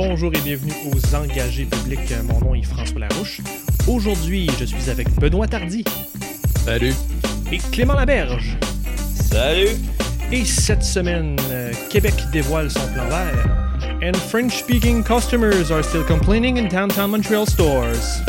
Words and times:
Bonjour 0.00 0.32
et 0.32 0.40
bienvenue 0.42 0.72
aux 0.86 1.16
engagés 1.16 1.64
publics. 1.64 2.14
Mon 2.28 2.38
nom 2.38 2.54
est 2.54 2.62
François 2.62 3.00
Larouche. 3.00 3.40
Aujourd'hui, 3.88 4.48
je 4.60 4.64
suis 4.64 4.88
avec 4.90 5.12
Benoît 5.16 5.48
Tardy. 5.48 5.82
Salut. 6.64 6.94
Et 7.50 7.58
Clément 7.72 7.94
Laberge. 7.94 8.56
Salut. 9.12 9.70
Et 10.30 10.44
cette 10.44 10.84
semaine, 10.84 11.36
euh, 11.50 11.72
Québec 11.90 12.14
dévoile 12.30 12.70
son 12.70 12.86
plan 12.92 13.08
vert. 13.08 13.48
And 14.00 14.14
French-speaking 14.14 15.02
customers 15.02 15.72
are 15.72 15.82
still 15.82 16.04
complaining 16.04 16.58
in 16.58 16.68
downtown 16.68 17.10
Montreal 17.10 17.44
stores. 17.44 18.22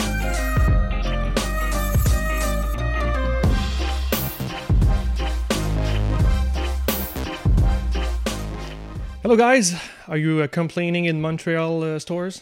Hello 9.22 9.36
guys, 9.36 9.76
are 10.10 10.18
you 10.18 10.42
uh, 10.42 10.48
complaining 10.48 11.06
in 11.08 11.22
Montreal 11.22 11.84
uh, 11.84 12.00
stores? 12.00 12.42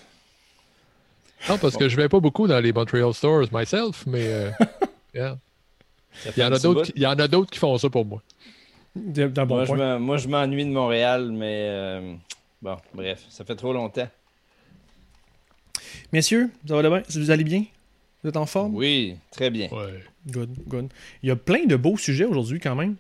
Non, 1.47 1.57
parce 1.59 1.77
que 1.77 1.87
je 1.87 1.95
vais 1.95 2.09
pas 2.09 2.19
beaucoup 2.19 2.47
dans 2.47 2.59
les 2.59 2.73
Montreal 2.73 3.13
stores 3.13 3.47
myself, 3.51 4.05
mais 4.07 4.25
euh, 4.25 4.49
yeah. 5.13 5.37
il, 6.25 6.39
y 6.39 6.43
en 6.43 6.51
a 6.51 6.57
d'autres, 6.59 6.91
il 6.95 7.01
y 7.01 7.05
en 7.05 7.11
a 7.19 7.27
d'autres 7.27 7.51
qui 7.51 7.59
font 7.59 7.77
ça 7.77 7.89
pour 7.89 8.05
moi. 8.05 8.23
Bon 8.95 9.45
moi, 9.45 9.65
je 9.65 9.73
me- 9.73 9.99
moi, 9.99 10.17
je 10.17 10.27
m'ennuie 10.27 10.65
de 10.65 10.71
Montréal, 10.71 11.31
mais 11.31 11.67
euh, 11.69 12.15
bon, 12.63 12.77
bref, 12.95 13.23
ça 13.29 13.45
fait 13.45 13.55
trop 13.55 13.71
longtemps. 13.71 14.09
Messieurs, 16.11 16.49
ça 16.67 16.81
va 16.81 16.89
bien? 16.89 17.03
Vous 17.09 17.29
allez 17.29 17.43
bien? 17.43 17.65
Vous 18.23 18.29
êtes 18.29 18.37
en 18.37 18.47
forme? 18.47 18.75
Oui, 18.75 19.17
très 19.31 19.51
bien. 19.51 19.69
Ouais. 19.69 20.03
Good, 20.27 20.49
good. 20.67 20.89
Il 21.21 21.29
y 21.29 21.31
a 21.31 21.35
plein 21.35 21.65
de 21.65 21.75
beaux 21.75 21.97
sujets 21.97 22.25
aujourd'hui 22.25 22.59
quand 22.59 22.75
même. 22.75 22.95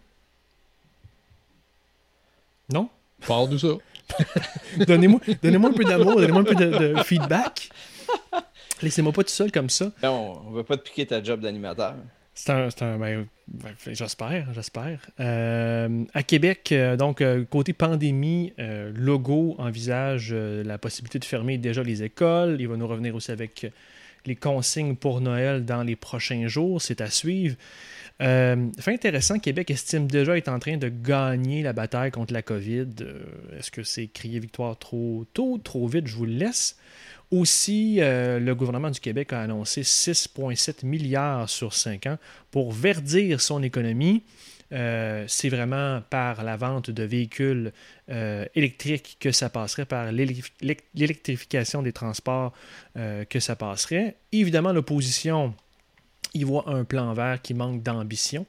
Non? 2.71 2.89
Parle-nous 3.25 3.57
ça. 3.57 3.77
Donnez-moi 4.87 5.19
donnez-moi 5.41 5.69
un 5.69 5.73
peu 5.73 5.83
d'amour, 5.83 6.15
donnez-moi 6.15 6.41
un 6.41 6.43
peu 6.43 6.55
de, 6.55 6.93
de 6.93 7.03
feedback. 7.03 7.69
Laissez-moi 8.81 9.11
pas 9.11 9.23
tout 9.23 9.29
seul 9.31 9.51
comme 9.51 9.69
ça. 9.69 9.91
Non, 10.03 10.41
on 10.45 10.51
ne 10.51 10.55
va 10.57 10.63
pas 10.63 10.77
te 10.77 10.83
piquer 10.83 11.05
ta 11.05 11.21
job 11.23 11.39
d'animateur. 11.41 11.95
C'est 12.33 12.51
un. 12.51 12.69
c'est 12.69 12.83
un- 12.83 12.97
ben, 12.99 13.25
ben, 13.47 13.73
j'espère, 13.93 14.47
j'espère. 14.53 14.99
Euh, 15.19 16.03
à 16.13 16.21
Québec, 16.21 16.69
euh, 16.71 16.95
donc, 16.95 17.21
euh, 17.21 17.43
côté 17.49 17.73
pandémie, 17.73 18.53
Logo 18.93 19.55
envisage 19.57 20.33
la 20.33 20.77
possibilité 20.77 21.17
de 21.17 21.25
fermer 21.25 21.57
déjà 21.57 21.81
les 21.81 22.03
écoles. 22.03 22.57
Il 22.59 22.67
va 22.67 22.75
nous 22.77 22.87
revenir 22.87 23.15
aussi 23.15 23.31
avec 23.31 23.65
les 24.25 24.35
consignes 24.35 24.95
pour 24.95 25.21
Noël 25.21 25.65
dans 25.65 25.81
les 25.83 25.95
prochains 25.95 26.47
jours. 26.47 26.81
C'est 26.81 27.01
à 27.01 27.09
suivre. 27.09 27.55
Euh, 28.21 28.69
fait 28.79 28.93
intéressant, 28.93 29.37
Québec 29.37 29.69
estime 29.69 30.07
déjà 30.07 30.37
être 30.37 30.47
en 30.47 30.57
train 30.59 30.77
de 30.77 30.89
gagner 30.89 31.61
la 31.61 31.73
bataille 31.73 32.09
contre 32.11 32.33
la 32.33 32.41
COVID. 32.41 32.87
Euh, 33.01 33.21
Est-ce 33.57 33.69
que 33.69 33.83
c'est 33.83 34.07
crier 34.07 34.39
victoire 34.39 34.77
trop 34.77 35.25
tôt, 35.33 35.59
trop 35.63 35.87
vite? 35.87 36.07
Je 36.07 36.15
vous 36.15 36.25
le 36.25 36.33
laisse. 36.33 36.77
Aussi, 37.29 37.97
euh, 37.99 38.39
le 38.39 38.55
gouvernement 38.55 38.89
du 38.89 38.99
Québec 38.99 39.33
a 39.33 39.41
annoncé 39.41 39.83
6,7 39.83 40.83
milliards 40.83 41.49
sur 41.49 41.73
5 41.73 42.07
ans 42.07 42.17
pour 42.49 42.71
verdir 42.71 43.39
son 43.41 43.61
économie. 43.61 44.23
Euh, 44.73 45.23
c'est 45.27 45.49
vraiment 45.49 46.01
par 46.09 46.43
la 46.43 46.57
vente 46.57 46.89
de 46.89 47.03
véhicules 47.03 47.71
électriques 48.55 49.17
que 49.19 49.31
ça 49.31 49.49
passerait, 49.49 49.85
par 49.85 50.11
l'élec- 50.11 50.83
l'électrification 50.95 51.81
des 51.81 51.93
transports 51.93 52.53
que 52.95 53.39
ça 53.39 53.55
passerait. 53.55 54.15
Évidemment, 54.31 54.73
l'opposition 54.73 55.53
il 56.33 56.45
voit 56.45 56.69
un 56.69 56.83
plan 56.83 57.13
vert 57.13 57.41
qui 57.41 57.53
manque 57.53 57.83
d'ambition. 57.83 58.45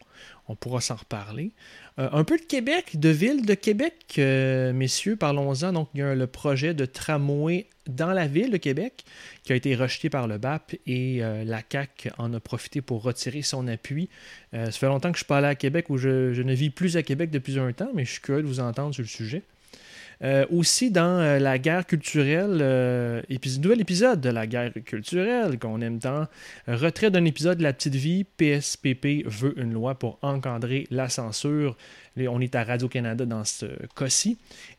On 0.48 0.54
pourra 0.54 0.80
s'en 0.80 0.96
reparler. 0.96 1.52
Euh, 1.98 2.08
un 2.12 2.24
peu 2.24 2.38
de 2.38 2.42
Québec, 2.42 2.98
de 2.98 3.08
ville 3.08 3.44
de 3.44 3.54
Québec, 3.54 4.14
euh, 4.18 4.72
messieurs, 4.72 5.16
parlons-en. 5.16 5.72
Donc, 5.72 5.88
il 5.94 6.00
y 6.00 6.02
a 6.02 6.14
le 6.14 6.26
projet 6.26 6.72
de 6.72 6.84
tramway 6.86 7.66
dans 7.86 8.12
la 8.12 8.26
ville 8.26 8.50
de 8.50 8.56
Québec 8.56 9.04
qui 9.42 9.52
a 9.52 9.56
été 9.56 9.74
rejeté 9.74 10.08
par 10.08 10.26
le 10.28 10.38
BAP 10.38 10.76
et 10.86 11.22
euh, 11.22 11.44
la 11.44 11.62
CAQ 11.68 12.10
en 12.18 12.32
a 12.34 12.40
profité 12.40 12.80
pour 12.80 13.02
retirer 13.02 13.42
son 13.42 13.66
appui. 13.66 14.08
Ça 14.52 14.70
fait 14.70 14.86
longtemps 14.86 15.10
que 15.12 15.18
je 15.18 15.22
ne 15.22 15.24
suis 15.24 15.26
pas 15.26 15.38
allé 15.38 15.48
à 15.48 15.54
Québec 15.54 15.90
ou 15.90 15.98
je 15.98 16.40
ne 16.40 16.54
vis 16.54 16.70
plus 16.70 16.96
à 16.96 17.02
Québec 17.02 17.30
depuis 17.30 17.58
un 17.58 17.72
temps, 17.72 17.90
mais 17.94 18.04
je 18.04 18.12
suis 18.12 18.20
curieux 18.20 18.42
de 18.42 18.46
vous 18.46 18.60
entendre 18.60 18.94
sur 18.94 19.02
le 19.02 19.08
sujet. 19.08 19.42
Euh, 20.24 20.44
aussi 20.50 20.90
dans 20.90 21.20
euh, 21.20 21.38
la 21.38 21.58
guerre 21.58 21.86
culturelle, 21.86 22.58
euh, 22.60 23.22
nouvel 23.60 23.80
épisode 23.80 24.20
de 24.20 24.30
la 24.30 24.48
guerre 24.48 24.72
culturelle 24.84 25.60
qu'on 25.60 25.80
aime 25.80 26.00
tant, 26.00 26.26
retrait 26.66 27.12
d'un 27.12 27.24
épisode 27.24 27.58
de 27.58 27.62
La 27.62 27.72
Petite 27.72 27.94
Vie, 27.94 28.24
PSPP 28.24 29.24
veut 29.26 29.56
une 29.60 29.72
loi 29.72 29.96
pour 29.96 30.18
encadrer 30.22 30.88
la 30.90 31.08
censure. 31.08 31.76
On 32.16 32.40
est 32.40 32.56
à 32.56 32.64
Radio-Canada 32.64 33.26
dans 33.26 33.44
ce 33.44 33.66
cas-ci. 33.94 34.38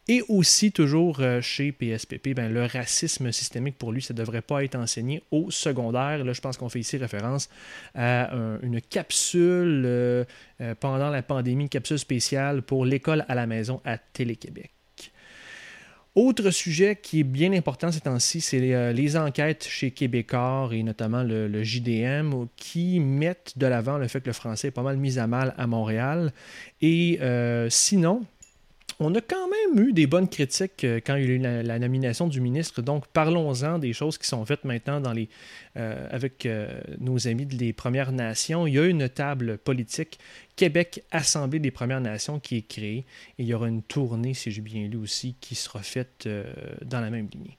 Et 0.10 0.22
aussi, 0.28 0.74
toujours 0.74 1.22
chez 1.40 1.72
PSPP, 1.72 2.34
ben, 2.36 2.52
le 2.52 2.66
racisme 2.66 3.32
systémique 3.32 3.78
pour 3.78 3.94
lui, 3.94 4.02
ça 4.02 4.14
ne 4.14 4.18
devrait 4.20 4.42
pas 4.42 4.66
être 4.66 4.76
enseigné 4.76 5.24
au 5.32 5.50
secondaire. 5.50 6.26
Là, 6.26 6.34
je 6.34 6.42
pense 6.42 6.58
qu'on 6.58 6.68
fait 6.68 6.82
ici 6.82 6.98
référence 6.98 7.48
à 7.96 8.36
un- 8.36 8.60
une 8.60 8.82
capsule 8.82 10.26
pendant 10.82 11.10
la 11.10 11.22
pandémie, 11.24 11.64
une 11.64 11.70
capsule 11.70 12.00
spéciale 12.00 12.62
pour 12.62 12.84
l'école 12.84 13.24
à 13.30 13.36
la 13.36 13.48
maison 13.48 13.80
à 13.86 13.98
Télé-Québec. 13.98 14.72
Autre 16.16 16.50
sujet 16.50 16.98
qui 17.02 17.20
est 17.20 17.24
bien 17.24 17.54
important 17.54 17.92
ces 17.92 18.02
temps-ci, 18.02 18.42
c'est 18.42 18.60
les, 18.60 18.74
euh, 18.74 19.26
enquêtes 19.26 19.66
chez 19.70 19.92
Québécois 19.92 20.70
et 20.72 20.82
notamment 20.82 21.22
le, 21.22 21.64
JDM 21.64 22.48
qui 22.56 23.00
mettent 23.00 23.54
de 23.58 23.68
l'avant 23.68 23.98
le 23.98 24.08
fait 24.08 24.20
que 24.20 24.28
le 24.28 24.34
français 24.34 24.70
est 24.70 24.72
pas 24.72 24.82
mal 24.82 24.98
mis 24.98 25.20
à 25.20 25.28
mal 25.28 25.54
à 25.58 25.68
Montréal. 25.68 26.34
Et 26.82 27.20
euh, 27.22 27.70
sinon, 27.70 28.26
on 29.02 29.16
a 29.16 29.22
quand 29.22 29.48
même 29.48 29.88
eu 29.88 29.94
des 29.94 30.08
bonnes 30.08 30.28
critiques 30.28 30.84
euh, 30.84 31.00
quand 31.06 31.16
il 31.16 31.24
y 31.24 31.28
a 31.28 31.30
eu 31.30 31.38
la, 31.38 31.80
nomination 31.80 32.28
du 32.28 32.42
ministre. 32.42 32.82
Donc, 32.82 33.08
parlons-en 33.08 33.80
des 33.80 33.94
choses 33.94 34.18
qui 34.18 34.28
sont 34.28 34.46
faites 34.46 34.66
maintenant 34.66 35.02
euh, 35.78 36.08
avec 36.12 36.46
euh, 36.46 36.82
nos 37.00 37.28
amis 37.28 37.46
des 37.46 37.72
Premières 37.72 38.12
Nations. 38.12 38.68
Il 38.68 38.74
y 38.74 38.80
a 38.80 38.86
une 38.86 39.08
table 39.08 39.58
politique 39.58 40.20
Québec 40.58 41.06
Assemblée 41.12 41.60
des 41.60 41.72
Premières 41.72 42.02
Nations 42.02 42.42
qui 42.42 42.58
est 42.58 42.68
créée. 42.68 43.06
Et 43.38 43.44
il 43.44 43.46
y 43.46 43.54
aura 43.54 43.70
une 43.70 43.82
tournée, 43.82 44.34
si 44.34 44.52
j'ai 44.52 44.62
bien 44.62 44.86
lu 44.90 44.98
aussi, 44.98 45.36
qui 45.40 45.56
sera 45.56 45.82
faite 45.82 46.28
dans 46.84 47.00
la 47.00 47.10
même 47.10 47.30
lignée. 47.34 47.58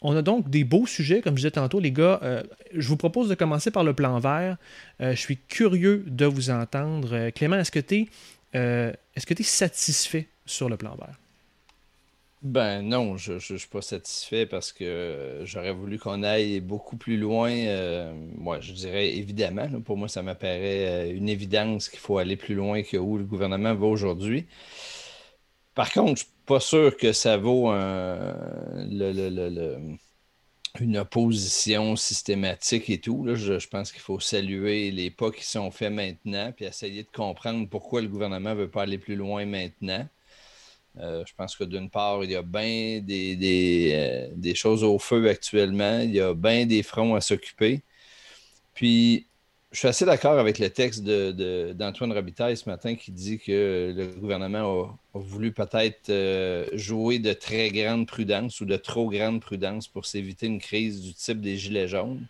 On 0.00 0.16
a 0.16 0.22
donc 0.22 0.48
des 0.48 0.62
beaux 0.62 0.86
sujets, 0.86 1.22
comme 1.22 1.34
je 1.34 1.40
disais 1.40 1.50
tantôt, 1.50 1.80
les 1.80 1.90
gars. 1.90 2.44
je 2.72 2.86
vous 2.86 2.96
propose 2.96 3.28
de 3.28 3.34
commencer 3.34 3.72
par 3.72 3.82
le 3.82 3.94
plan 3.94 4.20
vert. 4.20 4.58
Je 5.00 5.16
suis 5.16 5.38
curieux 5.38 6.04
de 6.06 6.24
vous 6.24 6.50
entendre. 6.50 7.30
Clément, 7.30 7.56
est-ce 7.56 7.72
que 7.72 7.80
tu 7.80 8.06
est-ce 9.14 9.26
que 9.26 9.34
tu 9.34 9.42
es 9.42 9.44
satisfait 9.44 10.28
sur 10.46 10.68
le 10.68 10.76
plan 10.76 10.94
vert? 10.96 11.18
Ben 12.42 12.82
non, 12.82 13.16
je 13.16 13.34
ne 13.34 13.38
suis 13.38 13.68
pas 13.68 13.82
satisfait 13.82 14.46
parce 14.46 14.72
que 14.72 15.42
j'aurais 15.44 15.70
voulu 15.72 15.96
qu'on 16.00 16.24
aille 16.24 16.58
beaucoup 16.60 16.96
plus 16.96 17.16
loin. 17.16 17.52
euh, 17.52 18.12
moi, 18.36 18.58
je 18.58 18.72
dirais 18.72 19.14
évidemment, 19.16 19.68
pour 19.82 19.96
moi, 19.96 20.08
ça 20.08 20.22
m'apparaît 20.24 21.12
euh, 21.12 21.14
une 21.16 21.28
évidence 21.28 21.88
qu'il 21.88 22.00
faut 22.00 22.18
aller 22.18 22.36
plus 22.36 22.56
loin 22.56 22.82
que 22.82 22.96
où 22.96 23.16
le 23.16 23.22
gouvernement 23.24 23.74
va 23.76 23.86
aujourd'hui. 23.86 24.46
Par 25.74 25.92
contre, 25.92 26.06
je 26.08 26.10
ne 26.12 26.16
suis 26.16 26.26
pas 26.46 26.60
sûr 26.60 26.96
que 26.96 27.12
ça 27.12 27.36
vaut 27.36 27.68
un- 27.68 28.34
le- 28.90 29.12
le- 29.12 29.30
le- 29.30 29.48
le- 29.48 29.78
une 30.80 30.96
opposition 30.98 31.96
systématique 31.96 32.88
et 32.90 32.98
tout. 33.00 33.24
là. 33.24 33.34
Je, 33.34 33.58
je 33.58 33.68
pense 33.68 33.92
qu'il 33.92 34.00
faut 34.00 34.20
saluer 34.20 34.90
les 34.90 35.10
pas 35.10 35.30
qui 35.30 35.44
sont 35.44 35.70
faits 35.70 35.92
maintenant 35.92 36.52
puis 36.52 36.64
essayer 36.64 37.02
de 37.02 37.10
comprendre 37.10 37.68
pourquoi 37.68 38.00
le 38.02 38.08
gouvernement 38.08 38.50
ne 38.50 38.54
veut 38.60 38.70
pas 38.70 38.82
aller 38.82 38.98
plus 38.98 39.16
loin 39.16 39.44
maintenant. 39.46 40.06
Euh, 40.98 41.24
je 41.26 41.32
pense 41.34 41.56
que 41.56 41.64
d'une 41.64 41.90
part, 41.90 42.22
il 42.24 42.30
y 42.30 42.36
a 42.36 42.42
bien 42.42 43.00
des, 43.00 43.36
des, 43.36 43.92
euh, 43.94 44.28
des 44.36 44.54
choses 44.54 44.84
au 44.84 44.98
feu 44.98 45.28
actuellement. 45.28 46.00
Il 46.00 46.12
y 46.12 46.20
a 46.20 46.34
bien 46.34 46.66
des 46.66 46.82
fronts 46.82 47.14
à 47.14 47.20
s'occuper. 47.20 47.82
Puis, 48.74 49.26
je 49.72 49.78
suis 49.78 49.88
assez 49.88 50.04
d'accord 50.04 50.38
avec 50.38 50.58
le 50.58 50.70
texte 50.70 51.02
de- 51.02 51.32
de- 51.32 51.72
d'Antoine 51.72 52.12
Robitaille 52.12 52.56
ce 52.56 52.68
matin 52.68 52.94
qui 52.94 53.10
dit 53.10 53.38
que 53.38 53.92
le 53.96 54.06
gouvernement 54.20 54.94
a, 55.14 55.18
a 55.18 55.20
voulu 55.20 55.52
peut-être 55.52 56.10
euh, 56.10 56.66
jouer 56.74 57.18
de 57.18 57.32
très 57.32 57.70
grande 57.70 58.06
prudence 58.06 58.60
ou 58.60 58.64
de 58.66 58.76
trop 58.76 59.08
grande 59.10 59.40
prudence 59.40 59.88
pour 59.88 60.06
s'éviter 60.06 60.46
une 60.46 60.60
crise 60.60 61.00
du 61.00 61.14
type 61.14 61.40
des 61.40 61.56
Gilets 61.56 61.88
jaunes. 61.88 62.20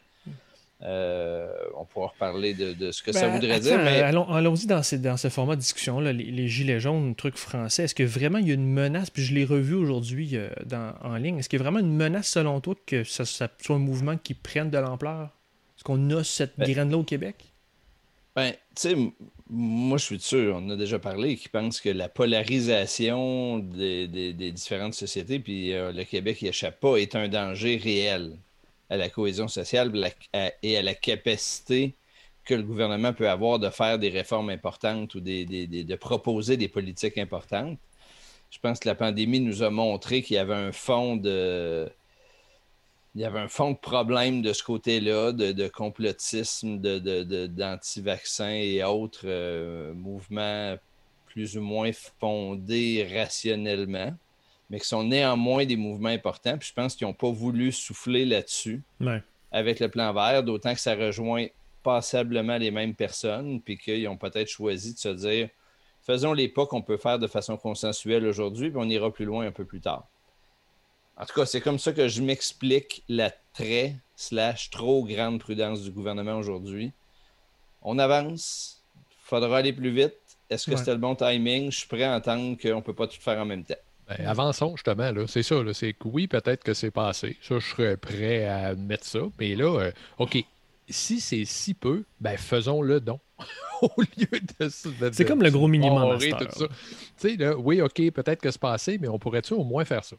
Euh, 0.84 1.48
on 1.76 1.84
pourra 1.84 2.08
reparler 2.08 2.54
de, 2.54 2.72
de 2.72 2.90
ce 2.90 3.04
que 3.04 3.12
ça 3.12 3.28
Ben, 3.28 3.34
voudrait 3.34 3.52
attends, 3.52 3.62
dire. 3.64 3.78
Mais... 3.84 4.00
Allons, 4.00 4.28
allons-y 4.28 4.66
dans, 4.66 4.82
ces- 4.82 4.98
dans 4.98 5.16
ce 5.16 5.28
format 5.28 5.54
de 5.54 5.60
discussion-là, 5.60 6.12
les, 6.12 6.24
les 6.24 6.48
gilets 6.48 6.80
jaunes, 6.80 7.14
truc 7.14 7.36
français. 7.36 7.84
Est-ce 7.84 7.94
que 7.94 8.02
vraiment 8.02 8.38
il 8.38 8.48
y 8.48 8.50
a 8.50 8.54
une 8.54 8.66
menace, 8.72 9.08
puis 9.08 9.22
je 9.22 9.32
l'ai 9.32 9.44
revu 9.44 9.74
aujourd'hui 9.74 10.30
euh, 10.36 10.48
en 11.02 11.14
ligne, 11.16 11.38
est-ce 11.38 11.48
qu'il 11.48 11.58
y 11.58 11.62
a 11.62 11.64
vraiment 11.64 11.78
une 11.78 11.94
menace 11.94 12.28
selon 12.28 12.60
toi 12.60 12.74
que 12.84 13.04
ça 13.04 13.24
soit 13.24 13.48
un 13.68 13.78
mouvement 13.78 14.16
qui 14.16 14.34
prenne 14.34 14.70
de 14.70 14.78
l'ampleur? 14.78 15.30
Est-ce 15.82 15.84
qu'on 15.84 16.10
a 16.10 16.22
cette 16.22 16.54
Ben, 16.58 16.64
graine-là 16.64 16.96
au 16.98 17.02
Québec? 17.02 17.52
Ben, 18.34 18.52
tu 18.52 18.56
sais, 18.76 18.96
moi, 19.50 19.98
je 19.98 20.04
suis 20.04 20.20
sûr, 20.20 20.54
on 20.56 20.60
en 20.66 20.70
a 20.70 20.76
déjà 20.76 20.98
parlé, 20.98 21.36
qui 21.36 21.48
pense 21.50 21.80
que 21.80 21.90
la 21.90 22.08
polarisation 22.08 23.58
des, 23.58 24.08
des- 24.08 24.32
des 24.32 24.52
différentes 24.52 24.94
sociétés, 24.94 25.38
puis 25.38 25.72
euh, 25.74 25.92
le 25.92 26.04
Québec 26.04 26.40
n'y 26.40 26.48
échappe 26.48 26.80
pas, 26.80 26.96
est 26.96 27.14
un 27.14 27.28
danger 27.28 27.76
réel 27.76 28.38
à 28.88 28.96
la 28.96 29.10
cohésion 29.10 29.48
sociale 29.48 29.92
et 30.62 30.76
à 30.78 30.82
la 30.82 30.94
capacité 30.94 31.94
que 32.44 32.54
le 32.54 32.62
gouvernement 32.62 33.12
peut 33.12 33.28
avoir 33.28 33.58
de 33.58 33.68
faire 33.70 33.98
des 33.98 34.08
réformes 34.08 34.48
importantes 34.50 35.14
ou 35.14 35.20
des, 35.20 35.44
des- 35.44 35.66
des- 35.66 35.84
de 35.84 35.94
proposer 35.96 36.56
des 36.56 36.68
politiques 36.68 37.18
importantes. 37.18 37.78
je 38.50 38.58
pense 38.60 38.80
que 38.80 38.88
la 38.88 38.94
pandémie 38.94 39.40
nous 39.40 39.62
a 39.62 39.70
montré 39.70 40.22
qu'il 40.22 40.36
y 40.36 40.38
avait 40.38 40.54
un 40.54 40.72
fond 40.72 41.16
de. 41.16 41.90
Il 43.14 43.20
y 43.20 43.24
avait 43.24 43.40
un 43.40 43.48
fond 43.48 43.72
de 43.72 43.76
problème 43.76 44.40
de 44.40 44.52
ce 44.52 44.62
côté-là, 44.62 45.32
de, 45.32 45.68
complotisme, 45.68 46.78
d'anti-vaccins 46.78 48.48
et 48.48 48.82
autres 48.82 49.24
euh, 49.24 49.92
mouvements 49.92 50.76
plus 51.26 51.56
ou 51.56 51.62
moins 51.62 51.90
fondés 52.20 53.06
rationnellement, 53.14 54.14
mais 54.70 54.80
qui 54.80 54.86
sont 54.86 55.04
néanmoins 55.04 55.66
des 55.66 55.76
mouvements 55.76 56.08
importants. 56.08 56.56
Puis 56.56 56.68
je 56.68 56.74
pense 56.74 56.94
qu'ils 56.94 57.06
n'ont 57.06 57.14
pas 57.14 57.30
voulu 57.30 57.72
souffler 57.72 58.24
là-dessus 58.24 58.82
avec 59.50 59.80
le 59.80 59.88
plan 59.88 60.12
vert, 60.14 60.42
d'autant 60.42 60.72
que 60.72 60.80
ça 60.80 60.94
rejoint 60.94 61.46
passablement 61.82 62.56
les 62.56 62.70
mêmes 62.70 62.94
personnes, 62.94 63.60
puis 63.60 63.76
qu'ils 63.76 64.08
ont 64.08 64.16
peut-être 64.16 64.48
choisi 64.48 64.94
de 64.94 64.98
se 64.98 65.08
dire 65.08 65.48
faisons 66.02 66.32
les 66.32 66.48
pas 66.48 66.66
qu'on 66.66 66.82
peut 66.82 66.96
faire 66.96 67.18
de 67.18 67.26
façon 67.26 67.56
consensuelle 67.56 68.26
aujourd'hui, 68.26 68.70
puis 68.70 68.78
on 68.80 68.88
ira 68.88 69.10
plus 69.12 69.24
loin 69.24 69.46
un 69.46 69.52
peu 69.52 69.64
plus 69.64 69.80
tard. 69.80 70.08
En 71.16 71.26
tout 71.26 71.34
cas, 71.34 71.46
c'est 71.46 71.60
comme 71.60 71.78
ça 71.78 71.92
que 71.92 72.08
je 72.08 72.22
m'explique 72.22 73.04
la 73.08 73.30
très 73.52 73.96
slash 74.16 74.70
trop 74.70 75.04
grande 75.04 75.40
prudence 75.40 75.82
du 75.82 75.90
gouvernement 75.90 76.36
aujourd'hui. 76.36 76.92
On 77.82 77.98
avance, 77.98 78.82
il 78.96 79.16
faudra 79.18 79.58
aller 79.58 79.72
plus 79.72 79.90
vite. 79.90 80.14
Est-ce 80.48 80.70
que 80.70 80.76
c'était 80.76 80.92
le 80.92 80.98
bon 80.98 81.14
timing? 81.14 81.70
Je 81.70 81.78
suis 81.78 81.88
prêt 81.88 82.04
à 82.04 82.16
entendre 82.16 82.56
qu'on 82.60 82.76
ne 82.76 82.80
peut 82.80 82.94
pas 82.94 83.06
tout 83.06 83.20
faire 83.20 83.38
en 83.38 83.44
même 83.44 83.64
temps. 83.64 83.74
Ben, 84.08 84.26
avançons 84.26 84.76
justement, 84.76 85.10
c'est 85.26 85.42
ça. 85.42 85.56
C'est 85.72 85.92
que 85.94 86.08
oui, 86.08 86.26
peut-être 86.26 86.62
que 86.62 86.74
c'est 86.74 86.90
passé. 86.90 87.36
Ça, 87.40 87.58
je 87.58 87.66
serais 87.66 87.96
prêt 87.96 88.44
à 88.46 88.74
mettre 88.74 89.06
ça. 89.06 89.20
Mais 89.38 89.54
là, 89.54 89.80
euh, 89.80 89.92
OK, 90.18 90.44
si 90.88 91.20
c'est 91.20 91.44
si 91.44 91.74
peu, 91.74 92.04
ben 92.20 92.36
faisons-le 92.36 93.00
donc. 93.00 93.20
Au 93.82 94.00
lieu 94.00 94.40
de. 94.60 94.68
c'est 95.12 95.24
comme 95.24 95.42
le 95.42 95.50
gros 95.50 95.68
minimum. 95.68 96.18
Tout 96.18 96.68
ça. 96.68 97.56
oui, 97.58 97.80
OK, 97.80 98.10
peut-être 98.12 98.40
que 98.40 98.50
c'est 98.50 98.60
passé, 98.60 98.98
mais 98.98 99.08
on 99.08 99.18
pourrait-tu 99.18 99.54
au 99.54 99.64
moins 99.64 99.84
faire 99.84 100.04
ça? 100.04 100.16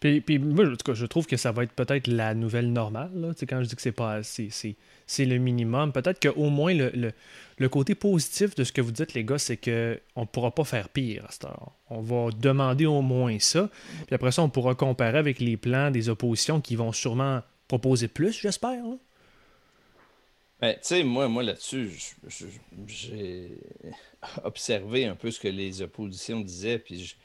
Puis, 0.00 0.38
moi, 0.38 0.66
en 0.66 0.70
tout 0.70 0.76
cas, 0.84 0.94
je 0.94 1.04
trouve 1.04 1.26
que 1.26 1.36
ça 1.36 1.52
va 1.52 1.64
être 1.64 1.72
peut-être 1.72 2.06
la 2.06 2.34
nouvelle 2.34 2.72
normale. 2.72 3.10
Là. 3.14 3.32
Quand 3.46 3.62
je 3.62 3.68
dis 3.68 3.76
que 3.76 3.82
c'est 3.82 3.92
pas 3.92 4.22
c'est 4.22 5.24
le 5.26 5.38
minimum. 5.38 5.92
Peut-être 5.92 6.20
qu'au 6.20 6.48
moins 6.48 6.72
le, 6.72 7.12
le, 7.58 7.68
côté 7.68 7.94
positif 7.94 8.54
de 8.54 8.64
ce 8.64 8.72
que 8.72 8.80
vous 8.80 8.92
dites, 8.92 9.12
les 9.12 9.24
gars, 9.24 9.38
c'est 9.38 9.58
qu'on 9.58 10.20
ne 10.20 10.26
pourra 10.26 10.54
pas 10.54 10.64
faire 10.64 10.88
pire 10.88 11.26
à 11.26 11.32
cette 11.32 11.44
heure. 11.44 11.72
On 11.90 12.00
va 12.00 12.30
demander 12.30 12.86
au 12.86 13.02
moins 13.02 13.38
ça. 13.40 13.68
Puis 14.06 14.14
après 14.14 14.32
ça, 14.32 14.42
on 14.42 14.48
pourra 14.48 14.74
comparer 14.74 15.18
avec 15.18 15.38
les 15.38 15.58
plans 15.58 15.90
des 15.90 16.08
oppositions 16.08 16.60
qui 16.60 16.76
vont 16.76 16.92
sûrement 16.92 17.42
proposer 17.68 18.08
plus, 18.08 18.32
j'espère. 18.40 18.82
Ben, 20.60 20.74
tu 20.74 20.80
sais, 20.82 21.02
moi, 21.02 21.28
moi 21.28 21.42
là-dessus, 21.42 21.90
j'ai 22.86 23.58
observé 24.44 25.06
un 25.06 25.14
peu 25.14 25.30
ce 25.30 25.40
que 25.40 25.48
les 25.48 25.82
oppositions 25.82 26.40
disaient, 26.40 26.78
puis 26.78 27.16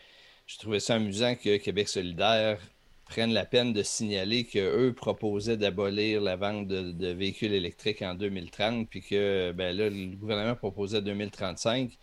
je, 0.45 0.57
trouvais 0.57 0.79
ça 0.79 0.95
amusant 0.95 1.35
que 1.35 1.57
Québec 1.57 1.87
solidaire 1.89 2.59
prenne 3.05 3.33
la 3.33 3.45
peine 3.45 3.71
de 3.71 3.83
signaler 3.83 4.45
qu'eux 4.45 4.93
proposaient 4.93 5.57
d'abolir 5.57 6.21
la 6.21 6.35
vente 6.35 6.67
de, 6.67 7.07
véhicules 7.11 7.53
électriques 7.53 8.01
en 8.01 8.15
2030, 8.15 8.89
puis 8.89 9.01
que 9.01 9.51
ben 9.51 9.75
là, 9.75 9.89
le 9.89 10.15
gouvernement 10.15 10.55
proposait 10.55 11.01
2035. 11.01 11.97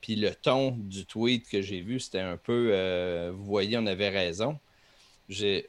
Puis 0.00 0.16
le 0.16 0.34
ton 0.34 0.72
du 0.72 1.06
tweet 1.06 1.48
que 1.48 1.62
j'ai 1.62 1.80
vu, 1.80 1.98
c'était 1.98 2.20
un 2.20 2.36
peu 2.36 2.70
euh, 2.72 3.32
Vous 3.34 3.44
voyez, 3.44 3.78
on 3.78 3.86
avait 3.86 4.10
raison. 4.10 4.58
Je 5.28 5.62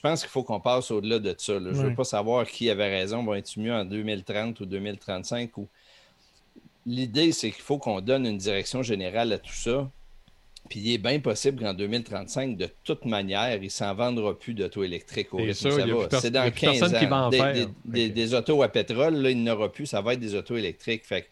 pense 0.00 0.20
qu'il 0.20 0.30
faut 0.30 0.44
qu'on 0.44 0.60
passe 0.60 0.90
au-delà 0.90 1.18
de 1.18 1.34
ça. 1.36 1.54
Je 1.54 1.58
ne 1.58 1.72
veux 1.72 1.94
pas 1.94 2.04
savoir 2.04 2.46
qui 2.46 2.70
avait 2.70 2.88
raison. 2.88 3.22
Bon, 3.22 3.34
est-tu 3.34 3.60
mieux 3.60 3.74
en 3.74 3.84
2030 3.84 4.60
ou 4.60 4.66
2035? 4.66 5.58
Ou... 5.58 5.68
L'idée, 6.86 7.32
c'est 7.32 7.50
qu'il 7.50 7.62
faut 7.62 7.78
qu'on 7.78 8.00
donne 8.00 8.24
une 8.24 8.38
direction 8.38 8.82
générale 8.82 9.32
à 9.32 9.38
tout 9.38 9.52
ça. 9.52 9.90
Puis 10.68 10.80
il 10.80 10.94
est 10.94 10.98
bien 10.98 11.20
possible 11.20 11.62
qu'en 11.62 11.74
2035, 11.74 12.56
de 12.56 12.68
toute 12.84 13.04
manière, 13.04 13.56
il 13.56 13.64
ne 13.64 13.68
s'en 13.68 13.94
vendra 13.94 14.38
plus 14.38 14.54
d'auto 14.54 14.82
électriques 14.82 15.32
au 15.32 15.38
rythme 15.38 15.70
ça 15.70 15.86
va. 15.86 16.20
C'est 16.20 16.30
dans 16.30 16.50
15 16.50 16.94
ans. 16.94 17.30
des, 17.84 18.34
autos 18.34 18.62
à 18.62 18.68
pétrole, 18.68 19.14
là, 19.16 19.30
il 19.30 19.42
n'y 19.42 19.50
aura 19.50 19.70
plus. 19.70 19.86
Ça 19.86 20.00
va 20.00 20.14
être 20.14 20.20
des 20.20 20.34
autos 20.34 20.56
électriques. 20.56 21.04
Fait 21.04 21.28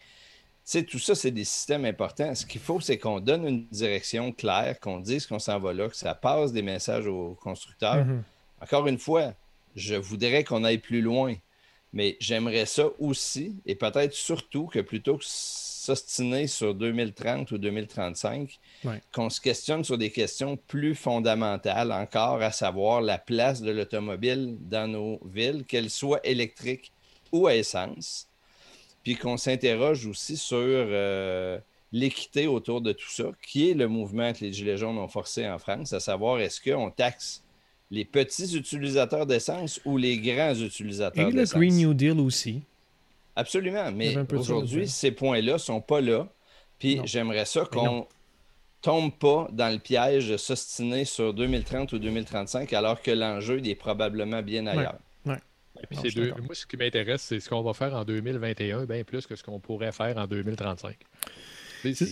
tout 0.89 0.99
ça, 0.99 1.13
c'est 1.13 1.31
des 1.31 1.43
systèmes 1.43 1.85
importants. 1.85 2.33
Ce 2.33 2.45
qu'il 2.45 2.61
faut, 2.61 2.79
c'est 2.79 2.97
qu'on 2.97 3.19
donne 3.19 3.47
une 3.47 3.65
direction 3.67 4.31
claire, 4.31 4.79
qu'on 4.79 4.99
dise 4.99 5.27
qu'on 5.27 5.39
s'en 5.39 5.59
va 5.59 5.73
là, 5.73 5.89
que 5.89 5.95
ça 5.95 6.15
passe 6.15 6.51
des 6.51 6.63
messages 6.63 7.05
aux 7.05 7.37
constructeurs. 7.41 8.05
Mm-hmm. 8.05 8.21
Encore 8.61 8.87
une 8.87 8.97
fois, 8.97 9.33
je 9.75 9.95
voudrais 9.95 10.43
qu'on 10.43 10.63
aille 10.63 10.79
plus 10.79 11.01
loin, 11.01 11.35
mais 11.93 12.17
j'aimerais 12.19 12.65
ça 12.65 12.87
aussi, 12.99 13.55
et 13.65 13.75
peut-être 13.75 14.13
surtout 14.13 14.65
que 14.65 14.79
plutôt 14.79 15.17
que 15.17 15.25
s'ostiner 15.85 16.47
sur 16.47 16.73
2030 16.73 17.51
ou 17.51 17.57
2035, 17.57 18.59
qu'on 19.13 19.29
se 19.29 19.39
questionne 19.39 19.83
sur 19.83 19.97
des 19.97 20.09
questions 20.09 20.57
plus 20.67 20.95
fondamentales 20.95 21.91
encore, 21.91 22.41
à 22.41 22.51
savoir 22.51 23.01
la 23.01 23.17
place 23.17 23.61
de 23.61 23.71
l'automobile 23.71 24.57
dans 24.59 24.87
nos 24.87 25.19
villes, 25.25 25.63
qu'elle 25.65 25.89
soit 25.89 26.25
électrique 26.25 26.91
ou 27.31 27.47
à 27.47 27.55
essence, 27.55 28.27
puis 29.03 29.15
qu'on 29.15 29.37
s'interroge 29.37 30.07
aussi 30.07 30.37
sur 30.37 30.57
euh, 30.59 31.59
l'équité 31.91 32.47
autour 32.47 32.81
de 32.81 32.91
tout 32.91 33.09
ça, 33.09 33.25
qui 33.45 33.69
est 33.69 33.73
le 33.73 33.87
mouvement 33.87 34.33
que 34.33 34.43
les 34.43 34.53
Gilets 34.53 34.77
jaunes 34.77 34.97
ont 34.97 35.07
forcé 35.07 35.47
en 35.47 35.59
France, 35.59 35.93
à 35.93 35.99
savoir 35.99 36.39
est-ce 36.39 36.59
qu'on 36.61 36.89
taxe 36.89 37.43
les 37.91 38.05
petits 38.05 38.57
utilisateurs 38.57 39.27
d'essence 39.27 39.79
ou 39.85 39.97
les 39.97 40.17
grands 40.17 40.55
utilisateurs 40.55 41.31
d'essence. 41.31 41.51
Et 41.51 41.59
le 41.59 41.59
Green 41.59 41.77
New 41.77 41.93
Deal 41.93 42.19
aussi. 42.19 42.63
Absolument, 43.35 43.91
mais 43.91 44.15
aujourd'hui, 44.33 44.87
ces 44.87 45.11
points-là 45.11 45.53
ne 45.53 45.57
sont 45.57 45.81
pas 45.81 46.01
là. 46.01 46.27
Puis 46.79 47.01
j'aimerais 47.05 47.45
ça 47.45 47.65
qu'on 47.65 48.07
tombe 48.81 49.11
pas 49.17 49.47
dans 49.51 49.71
le 49.71 49.79
piège 49.79 50.29
de 50.29 50.37
s'ostiner 50.37 51.05
sur 51.05 51.33
2030 51.33 51.93
ou 51.93 51.99
2035 51.99 52.71
alors 52.73 53.01
que 53.01 53.11
l'enjeu 53.11 53.59
est 53.65 53.75
probablement 53.75 54.41
bien 54.41 54.67
ailleurs. 54.67 54.99
moi, 55.25 56.55
ce 56.55 56.65
qui 56.65 56.77
m'intéresse, 56.77 57.21
c'est 57.21 57.39
ce 57.39 57.49
qu'on 57.49 57.61
va 57.61 57.73
faire 57.73 57.93
en 57.93 58.05
2021, 58.05 58.85
bien 58.85 59.03
plus 59.03 59.25
que 59.25 59.35
ce 59.35 59.43
qu'on 59.43 59.59
pourrait 59.59 59.91
faire 59.91 60.17
en 60.17 60.27
2035. 60.27 60.95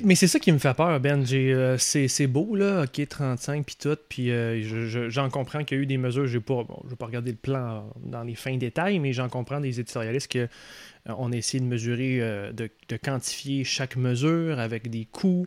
Mais 0.04 0.16
c'est 0.16 0.28
ça 0.28 0.40
qui 0.40 0.52
me 0.52 0.58
fait 0.58 0.74
peur, 0.74 1.00
Ben. 1.00 1.26
Euh, 1.32 1.78
c'est 1.78 2.28
beau, 2.28 2.56
là, 2.56 2.84
OK, 2.84 3.08
35 3.08 3.66
puis 3.66 3.76
tout, 3.80 3.98
puis 4.10 4.32
euh, 4.32 5.10
j'en 5.10 5.30
comprends 5.30 5.64
qu'il 5.64 5.78
y 5.78 5.80
a 5.80 5.84
eu 5.84 5.86
des 5.86 5.98
mesures, 5.98 6.28
je 6.28 6.40
pas, 6.40 6.64
bon, 6.64 6.82
vais 6.86 6.96
pas 6.96 7.06
regarder 7.06 7.32
le 7.32 7.38
plan 7.38 7.90
dans 8.04 8.24
les 8.24 8.36
fins 8.36 8.58
détails, 8.58 9.00
mais 9.00 9.14
j'en 9.14 9.30
comprends 9.30 9.60
des 9.60 9.80
éditorialistes 9.80 10.32
qu'on 10.32 10.40
euh, 10.40 11.16
on 11.18 11.32
a 11.32 11.36
essayé 11.36 11.60
de 11.60 11.68
mesurer, 11.68 12.20
de, 12.54 12.70
quantifier 12.98 13.64
chaque 13.64 13.96
mesure 13.96 14.60
avec 14.60 14.90
des 14.90 15.06
coûts, 15.06 15.46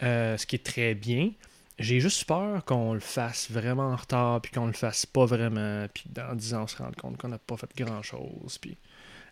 ce 0.00 0.46
qui 0.46 0.56
est 0.56 0.64
très 0.64 0.94
bien. 0.94 1.30
J'ai 1.78 2.00
juste 2.00 2.24
peur 2.24 2.64
qu'on 2.64 2.94
le 2.94 3.00
fasse 3.00 3.50
vraiment 3.50 3.90
en 3.90 3.96
retard, 3.96 4.40
puis 4.40 4.50
qu'on 4.50 4.66
le 4.66 4.72
fasse 4.72 5.04
pas 5.04 5.26
vraiment, 5.26 5.86
puis 5.92 6.04
dans 6.08 6.34
10 6.34 6.54
ans, 6.54 6.62
on 6.62 6.66
se 6.66 6.76
rende 6.76 6.96
compte 6.96 7.18
qu'on 7.18 7.28
n'a 7.28 7.38
pas 7.38 7.56
fait 7.56 7.70
grand-chose, 7.76 8.58
puis 8.58 8.76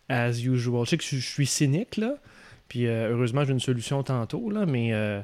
as 0.09 0.39
usual. 0.45 0.85
Je 0.85 0.91
sais 0.91 0.99
que 0.99 1.05
je 1.05 1.17
suis 1.17 1.47
cynique, 1.47 1.97
là, 1.97 2.17
puis 2.69 2.87
euh, 2.87 3.11
heureusement, 3.11 3.45
j'ai 3.45 3.53
une 3.53 3.61
solution 3.61 4.03
tantôt, 4.03 4.51
là, 4.51 4.67
mais. 4.67 4.93
Euh, 4.93 5.21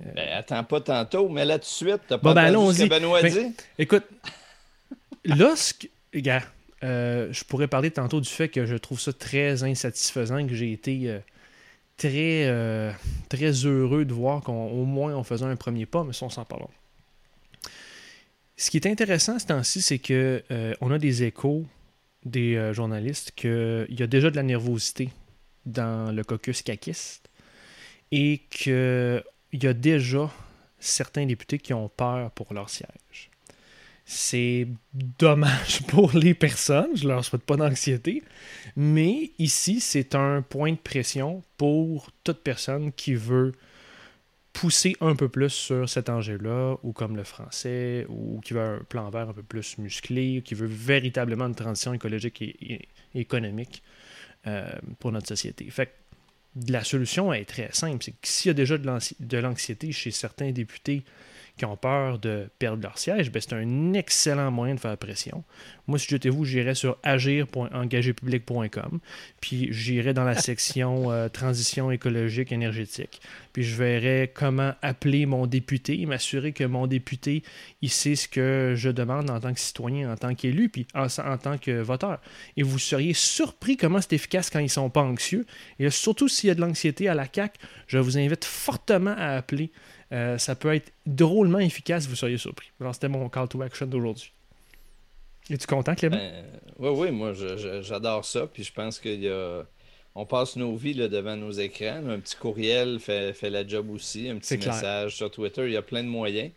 euh, 0.00 0.12
ben, 0.14 0.28
attends 0.32 0.64
pas 0.64 0.80
tantôt, 0.80 1.28
mais 1.28 1.44
là 1.44 1.58
tout 1.58 1.64
de 1.64 1.66
suite, 1.66 2.00
t'as 2.06 2.18
pas 2.18 2.32
ben, 2.32 2.54
entendu 2.54 2.78
ce 2.78 2.84
que 2.84 2.88
Benoît 2.88 3.22
ben, 3.22 3.32
dit? 3.32 3.54
Écoute, 3.78 4.04
là, 5.24 5.54
gars, 6.14 6.42
je 6.82 7.44
pourrais 7.44 7.66
parler 7.66 7.90
tantôt 7.90 8.20
du 8.20 8.28
fait 8.28 8.48
que 8.48 8.64
je 8.64 8.76
trouve 8.76 9.00
ça 9.00 9.12
très 9.12 9.64
insatisfaisant, 9.64 10.46
que 10.46 10.54
j'ai 10.54 10.72
été 10.72 11.18
très, 11.96 12.94
très 13.28 13.50
heureux 13.50 14.04
de 14.04 14.12
voir 14.12 14.40
qu'au 14.42 14.84
moins 14.84 15.16
on 15.16 15.24
faisait 15.24 15.46
un 15.46 15.56
premier 15.56 15.84
pas, 15.84 16.04
mais 16.04 16.12
ça, 16.12 16.26
on 16.26 16.30
s'en 16.30 16.44
parle. 16.44 16.66
Ce 18.56 18.70
qui 18.70 18.76
est 18.76 18.86
intéressant 18.86 19.38
ce 19.40 19.46
temps-ci, 19.46 19.82
c'est 19.82 19.98
qu'on 19.98 20.40
on 20.80 20.92
a 20.92 20.98
des 20.98 21.24
échos 21.24 21.64
des 22.24 22.72
journalistes 22.72 23.32
qu'il 23.34 23.86
y 23.90 24.02
a 24.02 24.06
déjà 24.06 24.30
de 24.30 24.36
la 24.36 24.44
nervosité 24.44 25.08
dans 25.68 26.14
le 26.14 26.24
caucus 26.24 26.62
caquiste 26.62 27.28
et 28.10 28.42
qu'il 28.50 29.22
y 29.52 29.66
a 29.66 29.72
déjà 29.72 30.30
certains 30.78 31.26
députés 31.26 31.58
qui 31.58 31.74
ont 31.74 31.88
peur 31.88 32.30
pour 32.30 32.54
leur 32.54 32.70
siège. 32.70 33.30
C'est 34.04 34.66
dommage 34.94 35.82
pour 35.88 36.12
les 36.16 36.34
personnes, 36.34 36.96
je 36.96 37.06
leur 37.06 37.24
souhaite 37.24 37.42
pas 37.42 37.56
d'anxiété, 37.56 38.22
mais 38.76 39.32
ici, 39.38 39.80
c'est 39.80 40.14
un 40.14 40.40
point 40.40 40.72
de 40.72 40.78
pression 40.78 41.42
pour 41.58 42.10
toute 42.24 42.38
personne 42.38 42.92
qui 42.92 43.14
veut 43.14 43.52
pousser 44.54 44.96
un 45.00 45.14
peu 45.14 45.28
plus 45.28 45.50
sur 45.50 45.88
cet 45.88 46.08
enjeu-là, 46.08 46.76
ou 46.82 46.92
comme 46.92 47.16
le 47.16 47.24
français, 47.24 48.06
ou 48.08 48.40
qui 48.40 48.54
veut 48.54 48.60
un 48.60 48.78
plan 48.88 49.08
vert 49.10 49.28
un 49.28 49.34
peu 49.34 49.42
plus 49.42 49.76
musclé, 49.78 50.38
ou 50.38 50.42
qui 50.42 50.54
veut 50.54 50.66
véritablement 50.66 51.46
une 51.46 51.54
transition 51.54 51.92
écologique 51.92 52.40
et 52.40 52.88
économique 53.14 53.82
euh, 54.46 54.70
pour 54.98 55.12
notre 55.12 55.28
société. 55.28 55.68
Fait 55.70 55.92
la 56.68 56.82
solution 56.82 57.32
est 57.32 57.44
très 57.44 57.70
simple. 57.72 58.02
C'est 58.02 58.12
que 58.12 58.26
s'il 58.26 58.48
y 58.48 58.50
a 58.50 58.54
déjà 58.54 58.78
de 58.78 59.38
l'anxiété 59.38 59.92
chez 59.92 60.10
certains 60.10 60.50
députés 60.50 61.04
qui 61.58 61.66
ont 61.66 61.76
peur 61.76 62.18
de 62.18 62.48
perdre 62.58 62.82
leur 62.82 62.98
siège, 62.98 63.30
ben, 63.30 63.42
c'est 63.42 63.52
un 63.52 63.92
excellent 63.92 64.50
moyen 64.50 64.74
de 64.76 64.80
faire 64.80 64.96
pression. 64.96 65.44
Moi, 65.86 65.98
si 65.98 66.06
j'étais 66.08 66.28
vous, 66.28 66.44
j'irais 66.44 66.74
sur 66.74 66.96
agir.engagépublic.com, 67.02 69.00
puis 69.40 69.68
j'irais 69.70 70.14
dans 70.14 70.24
la 70.24 70.34
section 70.40 71.10
euh, 71.10 71.28
transition 71.28 71.90
écologique 71.90 72.52
énergétique, 72.52 73.20
puis 73.52 73.64
je 73.64 73.76
verrais 73.76 74.30
comment 74.32 74.72
appeler 74.82 75.26
mon 75.26 75.46
député, 75.46 76.06
m'assurer 76.06 76.52
que 76.52 76.64
mon 76.64 76.86
député, 76.86 77.42
il 77.82 77.90
sait 77.90 78.14
ce 78.14 78.28
que 78.28 78.74
je 78.76 78.90
demande 78.90 79.30
en 79.30 79.40
tant 79.40 79.52
que 79.52 79.60
citoyen, 79.60 80.12
en 80.12 80.16
tant 80.16 80.34
qu'élu, 80.34 80.68
puis 80.68 80.86
en, 80.94 81.08
tant 81.38 81.58
que 81.58 81.80
voteur. 81.80 82.20
Et 82.56 82.62
vous 82.62 82.78
seriez 82.78 83.14
surpris 83.14 83.76
comment 83.76 84.00
c'est 84.00 84.12
efficace 84.12 84.50
quand 84.50 84.60
ils 84.60 84.70
sont 84.70 84.90
pas 84.90 85.02
anxieux. 85.02 85.44
Et 85.78 85.90
surtout 85.90 86.28
s'il 86.28 86.48
y 86.48 86.50
a 86.50 86.54
de 86.54 86.60
l'anxiété 86.60 87.08
à 87.08 87.14
la 87.14 87.26
CAC, 87.26 87.58
je 87.86 87.98
vous 87.98 88.16
invite 88.18 88.44
fortement 88.44 89.14
à 89.16 89.36
appeler 89.36 89.72
euh, 90.12 90.38
ça 90.38 90.54
peut 90.54 90.74
être 90.74 90.92
drôlement 91.06 91.58
efficace, 91.58 92.06
vous 92.06 92.16
seriez 92.16 92.38
surpris. 92.38 92.70
Alors, 92.80 92.94
c'était 92.94 93.08
mon 93.08 93.28
call 93.28 93.48
to 93.48 93.60
action 93.62 93.86
d'aujourd'hui. 93.86 94.32
Es-tu 95.50 95.66
content, 95.66 95.94
Clément? 95.94 96.16
Ben, 96.16 96.44
oui, 96.78 96.90
oui, 96.90 97.10
moi, 97.10 97.32
j'adore 97.32 98.24
ça. 98.24 98.46
Puis 98.46 98.64
je 98.64 98.72
pense 98.72 98.98
qu'il 98.98 99.22
y 99.22 99.28
a. 99.28 99.64
On 100.14 100.26
passe 100.26 100.56
nos 100.56 100.74
vies 100.74 100.94
là, 100.94 101.08
devant 101.08 101.36
nos 101.36 101.52
écrans. 101.52 102.02
Un 102.08 102.18
petit 102.18 102.36
courriel 102.36 102.98
fait, 102.98 103.32
fait 103.32 103.50
la 103.50 103.66
job 103.66 103.90
aussi. 103.90 104.28
Un 104.28 104.38
petit 104.38 104.56
message 104.56 105.16
sur 105.16 105.30
Twitter. 105.30 105.64
Il 105.66 105.72
y 105.72 105.76
a 105.76 105.82
plein 105.82 106.02
de 106.02 106.08
moyens. 106.08 106.50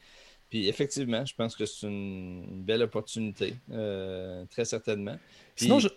Puis 0.49 0.67
effectivement, 0.67 1.25
je 1.25 1.33
pense 1.33 1.55
que 1.55 1.65
c'est 1.65 1.87
une, 1.87 2.43
belle 2.63 2.81
opportunité. 2.81 3.55
Euh, 3.71 4.45
très 4.49 4.65
certainement. 4.65 5.17
Sinon, 5.55 5.79
je. 5.79 5.87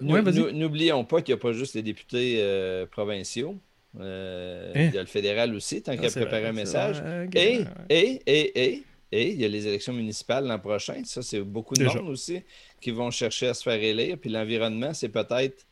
N'oublions 0.00 1.04
pas 1.04 1.22
qu'il 1.22 1.34
n'y 1.34 1.40
a 1.40 1.42
pas 1.42 1.52
juste 1.52 1.74
les 1.74 1.82
députés 1.82 2.38
euh, 2.40 2.84
provinciaux. 2.86 3.56
Euh, 4.00 4.72
hein? 4.74 4.88
Il 4.92 4.94
y 4.94 4.98
a 4.98 5.00
le 5.00 5.06
fédéral 5.06 5.54
aussi, 5.54 5.82
tant 5.82 5.92
ah, 5.92 5.96
qu'à 5.96 6.10
préparer 6.10 6.46
un 6.46 6.52
message. 6.52 7.02
Et, 7.34 7.64
et, 7.88 8.22
et, 8.26 8.64
et, 8.64 8.82
et, 9.10 9.30
il 9.30 9.40
y 9.40 9.44
a 9.44 9.48
les 9.48 9.66
élections 9.66 9.92
municipales 9.92 10.46
l'an 10.46 10.58
prochain. 10.58 11.02
Ça, 11.04 11.22
c'est 11.22 11.40
beaucoup 11.40 11.74
de 11.74 11.84
gens 11.84 12.06
aussi 12.06 12.42
qui 12.80 12.90
vont 12.90 13.10
chercher 13.10 13.48
à 13.48 13.54
se 13.54 13.62
faire 13.62 13.82
élire. 13.82 14.18
Puis 14.18 14.30
l'environnement, 14.30 14.94
c'est 14.94 15.08
peut-être 15.08 15.66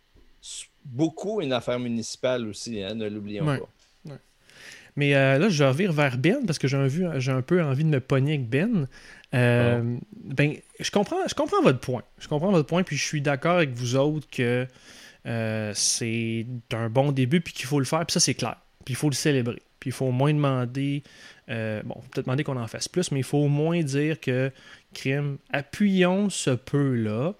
beaucoup 0.84 1.40
une 1.40 1.52
affaire 1.52 1.78
municipale 1.78 2.46
aussi, 2.46 2.82
hein, 2.82 2.94
ne 2.94 3.08
l'oublions 3.08 3.44
pas. 3.44 3.68
Mais 4.96 5.14
euh, 5.14 5.38
là, 5.38 5.50
je 5.50 5.62
revire 5.62 5.92
vers 5.92 6.16
Ben 6.16 6.46
parce 6.46 6.58
que 6.58 6.68
j'ai 6.68 6.76
un, 6.78 6.88
j'ai 7.18 7.30
un 7.30 7.42
peu 7.42 7.62
envie 7.62 7.84
de 7.84 7.90
me 7.90 8.00
pogner 8.00 8.34
avec 8.34 8.48
Ben. 8.48 8.88
Euh, 9.34 9.82
ah. 9.84 10.04
Ben, 10.24 10.56
je 10.80 10.90
comprends, 10.90 11.18
je 11.28 11.34
comprends 11.34 11.60
votre 11.62 11.80
point. 11.80 12.02
Je 12.18 12.28
comprends 12.28 12.50
votre 12.50 12.66
point, 12.66 12.82
puis 12.82 12.96
je 12.96 13.04
suis 13.04 13.20
d'accord 13.20 13.56
avec 13.56 13.74
vous 13.74 13.96
autres 13.96 14.26
que 14.30 14.66
euh, 15.26 15.72
c'est 15.74 16.46
un 16.72 16.88
bon 16.88 17.12
début, 17.12 17.40
puis 17.40 17.52
qu'il 17.52 17.66
faut 17.66 17.78
le 17.78 17.84
faire, 17.84 18.04
puis 18.06 18.12
ça, 18.12 18.20
c'est 18.20 18.34
clair. 18.34 18.56
Puis 18.84 18.94
il 18.94 18.96
faut 18.96 19.08
le 19.08 19.14
célébrer. 19.14 19.62
Puis 19.80 19.90
il 19.90 19.92
faut 19.92 20.06
au 20.06 20.12
moins 20.12 20.32
demander, 20.32 21.02
euh, 21.48 21.82
bon, 21.84 21.96
peut-être 22.10 22.26
demander 22.26 22.44
qu'on 22.44 22.56
en 22.56 22.66
fasse 22.66 22.88
plus, 22.88 23.10
mais 23.10 23.20
il 23.20 23.24
faut 23.24 23.38
au 23.38 23.48
moins 23.48 23.82
dire 23.82 24.20
que, 24.20 24.52
crime, 24.94 25.38
appuyons 25.52 26.30
ce 26.30 26.50
peu-là, 26.50 27.34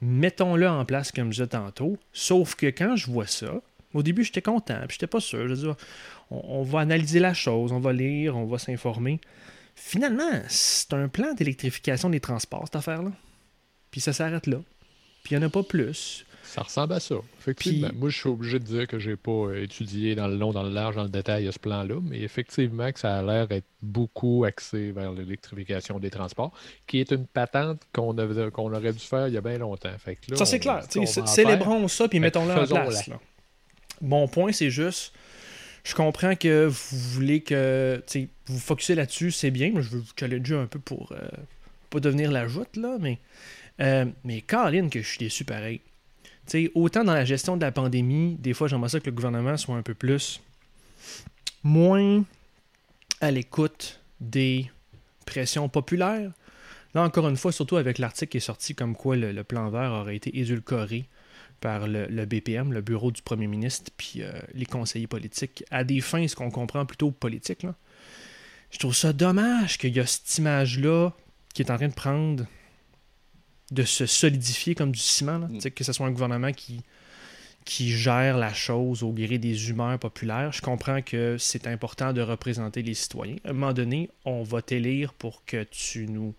mettons-le 0.00 0.68
en 0.68 0.84
place 0.84 1.12
comme 1.12 1.26
je 1.26 1.42
disais 1.42 1.46
tantôt, 1.48 1.98
sauf 2.12 2.54
que 2.54 2.66
quand 2.66 2.96
je 2.96 3.10
vois 3.10 3.26
ça, 3.26 3.60
au 3.94 4.02
début, 4.02 4.24
j'étais 4.24 4.42
content, 4.42 4.78
puis 4.88 4.94
j'étais 4.94 5.06
pas 5.06 5.20
sûr. 5.20 5.48
Je 5.48 5.54
veux 5.54 5.74
on, 6.30 6.60
on, 6.60 6.62
va 6.62 6.80
analyser 6.80 7.20
la 7.20 7.34
chose, 7.34 7.72
on 7.72 7.78
va 7.78 7.92
lire, 7.92 8.36
on 8.36 8.46
va 8.46 8.58
s'informer. 8.58 9.20
Finalement, 9.74 10.42
c'est 10.48 10.92
un 10.94 11.08
plan 11.08 11.34
d'électrification 11.34 12.08
des 12.08 12.20
transports, 12.20 12.64
cette 12.64 12.76
affaire-là. 12.76 13.12
Puis 13.90 14.00
ça 14.00 14.12
s'arrête 14.12 14.46
là. 14.46 14.58
Puis 15.22 15.34
il 15.34 15.38
n'y 15.38 15.44
en 15.44 15.46
a 15.46 15.50
pas 15.50 15.62
plus. 15.62 16.24
Ça 16.52 16.60
ressemble 16.60 16.92
à 16.92 17.00
ça. 17.00 17.14
Effectivement. 17.40 17.88
Moi, 17.94 18.10
je 18.10 18.18
suis 18.18 18.28
obligé 18.28 18.58
de 18.58 18.64
dire 18.64 18.86
que 18.86 18.98
je 18.98 19.08
n'ai 19.08 19.16
pas 19.16 19.30
euh, 19.32 19.62
étudié 19.62 20.14
dans 20.14 20.28
le 20.28 20.36
long, 20.36 20.52
dans 20.52 20.62
le 20.62 20.68
large, 20.68 20.96
dans 20.96 21.04
le 21.04 21.08
détail 21.08 21.48
ce 21.50 21.58
plan-là, 21.58 21.94
mais 22.02 22.20
effectivement 22.20 22.92
que 22.92 22.98
ça 22.98 23.20
a 23.20 23.22
l'air 23.22 23.48
d'être 23.48 23.64
beaucoup 23.80 24.44
axé 24.44 24.92
vers 24.92 25.12
l'électrification 25.12 25.98
des 25.98 26.10
transports, 26.10 26.52
qui 26.86 27.00
est 27.00 27.10
une 27.10 27.26
patente 27.26 27.80
qu'on 27.94 28.18
aurait 28.18 28.92
dû 28.92 28.98
faire 28.98 29.28
il 29.28 29.34
y 29.34 29.38
a 29.38 29.40
bien 29.40 29.56
longtemps. 29.56 29.94
ça, 30.34 30.44
c'est 30.44 30.58
clair. 30.58 30.84
Célébrons 31.24 31.88
ça 31.88 32.06
puis 32.06 32.20
mettons-le 32.20 32.52
en 32.52 32.66
place. 32.66 33.08
Mon 34.02 34.28
point, 34.28 34.52
c'est 34.52 34.70
juste. 34.70 35.14
Je 35.84 35.94
comprends 35.94 36.36
que 36.36 36.66
vous 36.66 36.98
voulez 37.14 37.40
que 37.40 38.02
vous 38.44 38.58
focussez 38.58 38.94
là-dessus, 38.94 39.30
c'est 39.30 39.50
bien, 39.50 39.72
mais 39.74 39.80
je 39.80 39.88
veux 39.88 40.00
vous 40.00 40.12
challenger 40.20 40.56
un 40.56 40.66
peu 40.66 40.78
pour 40.78 41.12
euh, 41.12 41.28
pas 41.88 41.98
devenir 41.98 42.30
la 42.30 42.46
joute, 42.46 42.76
là, 42.76 42.98
mais, 43.00 43.18
euh, 43.80 44.04
mais 44.22 44.42
Caroline, 44.42 44.90
que 44.90 45.00
je 45.00 45.08
suis 45.08 45.18
déçu 45.18 45.44
pareil 45.44 45.80
autant 46.74 47.04
dans 47.04 47.14
la 47.14 47.24
gestion 47.24 47.56
de 47.56 47.62
la 47.62 47.72
pandémie, 47.72 48.36
des 48.38 48.54
fois 48.54 48.68
j'aimerais 48.68 48.88
ça 48.88 49.00
que 49.00 49.06
le 49.06 49.12
gouvernement 49.12 49.56
soit 49.56 49.76
un 49.76 49.82
peu 49.82 49.94
plus 49.94 50.40
moins 51.62 52.24
à 53.20 53.30
l'écoute 53.30 54.00
des 54.20 54.70
pressions 55.26 55.68
populaires. 55.68 56.32
Là, 56.94 57.02
encore 57.02 57.28
une 57.28 57.36
fois, 57.36 57.52
surtout 57.52 57.76
avec 57.76 57.98
l'article 57.98 58.32
qui 58.32 58.36
est 58.38 58.40
sorti 58.40 58.74
comme 58.74 58.94
quoi 58.94 59.16
le, 59.16 59.44
plan 59.44 59.70
vert 59.70 59.92
aurait 59.92 60.16
été 60.16 60.38
édulcoré 60.38 61.06
par 61.60 61.86
le, 61.86 62.24
BPM, 62.26 62.72
le 62.72 62.80
bureau 62.80 63.12
du 63.12 63.22
premier 63.22 63.46
ministre, 63.46 63.90
puis 63.96 64.22
euh, 64.22 64.32
les 64.52 64.66
conseillers 64.66 65.06
politiques, 65.06 65.64
à 65.70 65.84
des 65.84 66.00
fins, 66.00 66.26
ce 66.26 66.34
qu'on 66.34 66.50
comprend 66.50 66.84
plutôt 66.84 67.12
politiques. 67.12 67.64
Je 68.70 68.78
trouve 68.78 68.94
ça 68.94 69.12
dommage 69.12 69.78
qu'il 69.78 69.94
y 69.94 70.00
a 70.00 70.06
cette 70.06 70.38
image-là 70.38 71.12
qui 71.54 71.62
est 71.62 71.70
en 71.70 71.76
train 71.76 71.88
de 71.88 71.94
prendre 71.94 72.44
de 73.72 73.82
se 73.84 74.06
solidifier 74.06 74.74
comme 74.74 74.92
du 74.92 75.00
ciment. 75.00 75.38
Mm. 75.38 75.58
Que 75.74 75.84
ce 75.84 75.92
soit 75.92 76.06
un 76.06 76.10
gouvernement 76.10 76.52
qui, 76.52 76.82
qui 77.64 77.90
gère 77.90 78.36
la 78.36 78.52
chose 78.52 79.02
au 79.02 79.12
gré 79.12 79.38
des 79.38 79.70
humeurs 79.70 79.98
populaires. 79.98 80.52
Je 80.52 80.60
comprends 80.62 81.02
que 81.02 81.36
c'est 81.38 81.66
important 81.66 82.12
de 82.12 82.20
représenter 82.20 82.82
les 82.82 82.94
citoyens. 82.94 83.36
À 83.44 83.50
un 83.50 83.52
moment 83.52 83.72
donné, 83.72 84.10
on 84.24 84.42
va 84.42 84.62
t'élire 84.62 85.12
pour 85.14 85.44
que 85.44 85.64
tu 85.64 86.06
nous 86.06 86.34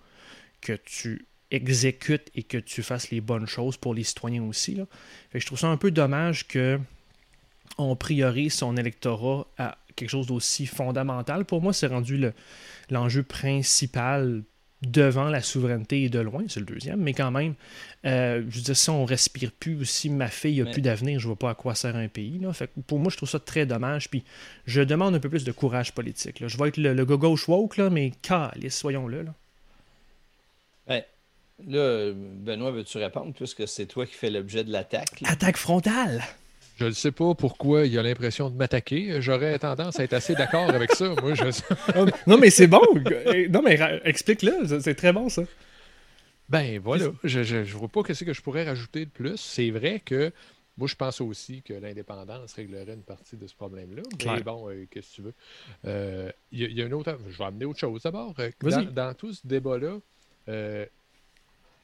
que 0.61 0.73
tu 0.85 1.25
exécutes 1.51 2.31
et 2.35 2.43
que 2.43 2.57
tu 2.57 2.83
fasses 2.83 3.11
les 3.11 3.19
bonnes 3.19 3.47
choses 3.47 3.75
pour 3.75 3.93
les 3.93 4.03
citoyens 4.03 4.43
aussi. 4.43 4.75
Là. 4.75 4.85
je 5.33 5.45
trouve 5.45 5.59
ça 5.59 5.67
un 5.67 5.77
peu 5.77 5.91
dommage 5.91 6.47
que 6.47 6.79
on 7.77 7.95
priorise 7.95 8.53
son 8.53 8.77
électorat 8.77 9.45
à 9.57 9.77
quelque 9.95 10.09
chose 10.09 10.27
d'aussi 10.27 10.65
fondamental. 10.65 11.45
Pour 11.45 11.61
moi, 11.61 11.73
c'est 11.73 11.87
rendu 11.87 12.23
l'enjeu 12.89 13.23
principal 13.23 14.43
devant 14.87 15.29
la 15.29 15.41
souveraineté 15.41 16.03
et 16.03 16.09
de 16.09 16.19
loin, 16.19 16.43
c'est 16.47 16.59
le 16.59 16.65
deuxième, 16.65 17.01
mais 17.01 17.13
quand 17.13 17.31
même, 17.31 17.55
euh, 18.05 18.43
je 18.49 18.57
veux 18.57 18.63
dire, 18.63 18.75
si 18.75 18.89
on 18.89 19.05
respire 19.05 19.51
plus, 19.51 19.85
si 19.85 20.09
ma 20.09 20.27
fille 20.27 20.61
n'a 20.61 20.71
plus 20.71 20.81
d'avenir, 20.81 21.19
je 21.19 21.25
ne 21.25 21.29
vois 21.29 21.39
pas 21.39 21.49
à 21.51 21.55
quoi 21.55 21.75
sert 21.75 21.95
un 21.95 22.07
pays. 22.07 22.39
Là. 22.39 22.53
Fait 22.53 22.69
pour 22.87 22.99
moi, 22.99 23.09
je 23.11 23.17
trouve 23.17 23.29
ça 23.29 23.39
très 23.39 23.65
dommage, 23.65 24.09
puis 24.09 24.23
je 24.65 24.81
demande 24.81 25.15
un 25.15 25.19
peu 25.19 25.29
plus 25.29 25.43
de 25.43 25.51
courage 25.51 25.93
politique. 25.93 26.39
Là. 26.39 26.47
Je 26.47 26.57
vais 26.57 26.69
être 26.69 26.77
le, 26.77 26.93
le 26.93 27.05
gauche 27.05 27.47
woke, 27.47 27.77
là, 27.77 27.89
mais 27.89 28.11
calice, 28.21 28.77
soyons-le. 28.77 29.23
Là. 29.23 29.33
Ben, 30.87 31.03
là, 31.67 32.11
Benoît, 32.13 32.71
veux-tu 32.71 32.97
répondre, 32.97 33.33
puisque 33.33 33.67
c'est 33.67 33.85
toi 33.85 34.05
qui 34.05 34.13
fais 34.13 34.29
l'objet 34.29 34.63
de 34.63 34.71
l'attaque? 34.71 35.21
Attaque 35.25 35.57
frontale! 35.57 36.23
Je 36.75 36.85
ne 36.85 36.91
sais 36.91 37.11
pas 37.11 37.35
pourquoi 37.35 37.85
il 37.85 37.97
a 37.99 38.03
l'impression 38.03 38.49
de 38.49 38.55
m'attaquer. 38.55 39.21
J'aurais 39.21 39.59
tendance 39.59 39.99
à 39.99 40.03
être 40.03 40.13
assez 40.13 40.33
d'accord 40.33 40.69
avec 40.69 40.91
ça. 40.93 41.13
Moi, 41.21 41.33
je... 41.35 41.45
non, 42.27 42.37
mais 42.37 42.49
c'est 42.49 42.67
bon. 42.67 42.81
Non, 43.49 43.61
mais 43.61 43.79
explique-le. 44.03 44.79
C'est 44.81 44.95
très 44.95 45.13
bon, 45.13 45.29
ça. 45.29 45.43
Ben 46.49 46.79
voilà. 46.79 47.05
Je 47.23 47.39
ne 47.39 47.63
vois 47.63 47.87
pas 47.87 48.13
ce 48.13 48.23
que 48.23 48.33
je 48.33 48.41
pourrais 48.41 48.65
rajouter 48.65 49.05
de 49.05 49.09
plus. 49.09 49.37
C'est 49.37 49.69
vrai 49.69 50.01
que 50.03 50.31
moi, 50.77 50.87
je 50.87 50.95
pense 50.95 51.21
aussi 51.21 51.61
que 51.61 51.73
l'indépendance 51.73 52.53
réglerait 52.53 52.93
une 52.93 53.03
partie 53.03 53.37
de 53.37 53.45
ce 53.45 53.55
problème-là. 53.55 54.01
Mais 54.25 54.41
bon, 54.41 54.69
euh, 54.69 54.87
qu'est-ce 54.89 55.11
que 55.11 55.15
tu 55.15 55.21
veux? 55.21 55.33
Euh, 55.85 56.31
il 56.51 56.71
y, 56.71 56.81
a 56.81 56.85
une 56.85 56.93
autre. 56.95 57.17
Je 57.29 57.37
vais 57.37 57.43
amener 57.43 57.65
autre 57.65 57.79
chose 57.79 58.01
d'abord. 58.01 58.33
Euh, 58.39 58.49
dans, 58.61 58.91
dans, 58.91 59.13
tout 59.13 59.33
ce 59.33 59.45
débat-là, 59.45 59.99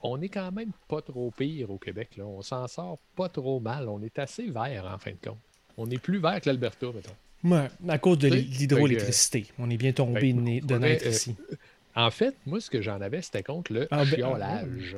on 0.01 0.21
est 0.21 0.29
quand 0.29 0.51
même 0.51 0.71
pas 0.87 1.01
trop 1.01 1.31
pire 1.31 1.69
au 1.71 1.77
Québec. 1.77 2.17
Là. 2.17 2.25
On 2.25 2.41
s'en 2.41 2.67
sort 2.67 2.99
pas 3.15 3.29
trop 3.29 3.59
mal. 3.59 3.89
On 3.89 4.01
est 4.01 4.17
assez 4.19 4.49
vert, 4.49 4.89
en 4.93 4.97
fin 4.97 5.11
de 5.11 5.17
compte. 5.29 5.39
On 5.77 5.89
est 5.89 5.97
plus 5.97 6.19
vert 6.19 6.39
que 6.41 6.49
l'Alberta, 6.49 6.87
mettons. 6.93 7.15
Ouais, 7.43 7.69
à 7.87 7.97
cause 7.97 8.17
de 8.17 8.27
l'hydroélectricité. 8.27 9.45
on 9.59 9.69
est 9.69 9.77
bien 9.77 9.93
tombé 9.93 10.33
ben, 10.33 10.59
de 10.59 10.77
net 10.77 11.05
ici. 11.05 11.35
Euh, 11.51 11.55
en 11.95 12.11
fait, 12.11 12.35
moi, 12.45 12.59
ce 12.59 12.69
que 12.69 12.81
j'en 12.81 12.99
avais, 12.99 13.21
c'était 13.21 13.43
contre 13.43 13.71
le 13.73 13.87
ah, 13.91 14.03
ben, 14.03 14.15
chiolage. 14.15 14.97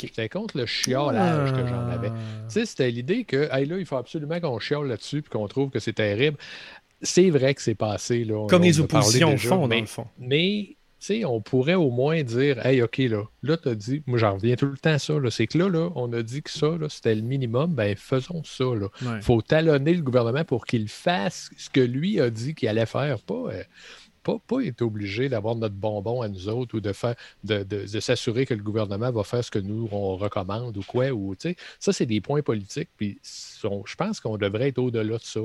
C'était 0.00 0.30
contre 0.30 0.56
le 0.56 0.64
chiolage 0.64 1.52
que 1.52 1.66
j'en 1.66 1.88
avais. 1.88 2.08
Tu 2.08 2.14
sais, 2.48 2.66
c'était 2.66 2.90
l'idée 2.90 3.24
que, 3.24 3.48
hey, 3.52 3.66
là, 3.66 3.78
il 3.78 3.84
faut 3.84 3.96
absolument 3.96 4.40
qu'on 4.40 4.58
chiole 4.58 4.88
là-dessus 4.88 5.20
puis 5.20 5.30
qu'on 5.30 5.46
trouve 5.46 5.70
que 5.70 5.78
c'est 5.78 5.92
terrible. 5.92 6.38
C'est 7.02 7.28
vrai 7.28 7.54
que 7.54 7.60
c'est 7.60 7.74
passé. 7.74 8.24
Là, 8.24 8.46
Comme 8.48 8.62
les 8.62 8.80
oppositions 8.80 9.36
font, 9.36 9.68
dans 9.68 9.78
le 9.78 9.86
fond. 9.86 10.06
Mais 10.18 10.76
on 11.24 11.40
pourrait 11.40 11.74
au 11.74 11.90
moins 11.90 12.22
dire 12.22 12.64
Hey, 12.64 12.82
OK, 12.82 12.98
là, 12.98 13.24
là, 13.42 13.56
tu 13.56 13.68
as 13.68 13.74
dit, 13.74 14.02
moi 14.06 14.18
j'en 14.18 14.34
reviens 14.34 14.56
tout 14.56 14.66
le 14.66 14.78
temps 14.78 14.90
à 14.90 14.98
ça, 14.98 15.14
c'est 15.30 15.46
que 15.46 15.58
là, 15.58 15.68
là, 15.68 15.90
on 15.94 16.12
a 16.12 16.22
dit 16.22 16.42
que 16.42 16.50
ça, 16.50 16.76
c'était 16.88 17.14
le 17.14 17.22
minimum, 17.22 17.74
ben 17.74 17.96
faisons 17.96 18.42
ça. 18.44 18.64
Il 19.00 19.22
faut 19.22 19.42
talonner 19.42 19.94
le 19.94 20.02
gouvernement 20.02 20.44
pour 20.44 20.66
qu'il 20.66 20.88
fasse 20.88 21.50
ce 21.56 21.70
que 21.70 21.80
lui 21.80 22.20
a 22.20 22.30
dit 22.30 22.54
qu'il 22.54 22.68
allait 22.68 22.86
faire, 22.86 23.20
pas. 23.20 23.48
Euh, 23.50 23.62
pas, 24.24 24.38
pas, 24.46 24.60
être 24.60 24.80
obligé 24.80 25.28
d'avoir 25.28 25.54
notre 25.54 25.74
bonbon 25.74 26.22
à 26.22 26.28
nous 26.28 26.48
autres 26.48 26.76
ou 26.76 26.80
de 26.80 26.92
faire 26.92 27.14
de, 27.44 27.62
de, 27.62 28.00
s'assurer 28.00 28.46
que 28.46 28.54
le 28.54 28.62
gouvernement 28.62 29.12
va 29.12 29.22
faire 29.22 29.44
ce 29.44 29.50
que 29.50 29.58
nous 29.58 29.86
on 29.92 30.16
recommande 30.16 30.76
ou 30.78 30.82
quoi. 30.82 31.10
Ou, 31.10 31.36
ça, 31.78 31.92
c'est 31.92 32.06
des 32.06 32.22
points 32.22 32.40
politiques. 32.40 32.88
Puis 32.96 33.18
je 33.22 33.94
pense 33.96 34.20
qu'on 34.20 34.38
devrait 34.38 34.68
être 34.68 34.78
au-delà 34.78 35.18
de 35.18 35.22
ça. 35.22 35.40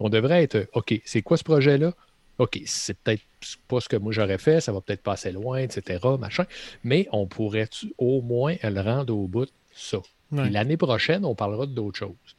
On 0.00 0.08
devrait 0.08 0.42
être 0.42 0.68
OK, 0.72 1.00
c'est 1.04 1.20
quoi 1.22 1.36
ce 1.36 1.44
projet-là? 1.44 1.92
OK, 2.38 2.60
c'est 2.66 2.96
peut-être 2.98 3.22
pas 3.68 3.80
ce 3.80 3.88
que 3.88 3.96
moi 3.96 4.12
j'aurais 4.12 4.38
fait, 4.38 4.60
ça 4.60 4.72
va 4.72 4.80
peut-être 4.80 5.02
passer 5.02 5.32
loin, 5.32 5.58
etc., 5.58 6.00
machin, 6.18 6.44
mais 6.82 7.06
on 7.12 7.26
pourrait 7.26 7.68
au 7.98 8.22
moins 8.22 8.56
le 8.62 8.80
rendre 8.80 9.14
au 9.14 9.26
bout 9.28 9.48
ça? 9.74 9.98
L'année 10.32 10.76
prochaine, 10.76 11.24
on 11.24 11.34
parlera 11.34 11.66
d'autres 11.66 11.98
choses. 11.98 12.36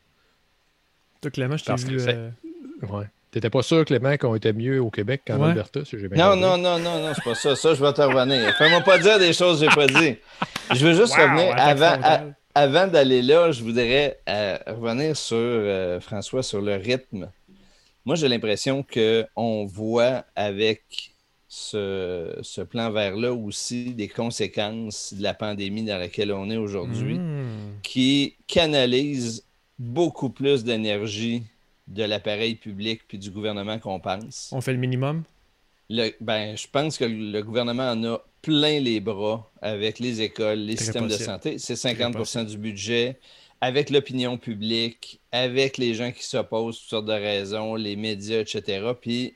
Toi, 1.21 1.31
Clément, 1.31 1.57
je 1.57 1.65
t'ai 1.65 1.75
vu. 1.75 1.97
Euh... 2.07 2.29
Ouais. 2.89 3.05
T'étais 3.31 3.49
pas 3.49 3.63
sûr, 3.63 3.83
Clément, 3.85 4.15
qu'on 4.17 4.35
était 4.35 4.53
mieux 4.53 4.81
au 4.81 4.89
Québec 4.89 5.21
qu'en 5.27 5.41
Alberta, 5.41 5.83
si 5.85 5.99
j'ai 5.99 6.07
bien 6.07 6.17
Non, 6.17 6.35
non, 6.35 6.57
non, 6.57 6.79
non, 6.79 6.99
non, 6.99 7.13
c'est 7.13 7.23
pas 7.23 7.35
ça. 7.35 7.55
Ça, 7.55 7.73
je 7.73 7.83
vais 7.83 7.93
te 7.93 8.01
revenir. 8.01 8.53
Fais-moi 8.57 8.81
pas 8.81 8.97
dire 8.97 9.19
des 9.19 9.33
choses 9.33 9.59
que 9.59 9.69
j'ai 9.69 9.75
pas 9.75 9.87
dit. 9.87 10.17
Je 10.73 10.85
veux 10.85 10.93
juste 10.93 11.13
revenir. 11.15 11.53
Avant, 11.57 12.33
avant 12.53 12.87
d'aller 12.87 13.21
là, 13.21 13.51
je 13.51 13.63
voudrais 13.63 14.19
euh, 14.29 14.57
revenir 14.67 15.17
sur, 15.17 15.35
euh, 15.37 15.99
François, 15.99 16.43
sur 16.43 16.61
le 16.61 16.75
rythme. 16.75 17.29
Moi, 18.05 18.15
j'ai 18.15 18.27
l'impression 18.27 18.83
qu'on 18.83 19.65
voit 19.65 20.25
avec 20.35 21.13
ce, 21.47 22.37
ce 22.41 22.61
plan 22.61 22.91
vers-là 22.91 23.33
aussi 23.33 23.93
des 23.93 24.07
conséquences 24.07 25.13
de 25.13 25.23
la 25.23 25.33
pandémie 25.33 25.83
dans 25.83 25.97
laquelle 25.97 26.31
on 26.31 26.49
est 26.49 26.57
aujourd'hui, 26.57 27.17
hmm. 27.17 27.79
qui 27.81 28.35
canalise 28.47 29.43
beaucoup 29.79 30.29
plus 30.29 30.63
d'énergie 30.63 31.43
de 31.87 32.03
l'appareil 32.03 32.55
public 32.55 33.01
puis 33.07 33.17
du 33.17 33.31
gouvernement 33.31 33.79
qu'on 33.79 33.99
pense. 33.99 34.49
On 34.51 34.61
fait 34.61 34.73
le 34.73 34.79
minimum? 34.79 35.23
Le, 35.89 36.11
ben, 36.19 36.57
je 36.57 36.67
pense 36.71 36.97
que 36.97 37.05
le 37.05 37.41
gouvernement 37.41 37.91
en 37.91 38.03
a 38.03 38.21
plein 38.41 38.79
les 38.79 38.99
bras 38.99 39.49
avec 39.61 39.99
les 39.99 40.21
écoles, 40.21 40.59
les 40.59 40.77
systèmes 40.77 41.07
de 41.07 41.13
santé. 41.13 41.57
C'est 41.59 41.75
50% 41.75 42.45
du 42.45 42.57
budget. 42.57 43.19
Avec 43.65 43.89
l'opinion 43.89 44.37
publique, 44.37 45.19
avec 45.31 45.77
les 45.77 45.93
gens 45.93 46.11
qui 46.11 46.23
s'opposent, 46.23 46.79
toutes 46.79 46.89
sortes 46.89 47.05
de 47.05 47.13
raisons, 47.13 47.75
les 47.75 47.95
médias, 47.95 48.39
etc. 48.39 48.91
Puis, 48.99 49.35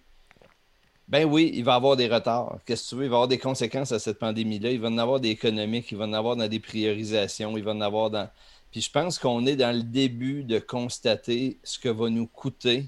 ben 1.07 1.25
oui, 1.25 1.51
il 1.55 1.63
va 1.63 1.73
y 1.73 1.75
avoir 1.75 1.95
des 1.95 2.07
retards. 2.07 2.59
Qu'est-ce 2.65 2.83
que 2.83 2.89
tu 2.89 2.95
veux? 2.95 3.05
Il 3.05 3.09
va 3.09 3.15
y 3.15 3.17
avoir 3.17 3.27
des 3.27 3.39
conséquences 3.39 3.91
à 3.91 3.99
cette 3.99 4.19
pandémie-là. 4.19 4.71
Il 4.71 4.79
va 4.79 4.89
y 4.89 4.91
en 4.91 4.97
avoir 4.97 5.19
des 5.19 5.29
économiques, 5.29 5.91
il 5.91 5.97
va 5.97 6.05
y 6.05 6.09
en 6.09 6.13
avoir 6.13 6.35
dans 6.35 6.47
des 6.47 6.59
priorisations, 6.59 7.57
il 7.57 7.63
va 7.63 7.71
y 7.71 7.75
en 7.75 7.81
avoir 7.81 8.09
dans 8.11 8.29
puis 8.71 8.81
je 8.81 8.91
pense 8.91 9.17
qu'on 9.17 9.45
est 9.45 9.55
dans 9.55 9.75
le 9.75 9.83
début 9.83 10.43
de 10.43 10.59
constater 10.59 11.57
ce 11.63 11.79
que 11.79 11.89
va 11.89 12.09
nous 12.09 12.27
coûter 12.27 12.85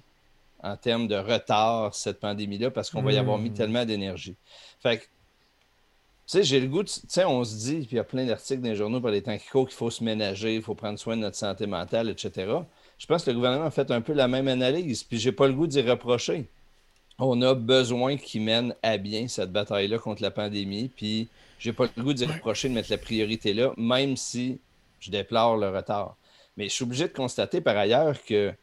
en 0.61 0.77
termes 0.77 1.07
de 1.07 1.15
retard 1.15 1.95
cette 1.95 2.19
pandémie-là 2.19 2.69
parce 2.69 2.91
qu'on 2.91 3.01
va 3.01 3.13
y 3.13 3.17
avoir 3.17 3.39
mis 3.39 3.49
hmm. 3.49 3.55
tellement 3.55 3.85
d'énergie. 3.85 4.35
Fait 4.79 4.99
que, 4.99 5.05
sais, 6.25 6.43
j'ai 6.43 6.59
le 6.59 6.67
goût, 6.67 6.83
tu 6.83 6.99
sais, 7.07 7.25
on 7.25 7.43
se 7.43 7.55
dit, 7.55 7.79
puis 7.79 7.89
il 7.91 7.95
y 7.95 7.99
a 7.99 8.03
plein 8.03 8.25
d'articles 8.25 8.61
dans 8.61 8.69
les 8.69 8.75
journaux 8.75 9.01
par 9.01 9.11
les 9.11 9.21
temps 9.21 9.37
qui 9.37 9.47
courent 9.47 9.67
qu'il 9.67 9.75
faut 9.75 9.89
se 9.89 10.03
ménager, 10.03 10.55
il 10.55 10.61
faut 10.61 10.75
prendre 10.75 10.97
soin 10.97 11.15
de 11.15 11.21
notre 11.21 11.35
santé 11.35 11.67
mentale, 11.67 12.09
etc. 12.09 12.51
Je 12.97 13.05
pense 13.05 13.23
que 13.23 13.31
le 13.31 13.35
gouvernement 13.35 13.65
a 13.65 13.71
fait 13.71 13.91
un 13.91 14.01
peu 14.01 14.13
la 14.13 14.27
même 14.27 14.47
analyse, 14.47 15.03
puis 15.03 15.19
j'ai 15.19 15.31
pas 15.31 15.47
le 15.47 15.53
goût 15.53 15.67
d'y 15.67 15.81
reprocher. 15.81 16.49
On 17.19 17.41
a 17.41 17.53
besoin 17.53 18.17
qu'ils 18.17 18.41
mènent 18.41 18.75
à 18.81 18.97
bien 18.97 19.27
cette 19.27 19.51
bataille-là 19.51 19.99
contre 19.99 20.21
la 20.21 20.31
pandémie, 20.31 20.89
puis 20.89 21.27
j'ai 21.59 21.73
pas 21.73 21.87
le 21.95 22.03
goût 22.03 22.13
d'y 22.13 22.25
reprocher 22.25 22.69
de 22.69 22.73
mettre 22.73 22.91
la 22.91 22.97
priorité 22.97 23.53
là, 23.53 23.73
même 23.77 24.17
si 24.17 24.59
je 24.99 25.11
déplore 25.11 25.57
le 25.57 25.69
retard. 25.69 26.15
Mais 26.57 26.65
je 26.65 26.73
suis 26.73 26.83
obligé 26.83 27.07
de 27.07 27.13
constater 27.13 27.61
par 27.61 27.77
ailleurs 27.77 28.23
que 28.23 28.53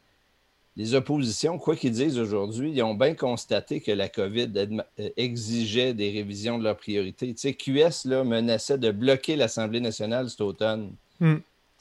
les 0.78 0.94
oppositions, 0.94 1.58
quoi 1.58 1.76
qu'ils 1.76 1.92
disent 1.92 2.18
aujourd'hui, 2.18 2.70
ils 2.72 2.82
ont 2.82 2.94
bien 2.94 3.14
constaté 3.14 3.80
que 3.80 3.90
la 3.90 4.08
COVID 4.08 4.48
euh, 4.56 5.08
exigeait 5.16 5.92
des 5.92 6.10
révisions 6.10 6.56
de 6.56 6.64
leurs 6.64 6.76
priorités. 6.76 7.34
Tu 7.34 7.40
sais, 7.40 7.52
QS 7.52 8.08
là, 8.08 8.24
menaçait 8.24 8.78
de 8.78 8.90
bloquer 8.90 9.36
l'Assemblée 9.36 9.80
nationale 9.80 10.30
cet 10.30 10.40
automne. 10.40 10.92
Hmm 11.20 11.38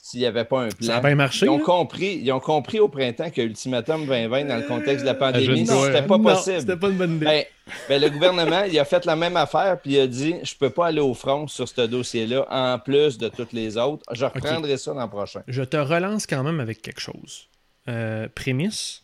s'il 0.07 0.21
n'y 0.21 0.25
avait 0.25 0.45
pas 0.45 0.61
un 0.61 0.69
plan. 0.69 0.87
Ça 0.87 0.97
a 0.97 1.01
bien 1.01 1.15
marché. 1.15 1.47
Ils 1.47 1.49
ont, 1.49 1.59
compris, 1.59 2.21
ils 2.23 2.31
ont 2.31 2.39
compris 2.39 2.79
au 2.79 2.87
printemps 2.87 3.29
que 3.29 3.41
Ultimatum 3.41 4.05
2020, 4.05 4.45
dans 4.45 4.55
le 4.55 4.61
contexte 4.61 5.01
de 5.01 5.07
la 5.09 5.15
pandémie, 5.15 5.67
c'était 5.67 6.03
pas 6.03 6.17
possible. 6.17 6.61
C'était 6.61 6.77
pas 6.77 6.87
une 6.87 6.97
bonne 6.97 7.15
idée. 7.15 7.25
Ben, 7.25 7.43
ben, 7.89 8.01
le 8.01 8.09
gouvernement, 8.09 8.63
il 8.63 8.79
a 8.79 8.85
fait 8.85 9.03
la 9.05 9.17
même 9.17 9.35
affaire, 9.35 9.77
puis 9.81 9.93
il 9.93 9.99
a 9.99 10.07
dit 10.07 10.35
je 10.43 10.55
peux 10.55 10.69
pas 10.69 10.87
aller 10.87 11.01
au 11.01 11.13
front 11.13 11.47
sur 11.47 11.67
ce 11.67 11.81
dossier-là, 11.81 12.47
en 12.49 12.79
plus 12.79 13.17
de 13.17 13.27
toutes 13.27 13.51
les 13.51 13.75
autres. 13.75 14.05
Je 14.13 14.23
reprendrai 14.23 14.77
ça 14.77 14.93
l'an 14.93 15.09
prochain. 15.09 15.41
Je 15.47 15.63
te 15.63 15.75
relance 15.75 16.25
quand 16.25 16.43
même 16.43 16.61
avec 16.61 16.81
quelque 16.81 17.01
chose. 17.01 17.49
Euh, 17.89 18.27
prémisse, 18.33 19.03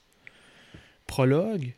prologue, 1.08 1.74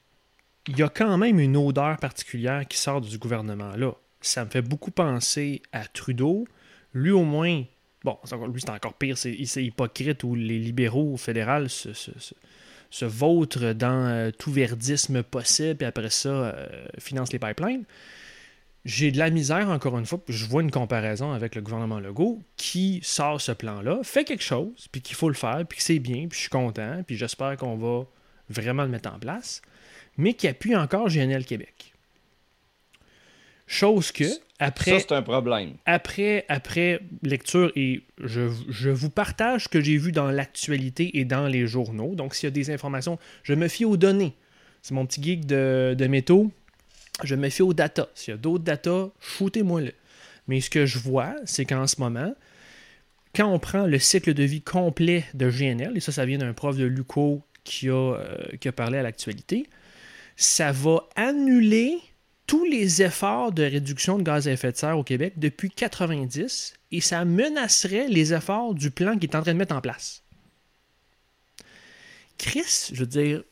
il 0.68 0.78
y 0.78 0.84
a 0.84 0.90
quand 0.90 1.18
même 1.18 1.40
une 1.40 1.56
odeur 1.56 1.98
particulière 1.98 2.68
qui 2.68 2.78
sort 2.78 3.02
du 3.02 3.18
gouvernement-là. 3.18 3.94
Ça 4.22 4.44
me 4.44 4.50
fait 4.50 4.64
beaucoup 4.64 4.92
penser 4.92 5.62
à 5.72 5.86
Trudeau. 5.86 6.48
Lui, 6.94 7.12
au 7.12 7.24
moins, 7.24 7.64
Bon, 8.06 8.20
lui, 8.54 8.62
c'est 8.62 8.70
encore 8.70 8.94
pire, 8.94 9.18
c'est 9.18 9.34
hypocrite 9.64 10.24
où 10.24 10.36
les 10.36 10.60
libéraux 10.60 11.18
fédéraux 11.18 11.68
se, 11.68 11.90
se, 11.94 13.06
vautrent 13.06 13.74
dans 13.74 14.06
euh, 14.06 14.30
tout 14.30 14.52
verdisme 14.52 15.24
possible 15.24 15.84
et 15.84 15.88
après 15.88 16.12
ça, 16.12 16.30
euh, 16.30 16.86
financent 17.00 17.34
les 17.34 17.40
pipelines. 17.40 17.84
J'ai 18.86 19.12
de 19.12 19.18
la 19.18 19.32
misère, 19.32 19.70
encore 19.70 19.98
une 19.98 20.06
fois, 20.06 20.20
je 20.30 20.46
vois 20.46 20.62
une 20.62 20.70
comparaison 20.70 21.32
avec 21.32 21.56
le 21.56 21.62
gouvernement 21.62 22.00
Legault 22.00 22.44
qui 22.56 23.00
sort 23.02 23.42
ce 23.42 23.52
plan-là, 23.52 24.00
fait 24.04 24.24
quelque 24.24 24.44
chose, 24.44 24.88
puis 24.92 25.02
qu'il 25.02 25.16
faut 25.16 25.28
le 25.28 25.36
faire, 25.36 25.66
puis 25.68 25.80
que 25.80 25.84
c'est 25.84 25.98
bien, 25.98 26.28
puis 26.28 26.38
je 26.38 26.42
suis 26.42 26.50
content, 26.50 27.02
puis 27.06 27.18
j'espère 27.18 27.58
qu'on 27.58 27.78
va 27.78 28.06
vraiment 28.48 28.84
le 28.84 28.90
mettre 28.90 29.12
en 29.12 29.18
place, 29.18 29.64
mais 30.18 30.36
qui 30.36 30.48
appuie 30.48 30.76
encore 30.76 31.10
GNL 31.10 31.46
Québec. 31.46 31.94
Chose 33.66 34.12
que, 34.12 34.26
après. 34.60 35.00
Ça, 35.00 35.00
c'est 35.00 35.16
un 35.16 35.24
problème. 35.24 35.74
Après, 35.88 36.46
après 36.48 37.00
lecture, 37.24 37.72
et 37.76 38.04
je, 38.24 38.52
je 38.70 38.92
vous 38.92 39.10
partage 39.10 39.64
ce 39.64 39.70
que 39.70 39.82
j'ai 39.82 39.98
vu 39.98 40.12
dans 40.12 40.30
l'actualité 40.30 41.18
et 41.18 41.26
dans 41.26 41.48
les 41.48 41.66
journaux. 41.66 42.14
Donc, 42.14 42.36
s'il 42.36 42.46
y 42.46 42.48
a 42.48 42.52
des 42.52 42.70
informations, 42.70 43.18
je 43.42 43.56
me 43.56 43.68
fie 43.68 43.86
aux 43.86 43.98
données. 43.98 44.36
C'est 44.84 44.94
mon 44.94 45.08
petit 45.08 45.24
geek 45.24 45.48
de, 45.48 45.96
de 45.98 46.06
métaux. 46.06 46.52
Je 47.24 47.36
me 47.36 47.50
fie 47.50 47.62
aux 47.62 47.74
data. 47.74 48.10
S'il 48.14 48.32
y 48.32 48.34
a 48.34 48.38
d'autres 48.38 48.64
data, 48.64 49.10
shootez-moi-le. 49.20 49.94
Mais 50.48 50.62
ce 50.62 50.70
que 50.70 50.86
je 50.86 51.00
vois, 51.00 51.36
c'est 51.46 51.66
qu'en 51.66 51.88
ce 51.88 52.00
moment, 52.00 52.36
quand 53.36 53.48
on 53.48 53.60
prend 53.60 53.86
le 53.86 54.00
cycle 54.00 54.34
de 54.34 54.44
vie 54.44 54.62
complet 54.62 55.26
de 55.34 55.50
GNL, 55.50 55.94
et 55.96 56.00
ça, 56.00 56.12
ça 56.12 56.26
vient 56.26 56.38
d'un 56.38 56.54
prof 56.54 56.78
de 56.78 56.86
LUCO 56.86 57.42
qui 57.64 57.90
a, 57.90 57.94
euh, 57.94 58.38
qui 58.60 58.68
a 58.68 58.72
parlé 58.72 58.98
à 58.98 59.04
l'actualité, 59.04 59.68
ça 60.36 60.72
va 60.72 61.08
annuler 61.16 61.98
tous 62.48 62.66
les 62.66 63.02
efforts 63.02 63.52
de 63.52 63.64
réduction 63.64 64.18
de 64.18 64.24
gaz 64.24 64.48
à 64.48 64.52
effet 64.52 64.72
de 64.72 64.78
serre 64.78 64.98
au 64.98 65.04
Québec 65.04 65.34
depuis 65.38 65.72
90 65.72 66.74
et 66.92 67.02
ça 67.02 67.26
menacerait 67.26 68.08
les 68.08 68.34
efforts 68.34 68.76
du 68.76 68.92
plan 68.92 69.18
qui 69.18 69.26
est 69.26 69.36
en 69.36 69.42
train 69.42 69.54
de 69.54 69.58
mettre 69.58 69.76
en 69.76 69.82
place. 69.82 70.22
Chris, 72.38 72.90
je 72.94 73.00
veux 73.00 73.08
dire, 73.08 73.44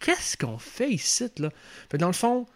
qu'est-ce 0.00 0.36
qu'on 0.36 0.58
fait 0.58 0.90
ici, 0.90 1.28
là? 1.38 1.50
Dans 1.98 2.08
le 2.08 2.12
fond, 2.12 2.46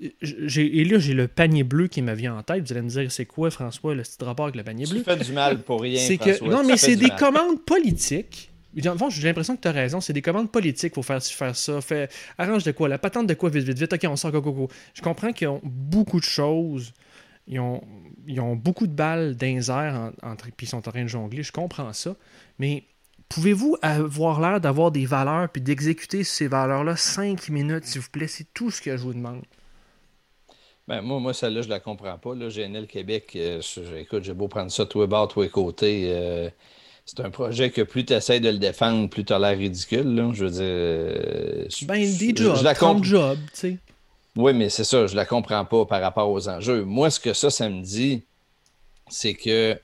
et 0.00 0.84
là, 0.84 0.98
j'ai 0.98 1.14
le 1.14 1.28
panier 1.28 1.64
bleu 1.64 1.88
qui 1.88 2.00
me 2.00 2.14
vient 2.14 2.36
en 2.36 2.42
tête. 2.42 2.64
Vous 2.64 2.72
allez 2.72 2.82
me 2.82 2.88
dire, 2.88 3.10
c'est 3.12 3.26
quoi, 3.26 3.50
François, 3.50 3.94
le 3.94 4.02
petit 4.02 4.24
rapport 4.24 4.46
avec 4.46 4.56
le 4.56 4.62
panier 4.62 4.86
bleu? 4.86 4.98
Tu 4.98 5.04
fais 5.04 5.16
du 5.16 5.32
mal 5.32 5.62
pour 5.62 5.80
rien, 5.82 6.16
que, 6.16 6.44
Non, 6.44 6.64
mais 6.64 6.76
c'est 6.76 6.96
des 6.96 7.10
commandes 7.10 7.64
politiques 7.64 8.50
j'ai 8.74 9.28
l'impression 9.28 9.56
que 9.56 9.60
tu 9.60 9.68
as 9.68 9.72
raison. 9.72 10.00
C'est 10.00 10.12
des 10.12 10.22
commandes 10.22 10.50
politiques. 10.50 10.92
Il 10.92 10.94
faut 10.94 11.02
faire, 11.02 11.22
faire 11.22 11.56
ça. 11.56 11.80
Fait, 11.80 12.10
arrange 12.38 12.64
de 12.64 12.72
quoi 12.72 12.88
La 12.88 12.98
patente 12.98 13.26
de 13.26 13.34
quoi 13.34 13.50
Vite, 13.50 13.64
vite, 13.64 13.78
vite. 13.78 13.92
Ok, 13.92 14.04
on 14.04 14.16
sort, 14.16 14.32
go, 14.32 14.40
go, 14.40 14.52
go. 14.52 14.68
Je 14.94 15.02
comprends 15.02 15.32
qu'ils 15.32 15.48
ont 15.48 15.60
beaucoup 15.64 16.20
de 16.20 16.24
choses. 16.24 16.92
Ils 17.46 17.58
ont, 17.58 17.82
ils 18.26 18.40
ont 18.40 18.54
beaucoup 18.54 18.86
de 18.86 18.92
balles 18.92 19.34
dans 19.36 20.12
entre, 20.22 20.46
puis 20.56 20.66
ils 20.66 20.68
sont 20.68 20.76
en 20.78 20.92
train 20.92 21.02
de 21.02 21.08
jongler. 21.08 21.42
Je 21.42 21.52
comprends 21.52 21.92
ça. 21.92 22.14
Mais 22.58 22.84
pouvez-vous 23.30 23.78
avoir 23.80 24.40
l'air 24.40 24.60
d'avoir 24.60 24.90
des 24.90 25.06
valeurs 25.06 25.48
puis 25.48 25.62
d'exécuter 25.62 26.24
ces 26.24 26.48
valeurs-là 26.48 26.96
cinq 26.96 27.48
minutes, 27.48 27.86
s'il 27.86 28.02
vous 28.02 28.10
plaît? 28.10 28.26
C'est 28.26 28.52
tout 28.52 28.70
ce 28.70 28.82
que 28.82 28.96
je 28.96 29.02
vous 29.02 29.14
demande. 29.14 29.42
Ben, 30.86 31.00
moi, 31.00 31.20
moi 31.20 31.32
celle-là, 31.32 31.62
je 31.62 31.68
la 31.68 31.80
comprends 31.80 32.18
pas. 32.18 32.34
Là, 32.34 32.48
GNL 32.48 32.86
Québec, 32.86 33.32
euh, 33.36 33.62
écoute, 33.96 34.24
j'ai 34.24 34.34
beau 34.34 34.48
prendre 34.48 34.70
ça 34.70 34.84
tous 34.84 35.00
les 35.00 35.06
bords, 35.06 35.28
tous 35.28 35.42
les 35.42 35.48
côtés. 35.48 36.10
Euh, 36.12 36.50
c'est 37.06 37.20
un 37.20 37.30
projet 37.30 37.70
que 37.70 37.82
plus 37.82 38.04
tu 38.04 38.12
essaies 38.12 38.40
de 38.40 38.48
le 38.48 38.58
défendre, 38.58 39.08
plus 39.08 39.24
tu 39.24 39.32
as 39.32 39.38
l'air 39.38 39.56
ridicule. 39.56 40.30
Je 40.32 40.44
veux 40.44 40.50
dire. 40.50 40.62
Euh, 40.62 41.66
ben, 41.82 42.00
des 42.00 42.34
jobs, 42.34 42.56
je, 42.56 42.64
la 42.64 42.74
tu 42.74 43.40
sais. 43.52 43.78
Oui, 44.36 44.52
mais 44.52 44.68
c'est 44.68 44.84
ça, 44.84 45.06
je 45.06 45.14
la 45.14 45.24
comprends 45.24 45.64
pas 45.64 45.86
par 45.86 46.00
rapport 46.00 46.30
aux 46.30 46.48
enjeux. 46.48 46.84
Moi, 46.84 47.10
ce 47.10 47.20
que 47.20 47.32
ça, 47.32 47.50
ça 47.50 47.68
me 47.68 47.82
dit, 47.82 48.22
c'est 49.08 49.34
que 49.34 49.78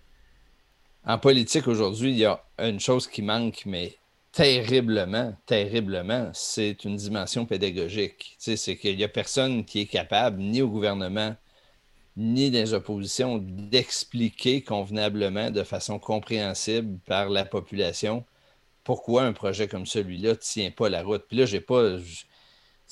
en 1.07 1.19
politique 1.19 1.69
aujourd'hui, 1.69 2.11
il 2.11 2.19
y 2.19 2.25
a 2.25 2.42
une 2.59 2.81
chose 2.81 3.07
qui 3.07 3.23
manque, 3.23 3.62
mais 3.64 3.97
terriblement, 4.33 5.35
terriblement, 5.47 6.31
c'est 6.35 6.85
une 6.85 6.97
dimension 6.97 7.47
pédagogique. 7.47 8.35
c'est 8.38 8.77
qu'il 8.77 8.97
n'y 8.97 9.05
a 9.05 9.09
personne 9.09 9.64
qui 9.64 9.81
est 9.81 9.87
capable, 9.87 10.42
ni 10.42 10.62
au 10.62 10.69
gouvernement, 10.69 11.35
ni 12.16 12.51
des 12.51 12.75
oppositions 12.75 13.38
d'expliquer 13.38 14.62
convenablement, 14.62 15.51
de 15.51 15.62
façon 15.62 15.99
compréhensible 15.99 16.99
par 17.07 17.29
la 17.29 17.45
population, 17.45 18.25
pourquoi 18.85 19.23
un 19.23 19.33
projet 19.33 19.69
comme 19.69 19.87
celui-là 19.87 20.31
ne 20.31 20.35
tient 20.35 20.71
pas 20.71 20.88
la 20.88 21.03
route. 21.03 21.25
Puis 21.29 21.37
là, 21.37 21.47
j'ai 21.47 21.61
pas. 21.61 21.99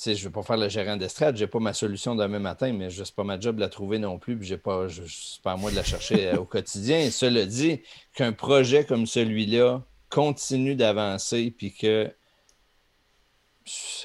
Ne 0.05 0.13
vais 0.13 0.29
pas 0.29 0.43
faire 0.43 0.57
le 0.57 0.69
gérant 0.69 0.97
d'estrade, 0.97 1.37
j'ai 1.37 1.47
pas 1.47 1.59
ma 1.59 1.73
solution 1.73 2.15
demain 2.15 2.39
matin, 2.39 2.73
mais 2.73 2.89
ce 2.89 2.99
n'est 2.99 3.07
pas 3.15 3.23
ma 3.23 3.39
job 3.39 3.55
de 3.55 3.61
la 3.61 3.69
trouver 3.69 3.97
non 3.97 4.19
plus, 4.19 4.37
puis 4.37 4.57
pas, 4.57 4.87
je, 4.87 5.03
c'est 5.07 5.41
pas 5.41 5.53
à 5.53 5.55
moi 5.55 5.71
de 5.71 5.75
la 5.75 5.83
chercher 5.83 6.27
euh, 6.27 6.37
au 6.37 6.45
quotidien. 6.45 7.09
Cela 7.11 7.45
dit, 7.45 7.81
qu'un 8.13 8.33
projet 8.33 8.85
comme 8.85 9.05
celui-là 9.05 9.81
continue 10.09 10.75
d'avancer, 10.75 11.53
puis 11.57 11.73
que 11.73 12.11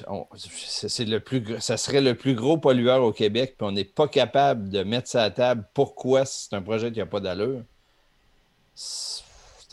le 0.01 1.19
plus, 1.19 1.59
ça 1.59 1.77
serait 1.77 2.01
le 2.01 2.15
plus 2.15 2.35
gros 2.35 2.57
pollueur 2.57 3.03
au 3.03 3.11
Québec, 3.11 3.55
puis 3.57 3.67
on 3.67 3.71
n'est 3.71 3.83
pas 3.83 4.07
capable 4.07 4.69
de 4.69 4.83
mettre 4.83 5.09
ça 5.09 5.23
à 5.23 5.29
table. 5.29 5.67
Pourquoi 5.73 6.25
c'est 6.25 6.53
un 6.53 6.61
projet 6.61 6.91
qui 6.91 6.99
n'a 6.99 7.05
pas 7.05 7.19
d'allure? 7.19 7.61
C'est 8.73 9.23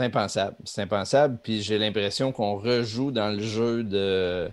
impensable. 0.00 0.56
C'est 0.64 0.82
impensable. 0.82 1.38
Puis 1.42 1.62
j'ai 1.62 1.78
l'impression 1.78 2.32
qu'on 2.32 2.56
rejoue 2.56 3.10
dans 3.10 3.30
le 3.30 3.42
jeu 3.42 3.82
de, 3.82 4.50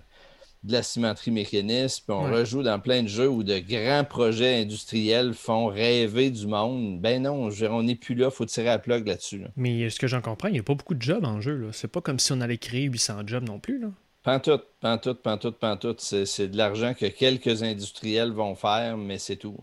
de 0.66 0.72
la 0.72 0.82
cimenterie 0.82 1.30
mécaniste, 1.30 2.04
puis 2.06 2.16
on 2.16 2.24
rejoue 2.24 2.62
dans 2.62 2.80
plein 2.80 3.02
de 3.02 3.08
jeux 3.08 3.28
où 3.28 3.44
de 3.44 3.58
grands 3.58 4.04
projets 4.04 4.60
industriels 4.60 5.32
font 5.32 5.66
rêver 5.66 6.30
du 6.30 6.46
monde. 6.46 7.00
Ben 7.00 7.22
non, 7.22 7.50
on 7.70 7.82
n'est 7.82 7.94
plus 7.94 8.14
là, 8.14 8.26
il 8.26 8.34
faut 8.34 8.46
tirer 8.46 8.70
à 8.70 8.78
plug 8.78 9.06
là-dessus. 9.06 9.42
Mais 9.56 9.88
ce 9.90 10.00
que 10.00 10.08
j'en 10.08 10.20
comprends, 10.20 10.48
il 10.48 10.54
n'y 10.54 10.58
a 10.58 10.64
pas 10.64 10.74
beaucoup 10.74 10.94
de 10.94 11.02
jobs 11.02 11.24
en 11.24 11.40
jeu. 11.40 11.68
C'est 11.72 11.90
pas 11.90 12.00
comme 12.00 12.18
si 12.18 12.32
on 12.32 12.40
allait 12.40 12.58
créer 12.58 12.84
800 12.84 13.22
jobs 13.26 13.44
non 13.44 13.60
plus. 13.60 13.78
Là. 13.78 13.88
Pantoute, 14.24 14.64
pantoute, 14.80 15.22
pantoute, 15.22 15.56
pantoute. 15.56 16.00
C'est 16.00 16.48
de 16.48 16.56
l'argent 16.56 16.94
que 16.94 17.06
quelques 17.06 17.62
industriels 17.62 18.32
vont 18.32 18.56
faire, 18.56 18.96
mais 18.96 19.18
c'est 19.18 19.36
tout. 19.36 19.56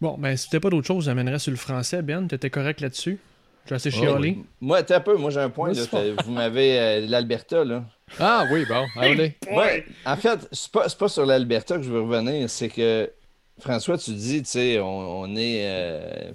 Bon, 0.00 0.16
ben, 0.16 0.36
si 0.36 0.48
t'as 0.50 0.60
pas 0.60 0.70
d'autre 0.70 0.86
chose, 0.86 1.06
j'amènerais 1.06 1.40
sur 1.40 1.50
le 1.50 1.56
français, 1.56 2.02
Ben. 2.02 2.28
T'étais 2.28 2.50
correct 2.50 2.80
là-dessus? 2.80 3.18
J'ai 3.66 3.74
assez 3.74 3.90
chialé. 3.90 4.38
Moi, 4.60 4.82
t'es 4.82 4.94
un 4.94 5.00
peu. 5.00 5.16
Moi, 5.16 5.30
j'ai 5.30 5.40
un 5.40 5.50
point. 5.50 5.72
Vous 5.72 6.30
m'avez 6.30 6.78
euh, 6.78 7.06
l'Alberta, 7.06 7.64
là. 7.64 7.84
Ah 8.18 8.46
oui, 8.50 8.64
bon, 8.66 8.86
allez. 8.96 9.36
Ouais, 9.50 9.84
en 10.04 10.16
fait, 10.16 10.48
c'est 10.52 10.70
pas, 10.70 10.88
pas 10.88 11.08
sur 11.08 11.26
l'Alberta 11.26 11.76
que 11.76 11.82
je 11.82 11.90
veux 11.90 12.02
revenir. 12.02 12.48
C'est 12.48 12.68
que, 12.68 13.10
François, 13.58 13.98
tu 13.98 14.12
dis, 14.12 14.42
tu 14.42 14.48
sais, 14.48 14.80
on, 14.80 15.34
est. 15.36 15.62
Euh, 15.66 16.32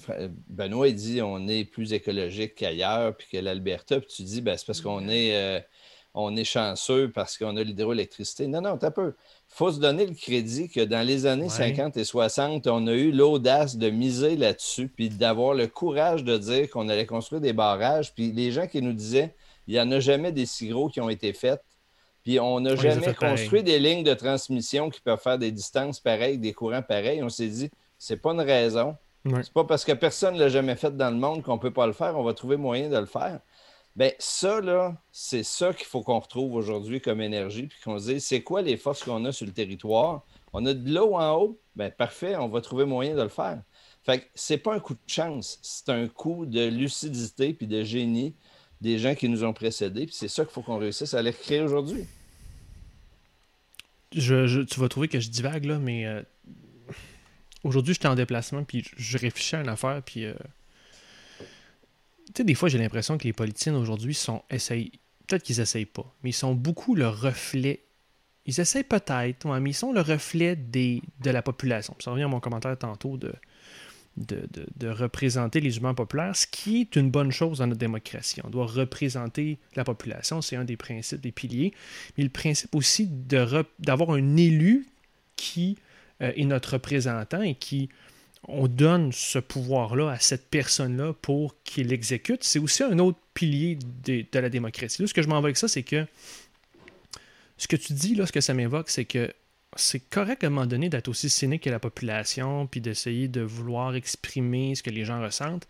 Benoît, 0.47 0.88
il 0.88 0.95
dit, 0.95 1.21
on 1.21 1.47
est 1.47 1.65
plus 1.65 1.93
écologique 1.93 2.55
qu'ailleurs, 2.55 3.15
puis 3.15 3.27
que 3.32 3.38
l'Alberta. 3.38 3.99
Puis 3.99 4.10
tu 4.13 4.23
dis, 4.23 4.41
ben, 4.41 4.58
c'est 4.58 4.65
parce 4.65 4.82
qu'on 4.82 5.08
est. 5.08 5.36
Euh, 5.36 5.60
on 6.15 6.36
est 6.36 6.43
chanceux 6.43 7.12
parce 7.13 7.38
qu'on 7.38 7.55
a 7.55 7.63
l'hydroélectricité. 7.63 8.47
Non, 8.47 8.62
non, 8.62 8.77
t'as 8.77 8.91
peu. 8.91 9.13
Il 9.51 9.55
faut 9.55 9.71
se 9.71 9.79
donner 9.79 10.05
le 10.05 10.15
crédit 10.15 10.67
que 10.67 10.82
dans 10.82 11.05
les 11.05 11.25
années 11.25 11.49
50 11.49 11.97
et 11.97 12.03
60, 12.03 12.67
on 12.67 12.88
a 12.88 12.93
eu 12.93 13.12
l'audace 13.12 13.77
de 13.77 13.89
miser 13.89 14.36
là-dessus, 14.36 14.88
puis 14.88 15.10
d'avoir 15.10 15.53
le 15.53 15.67
courage 15.67 16.23
de 16.23 16.38
dire 16.38 16.69
qu'on 16.69 16.89
allait 16.89 17.05
construire 17.05 17.41
des 17.41 17.53
barrages. 17.53 18.13
Puis 18.13 18.32
les 18.32 18.51
gens 18.51 18.67
qui 18.67 18.82
nous 18.82 18.93
disaient, 18.93 19.36
il 19.69 19.73
n'y 19.73 19.79
en 19.79 19.91
a 19.91 19.99
jamais 19.99 20.32
des 20.32 20.47
si 20.47 20.67
gros 20.67 20.89
qui 20.89 20.99
ont 20.99 21.10
été 21.10 21.32
faits. 21.32 21.62
Puis 22.23 22.39
on 22.39 22.60
n'a 22.60 22.75
jamais 22.75 23.13
construit 23.13 23.62
des 23.62 23.77
lignes 23.77 24.03
de 24.03 24.15
transmission 24.15 24.89
qui 24.89 24.99
peuvent 24.99 25.21
faire 25.21 25.38
des 25.38 25.51
distances 25.51 25.99
pareilles, 25.99 26.39
des 26.39 26.53
courants 26.53 26.82
pareils. 26.82 27.21
On 27.21 27.29
s'est 27.29 27.47
dit, 27.47 27.69
c'est 27.99 28.17
pas 28.17 28.32
une 28.32 28.41
raison. 28.41 28.97
C'est 29.25 29.53
pas 29.53 29.65
parce 29.65 29.86
que 29.86 29.91
personne 29.91 30.34
ne 30.34 30.39
l'a 30.39 30.49
jamais 30.49 30.75
fait 30.75 30.97
dans 30.97 31.12
le 31.12 31.17
monde 31.17 31.43
qu'on 31.43 31.53
ne 31.53 31.60
peut 31.60 31.71
pas 31.71 31.86
le 31.86 31.93
faire. 31.93 32.17
On 32.17 32.23
va 32.23 32.34
trouver 32.34 32.58
moyen 32.58 32.89
de 32.89 32.97
le 32.97 33.05
faire. 33.05 33.41
Bien, 33.95 34.10
ça, 34.17 34.60
là, 34.60 34.95
c'est 35.12 35.43
ça 35.43 35.71
qu'il 35.71 35.86
faut 35.86 36.01
qu'on 36.01 36.19
retrouve 36.19 36.55
aujourd'hui 36.55 36.99
comme 36.99 37.21
énergie, 37.21 37.67
puis 37.67 37.77
qu'on 37.84 37.99
se 37.99 38.12
dise, 38.12 38.25
c'est 38.25 38.41
quoi 38.41 38.63
les 38.63 38.75
forces 38.75 39.03
qu'on 39.03 39.23
a 39.25 39.32
sur 39.32 39.45
le 39.45 39.51
territoire? 39.51 40.23
On 40.51 40.65
a 40.65 40.73
de 40.73 40.91
l'eau 40.91 41.13
en 41.13 41.36
haut? 41.36 41.60
Bien, 41.75 41.91
parfait, 41.91 42.36
on 42.36 42.47
va 42.47 42.62
trouver 42.62 42.86
moyen 42.86 43.15
de 43.15 43.21
le 43.21 43.29
faire. 43.29 43.62
Fait 44.01 44.21
que 44.21 44.25
c'est 44.34 44.58
pas 44.58 44.73
un 44.73 44.79
coup 44.79 44.93
de 44.93 44.99
chance, 45.05 45.60
c'est 45.62 45.89
un 45.89 46.08
coup 46.08 46.47
de 46.47 46.65
lucidité 46.65 47.53
puis 47.53 47.67
de 47.67 47.84
génie 47.84 48.34
des 48.82 48.98
gens 48.98 49.15
qui 49.15 49.28
nous 49.28 49.44
ont 49.44 49.54
précédés, 49.54 50.06
puis 50.06 50.15
c'est 50.15 50.28
ça 50.28 50.44
qu'il 50.44 50.54
faut 50.54 50.62
qu'on 50.62 50.78
réussisse 50.78 51.13
à 51.13 51.22
les 51.22 51.32
recréer 51.32 51.62
aujourd'hui. 51.62 52.06
Je, 54.13 54.63
tu 54.63 54.80
vas 54.80 54.89
trouver 54.89 55.08
que 55.08 55.20
je 55.20 55.30
divague, 55.30 55.65
là, 55.65 55.78
mais 55.78 56.06
euh, 56.06 56.22
aujourd'hui, 57.63 57.94
j'étais 57.94 58.08
en 58.08 58.15
déplacement, 58.15 58.63
puis 58.63 58.86
je 58.98 59.18
réfléchis 59.18 59.56
à 59.56 59.62
une 59.62 59.70
affaire, 59.70 60.02
puis 60.04 60.26
euh, 60.26 60.34
tu 62.28 62.34
sais, 62.38 62.44
des 62.44 62.56
fois, 62.56 62.70
j'ai 62.70 62.78
l'impression 62.78 63.18
que 63.18 63.26
les 63.26 63.34
politiciens 63.34 63.76
aujourd'hui 63.76 64.13
sont 64.13 64.44
essayent. 64.50 64.92
Peut-être 65.28 65.44
qu'ils 65.44 65.60
essayent 65.60 65.86
pas, 65.86 66.15
mais 66.24 66.32
ils 66.32 66.34
sont 66.34 66.56
beaucoup 66.56 66.96
le 66.96 67.08
reflet. 67.08 67.84
Ils 68.46 68.60
essayent 68.60 68.84
peut-être, 68.84 69.46
mais 69.60 69.70
ils 69.70 69.76
sont 69.76 69.92
le 69.92 70.02
reflet 70.02 70.56
des, 70.56 71.04
de 71.22 71.30
la 71.30 71.44
population. 71.44 71.96
Ça 72.00 72.12
revient 72.12 72.24
à 72.24 72.28
mon 72.28 72.39
commentaire 72.39 72.76
tantôt 72.78 73.18
de, 73.18 73.34
de, 74.17 74.89
représenter 74.89 75.62
les 75.62 75.78
humains 75.78 75.93
populaires, 75.93 76.36
ce 76.36 76.48
qui 76.48 76.82
est 76.82 76.95
une 76.95 77.10
bonne 77.10 77.32
chose 77.32 77.60
dans 77.60 77.67
notre 77.67 77.80
démocratie. 77.80 78.41
On 78.43 78.50
doit 78.50 78.65
représenter 78.65 79.60
la 79.76 79.84
population, 79.84 80.41
c'est 80.41 80.56
un 80.56 80.65
des 80.65 80.78
principes, 80.78 81.22
des 81.22 81.32
piliers. 81.32 81.74
Mais 82.17 82.24
le 82.24 82.30
principe 82.30 82.76
aussi 82.76 83.08
d'avoir 83.08 84.12
un 84.12 84.38
élu 84.38 84.88
qui 85.36 85.78
euh, 86.22 86.32
est 86.36 86.45
notre 86.45 86.74
représentant 86.74 87.41
et 87.41 87.56
qui 87.56 87.89
on 88.48 88.67
donne 88.67 89.12
ce 89.12 89.39
pouvoir-là 89.39 90.12
à 90.12 90.19
cette 90.19 90.50
personne-là 90.50 91.13
pour 91.22 91.56
qu'il 91.63 91.88
l'exécute, 91.88 92.43
c'est 92.43 92.60
aussi 92.60 92.84
un 92.84 92.98
autre 93.00 93.19
pilier 93.34 93.78
de, 94.04 94.26
la 94.34 94.50
démocratie. 94.50 95.02
Là, 95.02 95.08
ce 95.08 95.13
que 95.13 95.22
je 95.22 95.28
m'en 95.28 95.39
vais 95.41 95.48
avec 95.48 95.58
ça, 95.58 95.67
c'est 95.67 95.84
que 95.84 96.06
ce 97.58 97.67
que 97.67 97.76
tu 97.76 97.93
dis, 97.93 98.15
là, 98.15 98.26
ce 98.26 98.32
que 98.32 98.41
ça 98.41 98.54
m'évoque, 98.54 98.89
c'est 98.89 99.06
que 99.06 99.34
c'est 99.75 99.99
correct 99.99 100.43
à 100.43 100.47
un 100.47 100.49
moment 100.49 100.65
donné 100.65 100.89
d'être 100.89 101.08
aussi 101.08 101.29
cynique 101.29 101.63
que 101.63 101.69
la 101.69 101.79
population, 101.79 102.67
puis 102.67 102.82
d'essayer 102.82 103.27
de 103.27 103.41
vouloir 103.41 103.95
exprimer 103.95 104.75
ce 104.75 104.84
que 104.84 104.89
les 104.89 105.05
gens 105.05 105.21
ressentent. 105.21 105.67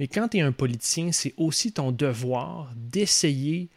Mais 0.00 0.08
quand 0.08 0.28
tu 0.28 0.38
es 0.38 0.40
un 0.40 0.52
politicien, 0.52 1.12
c'est 1.12 1.34
aussi 1.36 1.72
ton 1.72 1.92
devoir 1.92 2.72
d'essayer 2.76 3.68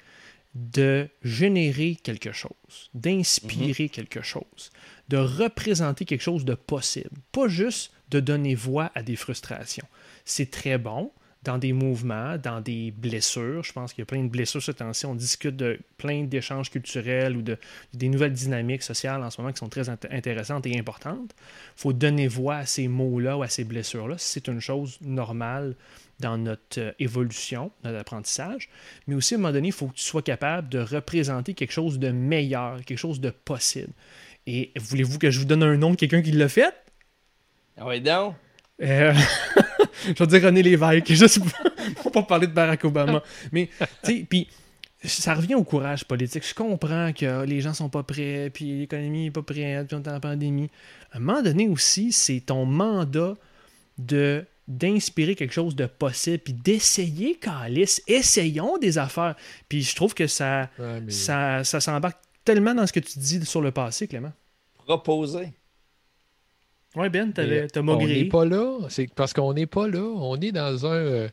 de 0.53 1.09
générer 1.21 1.97
quelque 2.01 2.31
chose, 2.31 2.89
d'inspirer 2.93 3.83
mhm. 3.83 3.89
quelque 3.89 4.21
chose, 4.21 4.71
de 5.09 5.17
représenter 5.17 6.05
quelque 6.05 6.21
chose 6.21 6.45
de 6.45 6.55
possible. 6.55 7.09
Pas 7.33 7.49
juste 7.49 7.91
de 8.09 8.21
donner 8.21 8.55
voix 8.55 8.91
à 8.95 9.03
des 9.03 9.17
frustrations. 9.17 9.88
C'est 10.23 10.51
très 10.51 10.77
bon 10.77 11.11
dans 11.45 11.58
des 11.58 11.71
mouvements, 11.71 12.38
dans 12.38 12.60
des 12.60 12.91
blessures. 12.91 13.63
Je 13.63 13.71
pense 13.71 13.93
qu'il 13.93 14.01
y 14.01 14.03
a 14.03 14.05
plein 14.05 14.23
de 14.23 14.29
blessures 14.29 14.62
ce 14.62 14.71
temps-ci. 14.71 15.05
On 15.05 15.15
discute 15.15 15.55
de 15.55 15.79
plein 15.97 16.23
d'échanges 16.23 16.69
culturels 16.69 17.38
ou 17.38 17.41
de 17.41 17.58
des 17.93 18.10
nouvelles 18.10 18.34
dynamiques 18.34 18.84
sociales 18.84 19.23
en 19.23 19.29
ce 19.29 19.39
moment 19.39 19.53
qui 19.53 19.60
sont 19.60 19.69
très 19.69 19.88
intéressantes 19.89 20.65
et 20.65 20.77
importantes. 20.77 21.34
Il 21.77 21.81
faut 21.81 21.93
donner 21.93 22.27
voix 22.27 22.58
à 22.58 22.65
ces 22.65 22.88
mots-là 22.88 23.38
ou 23.38 23.43
à 23.43 23.47
ces 23.47 23.63
blessures-là. 23.63 24.15
C'est 24.17 24.47
une 24.47 24.60
chose 24.60 24.97
normale 25.01 25.75
dans 26.19 26.38
notre 26.38 26.79
euh, 26.79 26.91
évolution, 26.99 27.71
notre 27.84 27.97
apprentissage. 27.97 28.69
Mais 29.08 29.15
aussi, 29.15 29.36
à 29.36 29.38
un 29.38 29.41
moment 29.41 29.53
donné, 29.53 29.67
il 29.67 29.73
faut 29.73 29.88
que 29.88 29.95
tu 29.95 30.03
sois 30.03 30.21
capable 30.21 30.69
de 30.69 30.79
représenter 30.79 31.53
quelque 31.53 31.73
chose 31.73 31.99
de 31.99 32.10
meilleur, 32.10 32.84
quelque 32.86 32.97
chose 32.97 33.19
de 33.19 33.29
possible. 33.29 33.91
Et 34.47 34.71
voulez-vous 34.77 35.19
que 35.19 35.29
je 35.29 35.39
vous 35.39 35.45
donne 35.45 35.63
un 35.63 35.77
nom 35.77 35.91
de 35.91 35.95
quelqu'un 35.95 36.21
qui 36.21 36.31
l'a 36.31 36.49
fait? 36.49 36.73
Ah 37.77 37.86
oui, 37.86 38.01
donc? 38.01 38.36
Euh, 38.81 39.13
je 40.08 40.13
vais 40.13 40.27
dire 40.27 40.43
René 40.43 40.63
Lévesque, 40.63 41.12
juste 41.13 41.39
pour 42.01 42.12
pas 42.12 42.23
parler 42.23 42.47
de 42.47 42.53
Barack 42.53 42.84
Obama. 42.86 43.23
Mais, 43.51 43.69
tu 44.03 44.17
sais, 44.17 44.25
puis 44.29 44.47
ça 45.03 45.34
revient 45.34 45.55
au 45.55 45.63
courage 45.63 46.05
politique. 46.05 46.47
Je 46.47 46.53
comprends 46.53 47.12
que 47.13 47.45
les 47.45 47.62
gens 47.62 47.73
sont 47.73 47.89
pas 47.89 48.03
prêts, 48.03 48.49
puis 48.53 48.79
l'économie 48.79 49.27
est 49.27 49.31
pas 49.31 49.43
prête, 49.43 49.88
puis 49.88 49.97
on 49.97 50.03
est 50.03 50.13
en 50.13 50.19
pandémie. 50.19 50.69
À 51.12 51.17
un 51.17 51.19
moment 51.19 51.41
donné 51.41 51.67
aussi, 51.67 52.12
c'est 52.12 52.41
ton 52.41 52.65
mandat 52.65 53.36
de 53.97 54.45
d'inspirer 54.67 55.36
quelque 55.36 55.53
chose 55.53 55.75
de 55.75 55.86
possible, 55.86 56.39
puis 56.39 56.53
d'essayer, 56.53 57.36
Calice, 57.36 58.01
essayons 58.08 58.79
des 58.79 58.97
affaires. 58.97 59.36
Puis 59.69 59.84
je 59.84 59.95
trouve 59.95 60.15
que 60.15 60.25
ça, 60.25 60.71
ça, 61.08 61.63
ça 61.63 61.79
s'embarque 61.79 62.17
tellement 62.43 62.73
dans 62.73 62.88
ce 62.88 62.93
que 62.93 62.99
tu 62.99 63.19
dis 63.19 63.45
sur 63.45 63.62
le 63.62 63.69
passé, 63.69 64.08
Clément. 64.08 64.34
Proposer. 64.86 65.49
Oui, 66.95 67.10
Ben, 67.10 67.31
t'as 67.34 67.43
On 67.81 67.97
n'est 67.97 68.25
pas 68.25 68.45
là. 68.45 68.79
C'est 68.89 69.13
parce 69.13 69.34
qu'on 69.34 69.53
n'est 69.53 69.65
pas 69.65 69.88
là. 69.88 70.01
On 70.01 70.36
est 70.38 70.51
dans 70.51 70.86
un. 70.86 71.27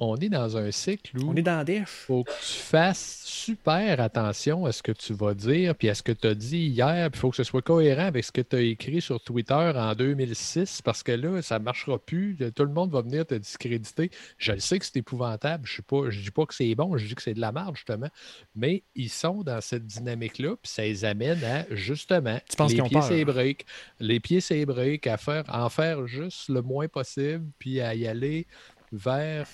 On 0.00 0.16
est 0.16 0.28
dans 0.28 0.56
un 0.56 0.70
cycle 0.70 1.18
où. 1.18 1.30
On 1.30 1.34
est 1.34 1.42
dans 1.42 1.64
Il 1.66 1.84
faut 1.86 2.22
que 2.22 2.30
tu 2.30 2.58
fasses 2.58 3.22
super 3.24 4.00
attention 4.00 4.64
à 4.64 4.72
ce 4.72 4.82
que 4.82 4.92
tu 4.92 5.12
vas 5.12 5.34
dire, 5.34 5.74
puis 5.74 5.88
à 5.88 5.94
ce 5.94 6.02
que 6.02 6.12
tu 6.12 6.28
as 6.28 6.34
dit 6.34 6.66
hier, 6.66 7.10
puis 7.10 7.18
il 7.18 7.20
faut 7.20 7.30
que 7.30 7.36
ce 7.36 7.44
soit 7.44 7.62
cohérent 7.62 8.06
avec 8.06 8.24
ce 8.24 8.30
que 8.30 8.40
tu 8.40 8.56
as 8.56 8.60
écrit 8.60 9.00
sur 9.00 9.20
Twitter 9.20 9.54
en 9.54 9.94
2006, 9.94 10.82
parce 10.82 11.02
que 11.02 11.12
là, 11.12 11.42
ça 11.42 11.58
ne 11.58 11.64
marchera 11.64 11.98
plus. 11.98 12.36
Tout 12.54 12.64
le 12.64 12.72
monde 12.72 12.92
va 12.92 13.02
venir 13.02 13.26
te 13.26 13.34
discréditer. 13.34 14.10
Je 14.38 14.52
le 14.52 14.60
sais 14.60 14.78
que 14.78 14.84
c'est 14.84 14.98
épouvantable. 14.98 15.66
Je 15.66 15.80
ne 15.80 16.10
dis 16.10 16.30
pas 16.30 16.46
que 16.46 16.54
c'est 16.54 16.74
bon, 16.74 16.96
je 16.96 17.06
dis 17.06 17.14
que 17.14 17.22
c'est 17.22 17.34
de 17.34 17.40
la 17.40 17.50
merde, 17.50 17.74
justement. 17.74 18.08
Mais 18.54 18.84
ils 18.94 19.10
sont 19.10 19.42
dans 19.42 19.60
cette 19.60 19.86
dynamique-là, 19.86 20.56
puis 20.62 20.70
ça 20.70 20.82
les 20.82 21.04
amène 21.04 21.42
à, 21.42 21.64
justement, 21.74 22.38
les, 22.68 22.82
pieds 22.82 23.02
ses 23.02 23.24
briques, 23.24 23.66
les 23.98 24.20
pieds 24.20 24.40
ses 24.40 24.64
briques, 24.64 25.06
à 25.08 25.16
faire, 25.16 25.44
en 25.48 25.68
faire 25.68 26.06
juste 26.06 26.48
le 26.48 26.62
moins 26.62 26.86
possible, 26.86 27.44
puis 27.58 27.80
à 27.80 27.94
y 27.94 28.06
aller 28.06 28.46
vers 28.92 29.46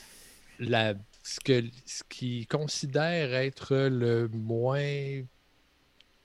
la 0.59 0.95
ce 1.23 1.41
que 1.41 1.65
ce 1.87 2.03
qu'ils 2.09 2.47
considèrent 2.47 3.35
être 3.35 3.75
le 3.75 4.29
moins 4.29 5.23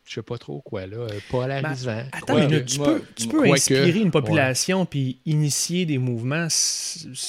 je 0.10 0.15
sais 0.15 0.24
pas 0.24 0.39
trop 0.39 0.60
quoi, 0.62 0.88
là, 0.88 0.98
euh, 0.98 1.20
polarisant. 1.30 1.92
Ben, 1.92 2.10
attends, 2.12 2.48
tu 2.65 2.80
peux, 2.80 3.02
tu 3.15 3.28
peux 3.28 3.48
inspirer 3.48 4.00
une 4.00 4.10
population 4.10 4.88
puis 4.88 5.20
initier 5.28 5.86
des 5.86 6.00
mouvements 6.00 6.48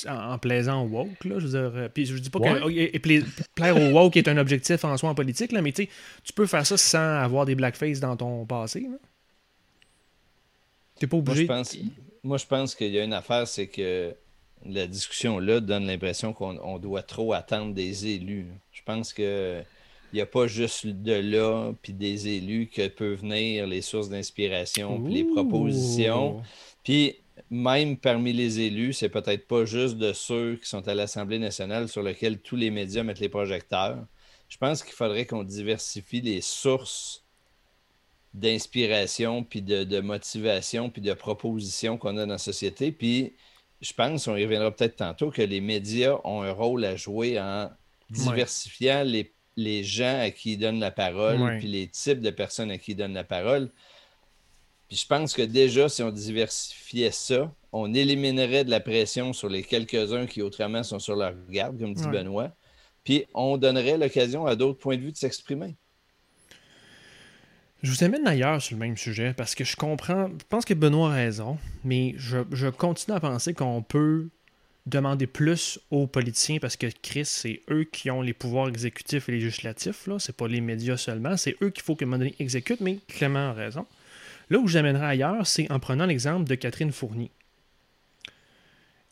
en, 0.08 0.38
plaisant 0.38 0.84
au 0.84 0.88
woke, 0.88 1.24
là, 1.26 1.38
je 1.38 1.46
veux 1.46 1.50
dire, 1.50 1.78
euh, 1.78 1.88
puis 1.92 2.06
je 2.06 2.16
dis 2.16 2.30
pas 2.30 2.38
que 2.38 3.44
plaire 3.54 3.76
au 3.76 3.90
woke 3.90 4.16
est 4.16 4.28
un 4.28 4.38
objectif 4.38 4.82
en 4.86 4.96
soi 4.96 5.10
en 5.10 5.14
politique, 5.14 5.52
là, 5.52 5.60
mais 5.60 5.72
tu 5.72 5.88
peux 6.34 6.46
faire 6.46 6.66
ça 6.66 6.78
sans 6.78 7.18
avoir 7.18 7.44
des 7.44 7.54
blackface 7.54 8.00
dans 8.00 8.16
ton 8.16 8.46
passé, 8.46 8.88
T'es 10.98 11.06
pas 11.06 11.18
obligé. 11.18 11.46
Moi, 11.46 11.62
je 11.62 11.74
pense, 11.74 11.78
moi, 12.22 12.38
je 12.38 12.46
pense 12.46 12.74
qu'il 12.74 12.92
y 12.92 12.98
a 12.98 13.04
une 13.04 13.14
affaire, 13.14 13.46
c'est 13.46 13.66
que 13.66 14.14
la 14.66 14.86
discussion-là 14.86 15.60
donne 15.60 15.86
l'impression 15.86 16.32
qu'on 16.32 16.78
doit 16.78 17.02
trop 17.02 17.32
attendre 17.32 17.74
des 17.74 18.06
élus. 18.06 18.46
Je 18.72 18.82
pense 18.84 19.12
que 19.12 19.62
il 20.12 20.16
n'y 20.16 20.22
a 20.22 20.26
pas 20.26 20.48
juste 20.48 20.86
de 20.86 21.12
là, 21.12 21.72
puis 21.82 21.92
des 21.92 22.26
élus 22.26 22.66
que 22.66 22.88
peuvent 22.88 23.20
venir 23.20 23.66
les 23.68 23.80
sources 23.80 24.08
d'inspiration, 24.08 25.00
puis 25.00 25.14
les 25.14 25.24
propositions. 25.24 26.42
Puis 26.82 27.16
même 27.48 27.96
parmi 27.96 28.32
les 28.32 28.60
élus, 28.60 28.92
c'est 28.94 29.08
peut-être 29.08 29.46
pas 29.46 29.64
juste 29.64 29.96
de 29.98 30.12
ceux 30.12 30.56
qui 30.56 30.68
sont 30.68 30.86
à 30.88 30.94
l'Assemblée 30.94 31.38
nationale 31.38 31.88
sur 31.88 32.02
lesquels 32.02 32.38
tous 32.38 32.56
les 32.56 32.70
médias 32.70 33.04
mettent 33.04 33.20
les 33.20 33.28
projecteurs. 33.28 34.04
Je 34.48 34.58
pense 34.58 34.82
qu'il 34.82 34.94
faudrait 34.94 35.26
qu'on 35.26 35.44
diversifie 35.44 36.20
les 36.20 36.40
sources 36.40 37.24
d'inspiration, 38.34 39.42
puis 39.44 39.62
de, 39.62 40.00
motivation, 40.00 40.90
puis 40.90 41.02
de 41.02 41.12
propositions 41.14 41.98
qu'on 41.98 42.16
a 42.16 42.26
dans 42.26 42.32
la 42.32 42.38
société. 42.38 42.92
Puis 42.92 43.32
je 43.80 43.92
pense, 43.92 44.28
on 44.28 44.36
y 44.36 44.44
reviendra 44.44 44.70
peut-être 44.70 44.96
tantôt, 44.96 45.30
que 45.30 45.42
les 45.42 45.60
médias 45.60 46.16
ont 46.24 46.42
un 46.42 46.52
rôle 46.52 46.84
à 46.84 46.96
jouer 46.96 47.40
en 47.40 47.70
diversifiant 48.10 49.04
les, 49.04 49.32
les, 49.56 49.84
gens 49.84 50.20
à 50.20 50.30
qui 50.30 50.52
ils 50.52 50.58
donnent 50.58 50.80
la 50.80 50.90
parole, 50.90 51.58
puis 51.58 51.68
les 51.68 51.86
types 51.88 52.20
de 52.20 52.30
personnes 52.30 52.70
à 52.70 52.78
qui 52.78 52.92
ils 52.92 52.96
donnent 52.96 53.14
la 53.14 53.24
parole. 53.24 53.70
Puis 54.88 54.98
je 54.98 55.06
pense 55.06 55.32
que 55.32 55.42
déjà, 55.42 55.88
si 55.88 56.02
on 56.02 56.10
diversifiait 56.10 57.12
ça, 57.12 57.52
on 57.72 57.94
éliminerait 57.94 58.64
de 58.64 58.70
la 58.70 58.80
pression 58.80 59.32
sur 59.32 59.48
les 59.48 59.62
quelques-uns 59.62 60.26
qui 60.26 60.42
autrement 60.42 60.82
sont 60.82 60.98
sur 60.98 61.14
leur 61.14 61.34
garde, 61.48 61.78
comme 61.78 61.94
dit 61.94 62.08
Benoît. 62.08 62.50
Puis 63.04 63.24
on 63.32 63.56
donnerait 63.56 63.96
l'occasion 63.96 64.46
à 64.46 64.56
d'autres 64.56 64.78
points 64.78 64.96
de 64.96 65.02
vue 65.02 65.12
de 65.12 65.16
s'exprimer. 65.16 65.76
Je 67.82 67.90
vous 67.90 68.04
amène 68.04 68.26
ailleurs 68.26 68.60
sur 68.60 68.76
le 68.76 68.80
même 68.80 68.96
sujet 68.98 69.32
parce 69.34 69.54
que 69.54 69.64
je 69.64 69.74
comprends, 69.74 70.28
je 70.28 70.44
pense 70.50 70.66
que 70.66 70.74
Benoît 70.74 71.12
a 71.12 71.14
raison, 71.14 71.58
mais 71.82 72.14
je, 72.18 72.68
continue 72.68 73.16
à 73.16 73.20
penser 73.20 73.54
qu'on 73.54 73.82
peut 73.82 74.28
demander 74.84 75.26
plus 75.26 75.80
aux 75.90 76.06
politiciens 76.06 76.58
parce 76.58 76.76
que 76.76 76.88
Chris, 77.02 77.24
c'est 77.24 77.62
eux 77.70 77.84
qui 77.84 78.10
ont 78.10 78.20
les 78.20 78.34
pouvoirs 78.34 78.68
exécutifs 78.68 79.30
et 79.30 79.32
législatifs, 79.32 80.06
là. 80.06 80.18
c'est 80.18 80.36
pas 80.36 80.46
les 80.46 80.60
médias 80.60 80.98
seulement, 80.98 81.38
c'est 81.38 81.56
eux 81.62 81.70
qu'il 81.70 81.82
faut 81.82 81.96
que 81.96 82.04
Money 82.04 82.34
exécute, 82.38 82.80
mais 82.80 82.98
Clément 83.08 83.50
a 83.50 83.52
raison. 83.54 83.86
Là 84.50 84.58
où 84.58 84.66
j'amènerai 84.66 85.06
ailleurs, 85.06 85.46
c'est 85.46 85.70
en 85.70 85.78
prenant 85.78 86.04
l'exemple 86.04 86.44
de 86.44 86.56
Catherine 86.56 86.92
Fournier. 86.92 87.30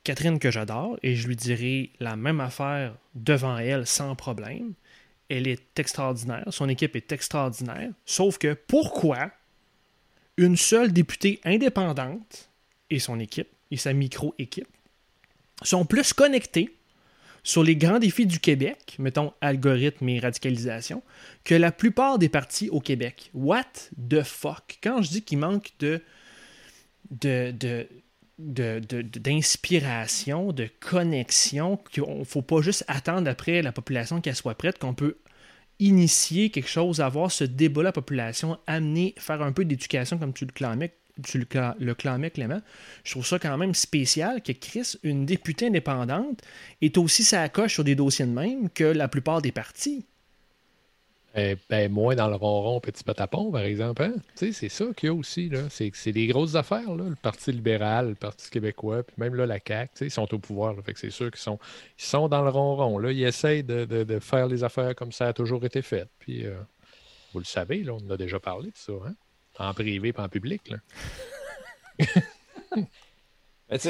Catherine 0.05 0.39
que 0.39 0.51
j'adore, 0.51 0.99
et 1.03 1.17
je 1.17 1.27
lui 1.27 1.37
dirai 1.37 1.91
la 2.01 2.17
même 2.17 2.41
affaire 2.41 2.95
devant 3.15 3.57
elle 3.57 3.87
sans 3.87 4.15
problème. 4.15 4.75
Elle 5.29 5.47
est 5.47 5.79
extraordinaire, 5.79 6.45
son 6.51 6.69
équipe 6.69 6.97
est 6.97 7.13
extraordinaire, 7.13 7.91
sauf 8.07 8.39
que 8.39 8.55
pourquoi 8.55 9.31
une 10.37 10.57
seule 10.57 10.93
députée 10.93 11.41
indépendante 11.45 12.49
et 12.91 12.99
son 12.99 13.21
équipe, 13.21 13.49
et 13.71 13.77
sa 13.77 13.93
micro-équipe, 13.93 14.69
sont 15.63 15.85
plus 15.85 16.13
connectés 16.13 16.75
sur 17.43 17.63
les 17.63 17.77
grands 17.77 17.99
défis 17.99 18.27
du 18.27 18.41
Québec, 18.41 18.97
mettons 18.99 19.33
algorithme 19.41 20.09
et 20.09 20.19
radicalisation, 20.19 21.03
que 21.45 21.55
la 21.55 21.73
plupart 21.73 22.19
des 22.19 22.29
partis 22.29 22.69
au 22.71 22.81
Québec? 22.81 23.31
What 23.35 23.65
the 24.09 24.23
fuck? 24.23 24.79
Quand 24.83 25.03
je 25.03 25.11
dis 25.11 25.23
qu'il 25.23 25.39
manque 25.39 25.73
de, 25.81 26.03
d'inspiration, 28.39 30.53
de, 30.53 30.69
connexion, 30.81 31.79
qu'il 31.91 32.05
ne 32.05 32.25
faut 32.25 32.43
pas 32.43 32.61
juste 32.61 32.85
attendre 32.87 33.29
après 33.29 33.63
la 33.63 33.73
population 33.73 34.21
qu'elle 34.21 34.37
soit 34.37 34.55
prête, 34.55 34.79
qu'on 34.79 34.95
peut 34.95 35.19
initier 35.81 36.51
quelque 36.51 36.69
chose, 36.69 37.01
avoir 37.01 37.31
ce 37.31 37.45
débat 37.45 37.83
la 37.83 37.93
population, 37.93 38.59
amener, 38.67 39.15
faire 39.19 39.43
un 39.43 39.53
peu 39.53 39.65
d'éducation 39.65 40.19
comme 40.19 40.33
tu 40.33 40.45
le 40.45 40.53
clamais, 40.53 40.93
tu 41.25 41.39
le, 41.39 41.95
clamais, 41.95 42.31
Clément, 42.31 42.61
je 43.05 43.13
trouve 43.13 43.27
ça 43.27 43.39
quand 43.39 43.57
même 43.59 43.75
spécial 43.75 44.43
que 44.43 44.53
Chris, 44.53 44.95
une 45.03 45.27
députée 45.27 45.67
indépendante, 45.67 46.43
est 46.81 46.97
aussi 46.97 47.25
sa 47.25 47.49
coche 47.49 47.75
sur 47.75 47.85
des 47.85 47.95
dossiers 47.95 48.27
de 48.27 48.31
même 48.31 48.71
que 48.71 48.85
la 48.85 49.09
plupart 49.09 49.43
des 49.43 49.53
partis. 49.53 50.07
Eh 51.35 51.57
ben, 51.69 51.93
moins 51.93 52.15
dans 52.15 52.29
le 52.29 52.37
ronron 52.37 52.81
petit 52.81 53.05
patapon, 53.05 53.53
par 53.53 53.61
exemple. 53.61 54.03
Hein? 54.03 54.15
C'est 54.35 54.53
ça 54.53 54.87
qu'il 54.97 55.09
y 55.09 55.11
a 55.11 55.15
aussi. 55.15 55.51
C'est 55.69 56.13
des 56.13 56.27
grosses 56.27 56.55
affaires. 56.55 56.95
Là. 56.95 57.05
Le 57.09 57.17
Parti 57.17 57.53
libéral, 57.53 58.11
le 58.11 58.15
Parti 58.15 58.51
québécois, 58.51 59.03
puis 59.03 59.15
même 59.19 59.35
là, 59.35 59.47
la 59.47 59.59
CAQ, 59.65 60.07
ils 60.07 60.11
sont 60.11 60.33
au 60.35 60.39
pouvoir. 60.39 60.75
Fait 60.85 60.97
c'est 60.97 61.11
sûr 61.11 61.31
qu'ils 61.31 61.41
sont, 61.41 61.59
ils 61.99 62.05
sont 62.05 62.29
dans 62.29 62.43
le 62.43 62.51
ronron. 62.51 62.99
Là. 62.99 63.13
Ils 63.13 63.25
essayent 63.25 63.63
de, 63.63 64.19
faire 64.21 64.49
les 64.49 64.65
affaires 64.65 64.95
comme 64.95 65.13
ça 65.13 65.29
a 65.29 65.33
toujours 65.33 65.65
été 65.65 65.83
fait. 65.83 66.09
Puis, 66.19 66.47
euh, 66.47 66.57
vous 67.33 67.41
le 67.41 67.45
savez, 67.45 67.83
là, 67.83 67.93
on 67.93 68.07
en 68.07 68.11
a 68.11 68.17
déjà 68.17 68.41
parlé 68.41 68.71
de 68.71 68.77
ça. 68.77 68.93
Hein? 69.07 69.15
en 69.59 69.75
privé 69.75 70.15
et 70.17 70.21
en 70.21 70.29
public. 70.29 70.73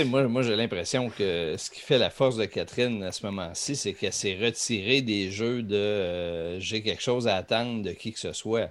moi, 0.07 0.27
moi 0.29 0.43
j'ai 0.43 0.57
l'impression 0.57 1.09
que 1.11 1.55
ce 1.57 1.71
qui 1.71 1.81
fait 1.81 1.99
la 1.99 2.11
force 2.11 2.37
de 2.37 2.45
Catherine 2.45 3.03
à 3.03 3.13
ce 3.13 3.25
moment-ci, 3.27 3.77
c'est 3.77 3.93
qu'elle 3.93 4.13
s'est 4.13 4.37
retirée 4.37 5.03
des 5.03 5.31
jeux 5.31 5.63
de 5.63 5.77
euh, 5.77 6.61
j'ai 6.61 6.83
quelque 6.83 7.03
chose 7.03 7.29
à 7.29 7.37
attendre 7.37 7.83
de 7.83 7.93
qui 7.93 8.13
que 8.13 8.19
ce 8.19 8.33
soit. 8.33 8.71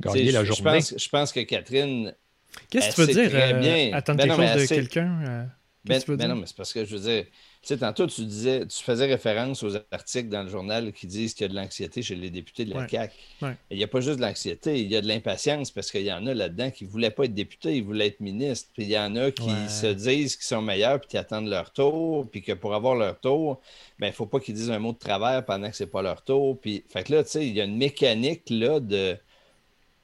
Gagner 0.00 0.32
la 0.32 0.44
journée. 0.44 0.80
Je 0.80 1.08
pense, 1.08 1.32
que 1.32 1.40
Catherine. 1.40 2.14
Qu'est-ce 2.70 2.96
que 2.96 3.02
tu 3.02 3.14
veux 3.14 3.26
dire? 3.26 3.30
Euh, 3.34 3.90
attendre 3.92 4.18
ben 4.18 4.28
quelque 4.28 4.58
chose 4.58 4.62
de 4.62 4.74
quelqu'un? 4.74 5.22
Euh, 5.26 5.44
ben, 5.84 6.02
ben 6.06 6.28
non, 6.28 6.36
mais 6.36 6.46
c'est 6.46 6.56
parce 6.56 6.72
que 6.72 6.84
je 6.84 6.96
veux 6.96 7.02
dire, 7.02 7.24
tu 7.60 7.68
sais, 7.74 7.78
tantôt, 7.78 8.06
tu 8.06 8.24
disais, 8.24 8.66
tu 8.66 8.82
faisais 8.82 9.06
référence 9.06 9.62
aux 9.64 9.74
articles 9.90 10.28
dans 10.28 10.44
le 10.44 10.48
journal 10.48 10.92
qui 10.92 11.06
disent 11.08 11.34
qu'il 11.34 11.42
y 11.42 11.44
a 11.46 11.48
de 11.48 11.56
l'anxiété 11.56 12.02
chez 12.02 12.14
les 12.14 12.30
députés 12.30 12.64
de 12.64 12.72
la 12.72 12.86
CAQ. 12.88 13.12
Il 13.70 13.78
n'y 13.78 13.84
a 13.84 13.88
pas 13.88 14.00
juste 14.00 14.18
de 14.18 14.22
l'anxiété, 14.22 14.80
il 14.80 14.86
y 14.86 14.96
a 14.96 15.00
de 15.00 15.08
l'impatience 15.08 15.72
parce 15.72 15.90
qu'il 15.90 16.04
y 16.04 16.12
en 16.12 16.26
a 16.26 16.34
là-dedans 16.34 16.70
qui 16.70 16.84
ne 16.84 16.88
voulaient 16.88 17.10
pas 17.10 17.24
être 17.24 17.34
députés, 17.34 17.76
ils 17.76 17.82
voulaient 17.82 18.06
être 18.06 18.20
ministres. 18.20 18.70
Puis 18.72 18.84
il 18.84 18.90
y 18.90 18.98
en 18.98 19.16
a 19.16 19.32
qui 19.32 19.50
se 19.68 19.86
disent 19.86 20.36
qu'ils 20.36 20.46
sont 20.46 20.62
meilleurs 20.62 21.00
puis 21.00 21.08
qui 21.08 21.18
attendent 21.18 21.48
leur 21.48 21.72
tour, 21.72 22.28
puis 22.30 22.42
que 22.42 22.52
pour 22.52 22.74
avoir 22.74 22.94
leur 22.94 23.18
tour, 23.18 23.60
ben, 23.98 24.06
il 24.06 24.10
ne 24.10 24.14
faut 24.14 24.26
pas 24.26 24.38
qu'ils 24.38 24.54
disent 24.54 24.70
un 24.70 24.78
mot 24.78 24.92
de 24.92 24.98
travers 24.98 25.44
pendant 25.44 25.68
que 25.68 25.76
ce 25.76 25.82
n'est 25.82 25.90
pas 25.90 26.02
leur 26.02 26.22
tour. 26.22 26.58
Puis, 26.60 26.84
fait 26.88 27.02
que 27.02 27.12
là, 27.12 27.24
tu 27.24 27.30
sais, 27.30 27.46
il 27.46 27.54
y 27.54 27.60
a 27.60 27.64
une 27.64 27.76
mécanique 27.76 28.44
là, 28.50 28.78
de, 28.78 29.16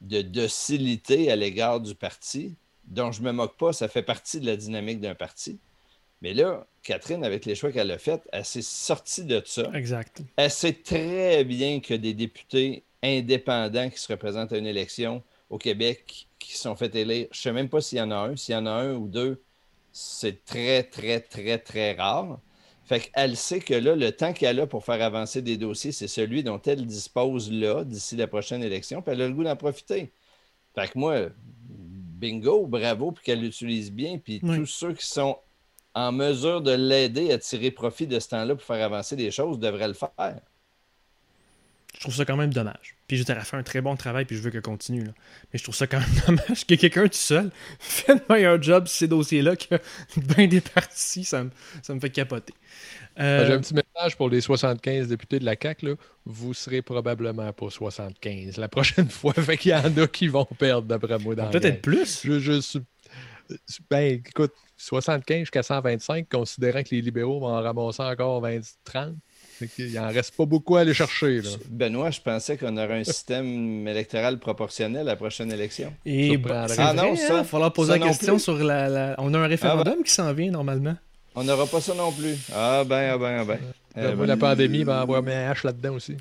de 0.00 0.22
docilité 0.22 1.30
à 1.30 1.36
l'égard 1.36 1.80
du 1.80 1.94
parti 1.94 2.56
dont 2.86 3.12
je 3.12 3.22
ne 3.22 3.26
me 3.26 3.32
moque 3.32 3.56
pas, 3.56 3.72
ça 3.72 3.88
fait 3.88 4.02
partie 4.02 4.40
de 4.40 4.46
la 4.46 4.56
dynamique 4.56 5.00
d'un 5.00 5.14
parti. 5.14 5.58
Mais 6.22 6.34
là, 6.34 6.66
Catherine, 6.82 7.24
avec 7.24 7.44
les 7.44 7.54
choix 7.54 7.72
qu'elle 7.72 7.90
a 7.90 7.98
faits, 7.98 8.22
elle 8.32 8.44
s'est 8.44 8.62
sortie 8.62 9.24
de 9.24 9.42
ça. 9.44 9.70
Exact. 9.74 10.22
Elle 10.36 10.50
sait 10.50 10.72
très 10.72 11.44
bien 11.44 11.80
que 11.80 11.94
des 11.94 12.14
députés 12.14 12.82
indépendants 13.02 13.90
qui 13.90 13.98
se 13.98 14.10
représentent 14.10 14.52
à 14.52 14.58
une 14.58 14.66
élection 14.66 15.22
au 15.50 15.58
Québec, 15.58 16.26
qui 16.38 16.56
sont 16.56 16.74
fait 16.76 16.94
élire, 16.94 17.28
je 17.30 17.38
ne 17.38 17.42
sais 17.42 17.52
même 17.52 17.68
pas 17.68 17.80
s'il 17.80 17.98
y 17.98 18.00
en 18.00 18.10
a 18.10 18.16
un. 18.16 18.36
S'il 18.36 18.54
y 18.54 18.58
en 18.58 18.66
a 18.66 18.70
un 18.70 18.94
ou 18.94 19.08
deux, 19.08 19.42
c'est 19.92 20.44
très, 20.44 20.82
très, 20.82 21.20
très, 21.20 21.58
très 21.58 21.92
rare. 21.92 22.40
Fait 22.84 23.00
qu'elle 23.00 23.36
sait 23.36 23.60
que 23.60 23.74
là, 23.74 23.96
le 23.96 24.12
temps 24.12 24.32
qu'elle 24.32 24.60
a 24.60 24.66
pour 24.66 24.84
faire 24.84 25.00
avancer 25.00 25.40
des 25.40 25.56
dossiers, 25.56 25.92
c'est 25.92 26.08
celui 26.08 26.42
dont 26.42 26.60
elle 26.66 26.84
dispose 26.84 27.50
là, 27.50 27.84
d'ici 27.84 28.16
la 28.16 28.26
prochaine 28.26 28.62
élection, 28.62 29.00
puis 29.00 29.12
elle 29.12 29.22
a 29.22 29.28
le 29.28 29.34
goût 29.34 29.44
d'en 29.44 29.56
profiter. 29.56 30.12
Fait 30.74 30.88
que 30.88 30.98
moi, 30.98 31.28
bingo, 31.68 32.66
bravo, 32.66 33.12
puis 33.12 33.24
qu'elle 33.24 33.40
l'utilise 33.40 33.90
bien, 33.90 34.18
puis 34.18 34.40
tous 34.40 34.66
ceux 34.66 34.92
qui 34.92 35.06
sont 35.06 35.38
en 35.94 36.12
mesure 36.12 36.60
de 36.60 36.72
l'aider 36.72 37.32
à 37.32 37.38
tirer 37.38 37.70
profit 37.70 38.06
de 38.06 38.18
ce 38.18 38.28
temps-là 38.28 38.54
pour 38.54 38.64
faire 38.64 38.84
avancer 38.84 39.16
des 39.16 39.30
choses 39.30 39.58
devrait 39.58 39.88
le 39.88 39.94
faire. 39.94 40.40
Je 41.94 42.00
trouve 42.00 42.14
ça 42.14 42.24
quand 42.24 42.36
même 42.36 42.52
dommage. 42.52 42.96
Puis 43.06 43.16
je 43.16 43.22
t'ai 43.22 43.34
fait 43.34 43.56
un 43.56 43.62
très 43.62 43.80
bon 43.80 43.94
travail, 43.96 44.24
puis 44.24 44.36
je 44.36 44.42
veux 44.42 44.50
qu'elle 44.50 44.62
continue. 44.62 45.04
Mais 45.04 45.58
je 45.58 45.62
trouve 45.62 45.74
ça 45.76 45.86
quand 45.86 46.00
même 46.00 46.08
dommage 46.26 46.66
que 46.66 46.74
quelqu'un 46.74 47.04
tout 47.04 47.12
seul 47.12 47.50
fait 47.78 48.14
le 48.14 48.34
meilleur 48.34 48.60
job 48.60 48.88
sur 48.88 48.98
ces 48.98 49.08
dossiers-là 49.08 49.54
que 49.56 49.76
bien 50.16 50.48
des 50.48 50.60
partis. 50.60 51.24
Ça 51.24 51.44
me, 51.44 51.50
ça 51.82 51.94
me 51.94 52.00
fait 52.00 52.10
capoter. 52.10 52.54
Euh, 53.20 53.46
J'ai 53.46 53.52
un 53.52 53.60
petit 53.60 53.74
message 53.74 54.16
pour 54.16 54.28
les 54.28 54.40
75 54.40 55.06
députés 55.06 55.38
de 55.38 55.44
la 55.44 55.54
CAQ. 55.60 55.86
Là. 55.86 55.94
Vous 56.26 56.52
serez 56.52 56.82
probablement 56.82 57.52
pas 57.52 57.70
75 57.70 58.56
la 58.56 58.68
prochaine 58.68 59.08
fois. 59.08 59.32
fait 59.34 59.56
qu'il 59.56 59.70
y 59.70 59.74
en 59.74 59.96
a 59.96 60.06
qui 60.08 60.26
vont 60.26 60.46
perdre, 60.58 60.88
d'après 60.88 61.18
moi. 61.18 61.36
Peut-être 61.36 61.80
plus. 61.80 62.22
Je, 62.24 62.40
je, 62.40 62.78
ben, 63.90 64.22
écoute, 64.26 64.52
75 64.76 65.40
jusqu'à 65.40 65.62
125, 65.62 66.28
considérant 66.28 66.82
que 66.82 66.90
les 66.90 67.00
libéraux 67.00 67.40
vont 67.40 67.48
en 67.48 67.62
ramasser 67.62 68.02
encore 68.02 68.40
20, 68.40 68.60
30. 68.84 69.14
Il 69.78 69.92
n'en 69.92 70.08
reste 70.08 70.36
pas 70.36 70.46
beaucoup 70.46 70.76
à 70.76 70.80
aller 70.80 70.94
chercher. 70.94 71.40
Benoît, 71.68 72.10
je 72.10 72.20
pensais 72.20 72.56
qu'on 72.56 72.76
aurait 72.76 73.00
un 73.00 73.04
système 73.04 73.86
électoral 73.86 74.38
proportionnel 74.38 75.02
à 75.02 75.12
la 75.12 75.16
prochaine 75.16 75.52
élection. 75.52 75.94
Et 76.04 76.40
ah 76.50 76.92
non, 76.92 77.14
ça, 77.14 77.26
il 77.26 77.32
va 77.34 77.44
falloir 77.44 77.72
poser 77.72 77.98
la 77.98 78.06
question 78.06 78.38
sur 78.38 78.56
la, 78.56 79.14
On 79.18 79.32
a 79.32 79.38
un 79.38 79.46
référendum 79.46 79.86
ah, 79.86 79.96
ben. 79.96 80.02
qui 80.02 80.10
s'en 80.10 80.32
vient 80.32 80.50
normalement. 80.50 80.96
On 81.36 81.44
n'aura 81.44 81.66
pas 81.66 81.80
ça 81.80 81.94
non 81.94 82.12
plus. 82.12 82.36
Ah 82.52 82.84
ben, 82.84 83.12
ah 83.14 83.18
ben, 83.18 83.38
ah 83.40 83.44
ben. 83.44 83.58
Euh, 83.96 84.14
ben 84.16 84.26
la 84.26 84.36
pandémie 84.36 84.82
va 84.82 85.00
avoir 85.00 85.22
mis 85.22 85.32
un 85.32 85.50
hache 85.50 85.64
là-dedans 85.64 85.94
aussi. 85.94 86.16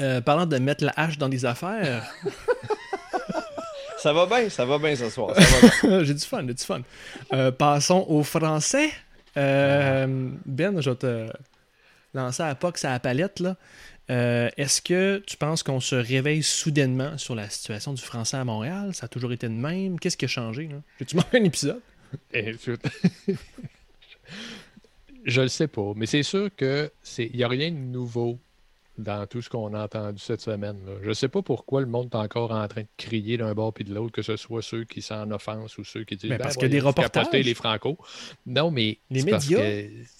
Euh, 0.00 0.20
parlant 0.20 0.46
de 0.46 0.58
mettre 0.58 0.84
la 0.84 0.92
hache 0.96 1.18
dans 1.18 1.28
des 1.28 1.44
affaires. 1.44 2.10
Ça 4.02 4.12
va 4.12 4.26
bien, 4.26 4.48
ça 4.48 4.64
va 4.64 4.78
bien 4.78 4.96
ce 4.96 5.08
soir. 5.10 5.32
j'ai 6.02 6.14
du 6.14 6.24
fun, 6.24 6.44
j'ai 6.44 6.54
du 6.54 6.64
fun. 6.64 6.80
Euh, 7.32 7.52
passons 7.52 8.04
au 8.08 8.24
français. 8.24 8.90
Euh, 9.36 10.28
ben, 10.44 10.80
je 10.80 10.90
vais 10.90 10.96
te 10.96 11.28
lancer 12.12 12.42
à 12.42 12.52
POX 12.56 12.84
à 12.84 12.90
la 12.90 12.98
palette. 12.98 13.38
là. 13.38 13.56
Euh, 14.10 14.50
est-ce 14.56 14.82
que 14.82 15.22
tu 15.24 15.36
penses 15.36 15.62
qu'on 15.62 15.78
se 15.78 15.94
réveille 15.94 16.42
soudainement 16.42 17.16
sur 17.16 17.36
la 17.36 17.48
situation 17.48 17.92
du 17.92 18.02
français 18.02 18.36
à 18.36 18.44
Montréal? 18.44 18.92
Ça 18.92 19.04
a 19.04 19.08
toujours 19.08 19.32
été 19.32 19.46
de 19.46 19.54
même? 19.54 20.00
Qu'est-ce 20.00 20.16
qui 20.16 20.24
a 20.24 20.28
changé? 20.28 20.68
J'ai-tu 20.98 21.14
manqué 21.14 21.38
un 21.38 21.44
épisode? 21.44 21.80
Eh, 22.34 22.56
je 25.24 25.40
le 25.42 25.48
sais 25.48 25.68
pas, 25.68 25.92
mais 25.94 26.06
c'est 26.06 26.24
sûr 26.24 26.50
que 26.56 26.90
c'est 27.04 27.26
il 27.26 27.36
n'y 27.36 27.44
a 27.44 27.48
rien 27.48 27.70
de 27.70 27.76
nouveau 27.76 28.40
dans 29.02 29.26
tout 29.26 29.42
ce 29.42 29.48
qu'on 29.48 29.74
a 29.74 29.84
entendu 29.84 30.18
cette 30.18 30.40
semaine. 30.40 30.78
Je 31.02 31.08
ne 31.08 31.14
sais 31.14 31.28
pas 31.28 31.42
pourquoi 31.42 31.80
le 31.80 31.86
monde 31.86 32.08
est 32.12 32.16
encore 32.16 32.52
en 32.52 32.66
train 32.68 32.82
de 32.82 32.88
crier 32.96 33.36
d'un 33.36 33.52
bord 33.54 33.72
puis 33.72 33.84
de 33.84 33.94
l'autre, 33.94 34.12
que 34.12 34.22
ce 34.22 34.36
soit 34.36 34.62
ceux 34.62 34.84
qui 34.84 35.02
s'en 35.02 35.30
offensent 35.30 35.78
ou 35.78 35.84
ceux 35.84 36.04
qui 36.04 36.16
disent 36.16 36.30
ben, 36.30 36.38
parce 36.38 36.56
que 36.56 36.66
des 36.66 36.80
reportages. 36.80 37.26
les 37.32 37.54
Franco. 37.54 37.98
Non, 38.46 38.70
mais 38.70 38.98
les 39.10 39.22
médias. 39.22 39.60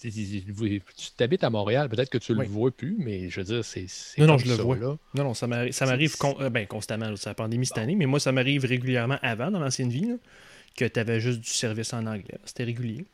tu 0.01 1.11
t'habites 1.17 1.43
à 1.43 1.49
Montréal, 1.49 1.89
peut-être 1.89 2.09
que 2.09 2.17
tu 2.17 2.33
ne 2.33 2.41
le 2.41 2.47
vois 2.47 2.71
plus, 2.71 2.95
mais 2.99 3.29
je 3.29 3.41
veux 3.41 3.45
dire, 3.45 3.65
c'est. 3.65 3.87
Non, 4.17 4.27
non, 4.27 4.37
je 4.37 4.47
le 4.47 4.55
vois. 4.55 4.77
Là. 4.77 4.97
Non, 5.15 5.23
non, 5.23 5.33
ça 5.33 5.47
m'arrive 5.47 6.15
euh, 6.39 6.49
ben, 6.49 6.67
constamment. 6.67 7.15
C'est 7.15 7.29
la 7.29 7.35
pandémie 7.35 7.65
cette 7.65 7.77
année, 7.77 7.95
mais 7.95 8.05
moi, 8.05 8.19
ça 8.19 8.31
m'arrive 8.31 8.65
régulièrement 8.65 9.17
avant, 9.21 9.51
dans 9.51 9.59
l'ancienne 9.59 9.89
vie, 9.89 10.17
que 10.75 10.85
tu 10.85 10.99
avais 10.99 11.19
juste 11.19 11.41
du 11.41 11.49
service 11.49 11.93
en 11.93 12.05
anglais. 12.05 12.39
C'était 12.45 12.63
régulier. 12.63 13.05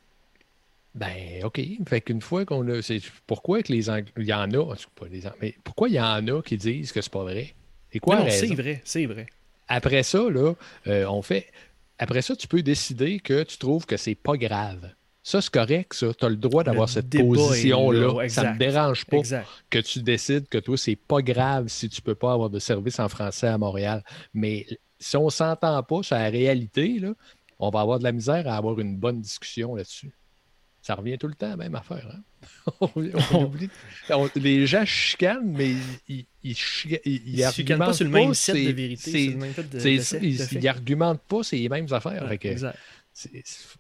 Ben, 0.95 1.43
OK. 1.43 1.61
Fait 1.87 2.01
qu'une 2.01 2.21
fois 2.21 2.45
qu'on 2.45 2.67
a. 2.69 2.81
Pourquoi 3.27 3.61
que 3.61 3.71
les 3.71 3.89
Anglais. 3.89 4.11
Il 4.17 4.25
y 4.25 4.33
en 4.33 4.51
a. 4.51 4.75
Pas 4.95 5.07
les 5.09 5.21
mais 5.41 5.55
pourquoi 5.63 5.89
il 5.89 5.95
y 5.95 5.99
en 5.99 6.27
a 6.27 6.41
qui 6.41 6.57
disent 6.57 6.91
que 6.91 7.01
c'est 7.01 7.11
pas 7.11 7.23
vrai? 7.23 7.53
C'est 7.91 7.99
quoi 7.99 8.17
non, 8.17 8.25
C'est 8.29 8.53
vrai, 8.53 8.81
c'est 8.83 9.05
vrai. 9.05 9.27
Après 9.67 10.03
ça, 10.03 10.29
là, 10.29 10.53
euh, 10.87 11.05
on 11.05 11.21
fait. 11.21 11.47
Après 11.99 12.21
ça, 12.21 12.35
tu 12.35 12.47
peux 12.47 12.61
décider 12.61 13.19
que 13.19 13.43
tu 13.43 13.57
trouves 13.57 13.85
que 13.85 13.97
c'est 13.97 14.15
pas 14.15 14.37
grave. 14.37 14.91
Ça, 15.21 15.41
c'est 15.41 15.51
correct, 15.51 15.93
ça. 15.93 16.13
Tu 16.13 16.25
as 16.25 16.29
le 16.29 16.37
droit 16.37 16.63
d'avoir 16.63 16.89
cette 16.89 17.09
position-là. 17.09 18.29
Ça 18.29 18.45
ne 18.45 18.53
me 18.53 18.57
dérange 18.57 19.05
pas 19.05 19.21
que 19.69 19.79
tu 19.79 20.01
décides 20.01 20.47
que 20.47 20.57
toi, 20.57 20.77
c'est 20.77 20.95
pas 20.95 21.21
grave 21.21 21.67
si 21.67 21.89
tu 21.89 22.01
peux 22.01 22.15
pas 22.15 22.33
avoir 22.33 22.49
de 22.49 22.59
service 22.59 22.99
en 22.99 23.09
français 23.09 23.47
à 23.47 23.57
Montréal. 23.57 24.03
Mais 24.33 24.65
si 24.97 25.17
on 25.17 25.29
s'entend 25.29 25.83
pas 25.83 26.03
sur 26.03 26.15
la 26.15 26.29
réalité, 26.29 26.99
là, 26.99 27.13
on 27.59 27.69
va 27.69 27.81
avoir 27.81 27.99
de 27.99 28.05
la 28.05 28.11
misère 28.11 28.47
à 28.47 28.55
avoir 28.55 28.79
une 28.79 28.97
bonne 28.97 29.21
discussion 29.21 29.75
là-dessus. 29.75 30.11
Ça 30.89 30.95
revient 30.95 31.19
tout 31.19 31.27
le 31.27 31.35
temps, 31.35 31.55
même 31.55 31.75
affaire. 31.75 32.03
Hein? 32.81 32.89
les 34.35 34.65
gens 34.65 34.83
chicanent, 34.85 35.53
mais 35.55 35.75
ils, 36.07 36.25
ils, 36.43 36.57
ils, 37.05 37.43
argumentent 37.43 37.89
pas 37.89 37.93
sur 37.93 38.05
le 38.05 38.09
même 38.09 38.33
set 38.33 38.55
de 38.55 38.71
vérité. 38.71 39.37
ils 40.23 40.59
n'argumentent 40.63 41.21
pas 41.21 41.43
ces 41.43 41.69
mêmes 41.69 41.85
affaires. 41.91 42.27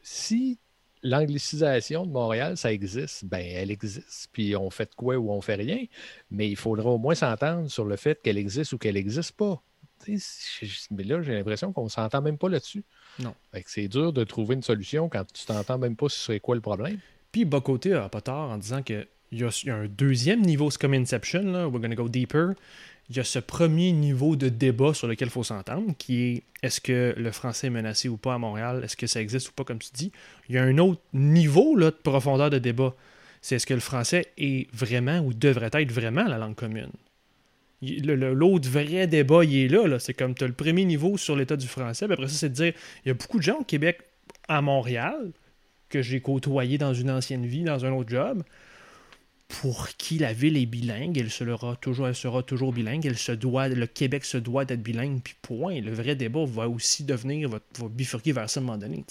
si 0.03 0.59
l'anglicisation 1.01 2.05
de 2.05 2.11
Montréal, 2.11 2.57
ça 2.57 2.71
existe, 2.71 3.25
ben 3.25 3.43
elle 3.43 3.71
existe. 3.71 4.29
Puis 4.31 4.55
on 4.55 4.69
fait 4.69 4.93
quoi 4.93 5.17
ou 5.17 5.31
on 5.31 5.41
fait 5.41 5.55
rien. 5.55 5.83
Mais 6.29 6.47
il 6.47 6.57
faudra 6.57 6.91
au 6.91 6.99
moins 6.99 7.15
s'entendre 7.15 7.71
sur 7.71 7.85
le 7.85 7.95
fait 7.95 8.21
qu'elle 8.21 8.37
existe 8.37 8.73
ou 8.73 8.77
qu'elle 8.77 8.93
n'existe 8.93 9.31
pas. 9.31 9.63
Mais 10.07 11.03
là, 11.05 11.23
j'ai 11.23 11.33
l'impression 11.33 11.73
qu'on 11.73 11.85
ne 11.85 11.89
s'entend 11.89 12.21
même 12.21 12.37
pas 12.37 12.49
là-dessus. 12.49 12.83
Non. 13.21 13.33
C'est 13.65 13.87
dur 13.87 14.13
de 14.13 14.23
trouver 14.23 14.55
une 14.55 14.63
solution 14.63 15.09
quand 15.09 15.25
tu 15.31 15.45
t'entends 15.45 15.77
même 15.77 15.95
pas 15.95 16.09
sur 16.09 16.39
quoi 16.41 16.55
le 16.55 16.61
problème. 16.61 16.97
Puis 17.31 17.45
Bocoté 17.45 17.93
a 17.93 18.09
pas 18.09 18.21
tort 18.21 18.49
en 18.49 18.57
disant 18.57 18.81
qu'il 18.81 19.07
y, 19.31 19.43
a 19.43 19.75
un 19.75 19.87
deuxième 19.87 20.41
niveau, 20.41 20.71
c'est 20.71 20.81
comme 20.81 20.93
Inception, 20.93 21.43
là, 21.43 21.67
we're 21.67 21.81
gonna 21.81 21.95
go 21.95 22.09
deeper. 22.09 22.53
Il 23.09 23.17
y 23.17 23.19
a 23.19 23.23
ce 23.23 23.39
premier 23.39 23.91
niveau 23.91 24.35
de 24.35 24.49
débat 24.49 24.93
sur 24.93 25.07
lequel 25.07 25.29
il 25.29 25.31
faut 25.31 25.43
s'entendre, 25.43 25.93
qui 25.97 26.23
est 26.23 26.43
est-ce 26.61 26.79
que 26.79 27.15
le 27.17 27.31
français 27.31 27.67
est 27.67 27.71
menacé 27.71 28.07
ou 28.07 28.17
pas 28.17 28.35
à 28.35 28.37
Montréal, 28.37 28.81
est-ce 28.83 28.95
que 28.95 29.07
ça 29.07 29.21
existe 29.21 29.49
ou 29.49 29.51
pas, 29.53 29.63
comme 29.63 29.79
tu 29.79 29.89
dis? 29.93 30.11
Il 30.47 30.55
y 30.55 30.57
a 30.57 30.63
un 30.63 30.77
autre 30.77 31.01
niveau 31.13 31.75
là, 31.75 31.87
de 31.87 31.95
profondeur 31.95 32.49
de 32.49 32.59
débat. 32.59 32.93
C'est 33.41 33.55
est-ce 33.55 33.65
que 33.65 33.73
le 33.73 33.79
français 33.79 34.27
est 34.37 34.71
vraiment 34.73 35.19
ou 35.19 35.33
devrait 35.33 35.71
être 35.73 35.91
vraiment 35.91 36.23
la 36.23 36.37
langue 36.37 36.55
commune? 36.55 36.91
L'autre 37.81 38.69
vrai 38.69 39.07
débat, 39.07 39.45
il 39.45 39.57
est 39.57 39.67
là. 39.67 39.99
C'est 39.99 40.13
comme 40.13 40.35
tu 40.35 40.43
as 40.43 40.47
le 40.47 40.53
premier 40.53 40.85
niveau 40.85 41.17
sur 41.17 41.35
l'état 41.35 41.55
du 41.55 41.67
français. 41.67 42.05
Puis 42.05 42.13
après 42.13 42.27
ça, 42.27 42.35
c'est 42.35 42.49
de 42.49 42.53
dire 42.53 42.73
il 43.05 43.09
y 43.09 43.11
a 43.11 43.13
beaucoup 43.13 43.37
de 43.37 43.43
gens 43.43 43.59
au 43.59 43.63
Québec, 43.63 44.01
à 44.47 44.61
Montréal, 44.61 45.31
que 45.89 46.01
j'ai 46.01 46.19
côtoyé 46.19 46.77
dans 46.77 46.93
une 46.93 47.09
ancienne 47.09 47.45
vie, 47.45 47.63
dans 47.63 47.85
un 47.85 47.91
autre 47.93 48.09
job, 48.09 48.43
pour 49.47 49.89
qui 49.89 50.17
la 50.17 50.33
ville 50.33 50.57
est 50.57 50.65
bilingue. 50.65 51.17
Elle 51.17 51.31
sera 51.31 51.75
toujours, 51.77 52.07
elle 52.07 52.15
sera 52.15 52.43
toujours 52.43 52.73
bilingue. 52.73 53.05
Elle 53.05 53.17
se 53.17 53.31
doit, 53.31 53.67
le 53.69 53.87
Québec 53.87 54.25
se 54.25 54.37
doit 54.37 54.65
d'être 54.65 54.83
bilingue. 54.83 55.21
Puis 55.23 55.35
point. 55.41 55.79
Le 55.79 55.91
vrai 55.91 56.15
débat 56.15 56.45
va 56.45 56.67
aussi 56.67 57.03
devenir, 57.03 57.49
va, 57.49 57.59
bifurquer 57.89 58.33
vers 58.33 58.49
ça 58.49 58.59
à 58.59 58.63
un 58.63 58.65
moment 58.65 58.77
donné 58.77 59.03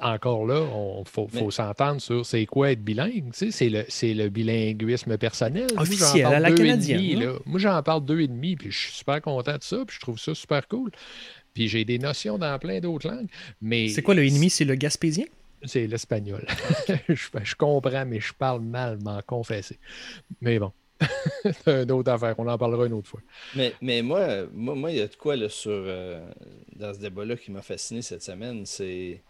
encore 0.00 0.46
là, 0.46 0.66
il 0.98 1.08
faut, 1.08 1.50
s'entendre 1.50 2.00
sur 2.00 2.24
c'est 2.24 2.46
quoi 2.46 2.72
être 2.72 2.82
bilingue. 2.82 3.30
c'est 3.32 3.68
le, 3.68 4.28
bilinguisme 4.28 5.16
personnel. 5.18 5.66
Officiel, 5.76 6.26
à 6.26 6.40
la 6.40 6.52
canadienne. 6.52 7.34
Moi, 7.44 7.58
j'en 7.58 7.82
parle 7.82 8.04
deux 8.04 8.20
et 8.20 8.28
demi, 8.28 8.56
puis 8.56 8.70
je 8.70 8.78
suis 8.78 8.92
super 8.92 9.20
content 9.20 9.56
de 9.56 9.62
ça, 9.62 9.84
puis 9.86 9.96
je 9.96 10.00
trouve 10.00 10.18
ça 10.18 10.34
super 10.34 10.66
cool. 10.68 10.90
Puis 11.54 11.68
j'ai 11.68 11.84
des 11.84 11.98
notions 11.98 12.36
dans 12.36 12.58
plein 12.58 12.80
d'autres 12.80 13.08
langues. 13.08 13.28
Mais 13.62 13.88
c'est 13.88 14.02
quoi 14.02 14.14
le 14.14 14.26
ennemi? 14.26 14.50
C'est 14.50 14.64
le 14.64 14.74
gaspésien? 14.74 15.24
C'est 15.64 15.86
l'espagnol. 15.86 16.46
je, 17.08 17.54
comprends, 17.56 18.04
mais 18.04 18.20
je 18.20 18.32
parle 18.34 18.60
mal, 18.60 18.98
m'en 19.02 19.22
confesser. 19.22 19.78
Mais 20.40 20.58
bon. 20.58 20.72
c'est 21.42 21.82
une 21.82 21.92
autre 21.92 22.10
affaire, 22.10 22.34
on 22.38 22.46
en 22.46 22.56
parlera 22.56 22.86
une 22.86 22.94
autre 22.94 23.08
fois. 23.08 23.20
Mais, 23.54 23.74
mais 23.82 24.02
moi, 24.02 24.46
moi, 24.52 24.90
il 24.90 24.98
y 24.98 25.00
a 25.00 25.06
de 25.06 25.14
quoi 25.14 25.36
là, 25.36 25.48
sur, 25.48 25.70
euh, 25.72 26.26
dans 26.74 26.94
ce 26.94 27.00
débat-là 27.00 27.36
qui 27.36 27.50
m'a 27.50 27.62
fasciné 27.62 28.02
cette 28.02 28.22
semaine, 28.22 28.64
c'est 28.64 29.22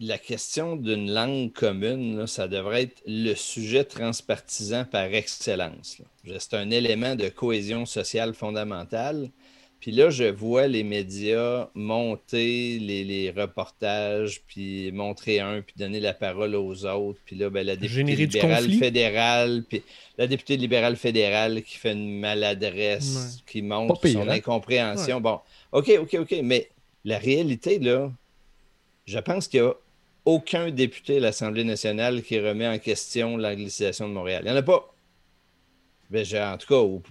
la 0.00 0.18
question 0.18 0.76
d'une 0.76 1.12
langue 1.12 1.52
commune, 1.52 2.26
ça 2.26 2.48
devrait 2.48 2.84
être 2.84 3.02
le 3.06 3.34
sujet 3.34 3.84
transpartisan 3.84 4.84
par 4.84 5.04
excellence. 5.04 5.98
C'est 6.38 6.54
un 6.54 6.70
élément 6.70 7.14
de 7.14 7.28
cohésion 7.28 7.84
sociale 7.84 8.32
fondamentale. 8.32 9.30
Puis 9.80 9.92
là, 9.92 10.10
je 10.10 10.24
vois 10.24 10.66
les 10.66 10.84
médias 10.84 11.68
monter 11.74 12.78
les, 12.78 13.32
reportages, 13.34 14.42
puis 14.46 14.92
montrer 14.92 15.40
un, 15.40 15.62
puis 15.62 15.74
donner 15.78 16.00
la 16.00 16.12
parole 16.12 16.54
aux 16.54 16.84
autres. 16.84 17.18
Puis 17.24 17.36
là, 17.36 17.48
ben, 17.48 17.66
la 17.66 17.76
députée 17.76 18.14
libérale 18.14 18.70
fédérale, 18.72 19.64
puis 19.66 19.82
la 20.18 20.26
députée 20.26 20.58
libérale 20.58 20.96
fédérale 20.96 21.62
qui 21.62 21.78
fait 21.78 21.92
une 21.92 22.18
maladresse, 22.18 23.42
qui 23.46 23.62
montre 23.62 24.06
son 24.06 24.28
hein? 24.28 24.32
incompréhension. 24.32 25.20
Bon, 25.20 25.40
OK, 25.72 25.90
OK, 25.98 26.14
OK, 26.20 26.36
mais 26.42 26.68
la 27.06 27.18
réalité, 27.18 27.78
là, 27.78 28.12
je 29.10 29.18
pense 29.18 29.48
qu'il 29.48 29.62
n'y 29.62 29.66
a 29.66 29.74
aucun 30.24 30.70
député 30.70 31.16
à 31.16 31.20
l'Assemblée 31.20 31.64
nationale 31.64 32.22
qui 32.22 32.38
remet 32.38 32.68
en 32.68 32.78
question 32.78 33.36
l'anglicisation 33.36 34.08
de 34.08 34.14
Montréal. 34.14 34.42
Il 34.44 34.50
n'y 34.50 34.56
en 34.56 34.60
a 34.60 34.62
pas. 34.62 34.94
Ben, 36.10 36.24
en 36.24 36.56
tout 36.56 36.66
cas, 36.66 37.10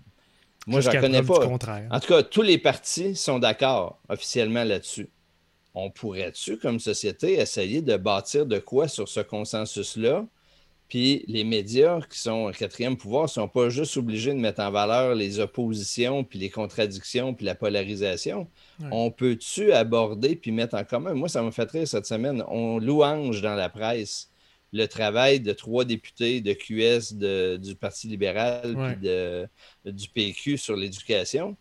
moi, 0.67 0.81
je 0.81 0.89
n'en 0.89 1.01
connais 1.01 1.23
pas. 1.23 1.45
En 1.45 1.99
tout 1.99 2.07
cas, 2.07 2.23
tous 2.23 2.41
les 2.41 2.57
partis 2.57 3.15
sont 3.15 3.39
d'accord 3.39 3.99
officiellement 4.07 4.63
là-dessus. 4.63 5.09
On 5.73 5.89
pourrait-tu, 5.89 6.57
comme 6.57 6.79
société, 6.79 7.33
essayer 7.33 7.81
de 7.81 7.95
bâtir 7.97 8.45
de 8.45 8.59
quoi 8.59 8.87
sur 8.87 9.07
ce 9.07 9.19
consensus-là 9.19 10.25
puis 10.89 11.23
les 11.27 11.43
médias 11.43 12.01
qui 12.01 12.17
sont 12.17 12.47
un 12.47 12.51
quatrième 12.51 12.97
pouvoir 12.97 13.23
ne 13.25 13.29
sont 13.29 13.47
pas 13.47 13.69
juste 13.69 13.95
obligés 13.95 14.33
de 14.33 14.39
mettre 14.39 14.59
en 14.61 14.71
valeur 14.71 15.13
les 15.13 15.39
oppositions, 15.39 16.23
puis 16.23 16.39
les 16.39 16.49
contradictions, 16.49 17.35
puis 17.35 17.45
la 17.45 17.53
polarisation. 17.53 18.49
On 18.91 19.11
peut-tu 19.11 19.71
aborder 19.71 20.35
puis 20.35 20.51
mettre 20.51 20.75
en 20.75 20.83
commun? 20.83 21.13
Moi, 21.13 21.29
ça 21.29 21.43
m'a 21.43 21.51
fait 21.51 21.69
rire 21.69 21.87
cette 21.87 22.07
semaine. 22.07 22.43
On 22.47 22.79
louange 22.79 23.41
dans 23.41 23.55
la 23.55 23.69
presse 23.69 24.31
le 24.71 24.85
travail 24.87 25.39
de 25.39 25.53
trois 25.53 25.85
députés 25.85 26.41
de 26.41 26.53
QS 26.53 27.13
du 27.59 27.75
Parti 27.75 28.07
libéral 28.07 28.75
puis 28.75 29.93
du 29.93 30.09
PQ 30.09 30.57
sur 30.57 30.75
l'éducation 30.75 31.55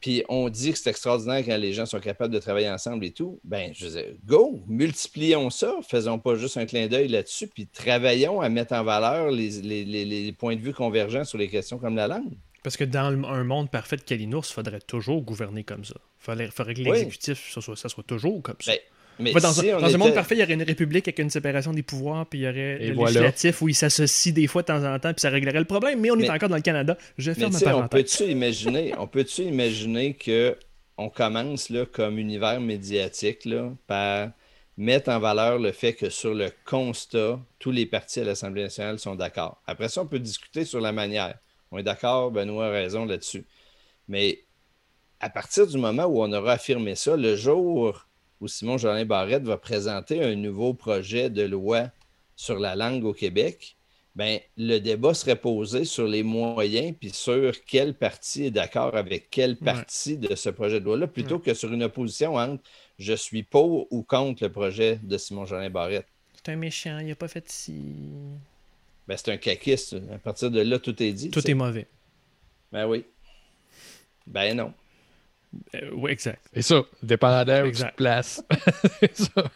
puis 0.00 0.24
on 0.28 0.48
dit 0.48 0.72
que 0.72 0.78
c'est 0.78 0.90
extraordinaire 0.90 1.44
quand 1.44 1.56
les 1.56 1.72
gens 1.72 1.84
sont 1.84 2.00
capables 2.00 2.32
de 2.32 2.38
travailler 2.38 2.70
ensemble 2.70 3.04
et 3.04 3.10
tout, 3.10 3.38
ben 3.44 3.72
je 3.74 3.86
disais, 3.86 4.16
go, 4.24 4.60
multiplions 4.66 5.50
ça, 5.50 5.74
faisons 5.86 6.18
pas 6.18 6.36
juste 6.36 6.56
un 6.56 6.66
clin 6.66 6.86
d'œil 6.86 7.08
là-dessus, 7.08 7.48
puis 7.48 7.66
travaillons 7.66 8.40
à 8.40 8.48
mettre 8.48 8.72
en 8.72 8.82
valeur 8.82 9.30
les, 9.30 10.34
points 10.38 10.56
de 10.56 10.60
vue 10.60 10.72
convergents 10.72 11.24
sur 11.24 11.38
les 11.38 11.48
questions 11.48 11.78
comme 11.78 11.96
la 11.96 12.08
langue. 12.08 12.32
Parce 12.62 12.76
que 12.76 12.84
dans 12.84 13.06
un 13.06 13.44
monde 13.44 13.70
parfait 13.70 13.96
de 13.96 14.02
Kalinours, 14.02 14.46
il 14.48 14.52
faudrait 14.52 14.80
toujours 14.80 15.22
gouverner 15.22 15.64
comme 15.64 15.84
ça. 15.84 15.94
Il 16.20 16.24
faudrait, 16.24 16.74
que 16.74 16.80
l'exécutif, 16.80 17.50
ça, 17.52 17.60
soit, 17.60 18.02
toujours 18.06 18.42
comme 18.42 18.56
ça. 18.60 18.72
Ben, 18.72 18.78
dans, 19.20 19.60
un, 19.94 19.98
monde 19.98 20.14
parfait, 20.14 20.34
il 20.36 20.40
y 20.40 20.42
aurait 20.42 20.54
une 20.54 20.62
république 20.62 21.06
avec 21.08 21.18
une 21.18 21.30
séparation 21.30 21.72
des 21.72 21.82
pouvoirs, 21.82 22.26
puis 22.26 22.40
il 22.40 22.42
y 22.42 22.48
aurait 22.48 22.78
le 22.78 22.94
législatif 22.94 23.62
où 23.62 23.68
ils 23.68 23.74
s'associent 23.74 24.32
des 24.32 24.46
fois 24.46 24.62
de 24.62 24.66
temps 24.68 24.84
en 24.84 24.98
temps, 24.98 25.12
puis 25.12 25.20
ça 25.20 25.30
réglerait 25.30 25.58
le 25.58 25.64
problème. 25.64 26.00
Mais 26.00 26.10
on 26.10 26.18
est 26.18 26.30
encore 26.30 26.48
dans 26.48 26.56
le 26.56 26.62
Canada. 26.62 26.96
Je 27.18 27.32
faire 27.32 27.50
ma 27.50 27.60
parenthèse. 27.60 27.84
On 27.84 27.88
peut-tu 27.88 28.24
imaginer, 28.24 28.94
on 28.98 29.06
peut 29.06 29.26
imaginer 29.38 30.14
que 30.14 30.56
on 30.96 31.08
commence 31.08 31.70
là, 31.70 31.86
comme 31.86 32.18
univers 32.18 32.60
médiatique 32.60 33.46
là, 33.46 33.72
par 33.86 34.30
mettre 34.76 35.10
en 35.10 35.18
valeur 35.18 35.58
le 35.58 35.72
fait 35.72 35.94
que 35.94 36.10
sur 36.10 36.34
le 36.34 36.50
constat, 36.64 37.38
tous 37.58 37.70
les 37.70 37.86
partis 37.86 38.20
à 38.20 38.24
l'Assemblée 38.24 38.62
nationale 38.62 38.98
sont 38.98 39.14
d'accord. 39.14 39.62
Après 39.66 39.88
ça, 39.88 40.02
on 40.02 40.06
peut 40.06 40.18
discuter 40.18 40.64
sur 40.64 40.80
la 40.80 40.92
manière. 40.92 41.38
On 41.70 41.78
est 41.78 41.82
d'accord, 41.82 42.30
Benoît 42.30 42.66
a 42.66 42.70
raison 42.70 43.06
là-dessus. 43.06 43.46
Mais 44.08 44.40
à 45.20 45.30
partir 45.30 45.66
du 45.66 45.78
moment 45.78 46.04
où 46.04 46.22
on 46.22 46.32
aura 46.32 46.52
affirmé 46.52 46.94
ça, 46.94 47.16
le 47.16 47.36
jour 47.36 48.06
où 48.40 48.48
Simon 48.48 48.78
Jolin 48.78 49.04
Barrette 49.04 49.42
va 49.44 49.56
présenter 49.56 50.22
un 50.22 50.34
nouveau 50.34 50.74
projet 50.74 51.30
de 51.30 51.42
loi 51.42 51.90
sur 52.36 52.58
la 52.58 52.74
langue 52.74 53.04
au 53.04 53.12
Québec, 53.12 53.76
ben, 54.16 54.40
le 54.56 54.78
débat 54.78 55.14
serait 55.14 55.36
posé 55.36 55.84
sur 55.84 56.06
les 56.06 56.22
moyens 56.22 56.94
puis 56.98 57.10
sur 57.10 57.52
quel 57.64 57.94
parti 57.94 58.46
est 58.46 58.50
d'accord 58.50 58.96
avec 58.96 59.30
quelle 59.30 59.56
partie 59.56 60.16
de 60.16 60.34
ce 60.34 60.48
projet 60.48 60.80
de 60.80 60.84
loi-là, 60.84 61.06
plutôt 61.06 61.38
que 61.38 61.54
sur 61.54 61.72
une 61.72 61.84
opposition 61.84 62.34
entre 62.34 62.62
je 62.98 63.12
suis 63.14 63.42
pour 63.42 63.86
ou 63.92 64.02
contre 64.02 64.42
le 64.42 64.50
projet 64.50 64.98
de 65.02 65.16
Simon 65.16 65.46
Jolin 65.46 65.70
Barrette. 65.70 66.06
C'est 66.34 66.52
un 66.52 66.56
méchant, 66.56 66.98
il 66.98 67.08
n'a 67.08 67.14
pas 67.14 67.28
fait 67.28 67.48
si. 67.48 67.82
Ben, 69.06 69.16
c'est 69.16 69.32
un 69.32 69.36
caquiste. 69.36 69.96
À 70.12 70.18
partir 70.18 70.50
de 70.50 70.60
là, 70.60 70.78
tout 70.78 71.02
est 71.02 71.12
dit. 71.12 71.30
Tout 71.30 71.48
est 71.48 71.54
mauvais. 71.54 71.86
Ben 72.72 72.86
oui. 72.86 73.04
Ben 74.26 74.56
non. 74.56 74.72
Euh, 75.74 75.90
oui, 75.94 76.10
exact. 76.12 76.40
Et 76.54 76.62
ça, 76.62 76.82
dépendant 77.02 77.64
où 77.64 77.70
tu 77.70 77.82
place. 77.96 78.42
ça. 79.12 79.50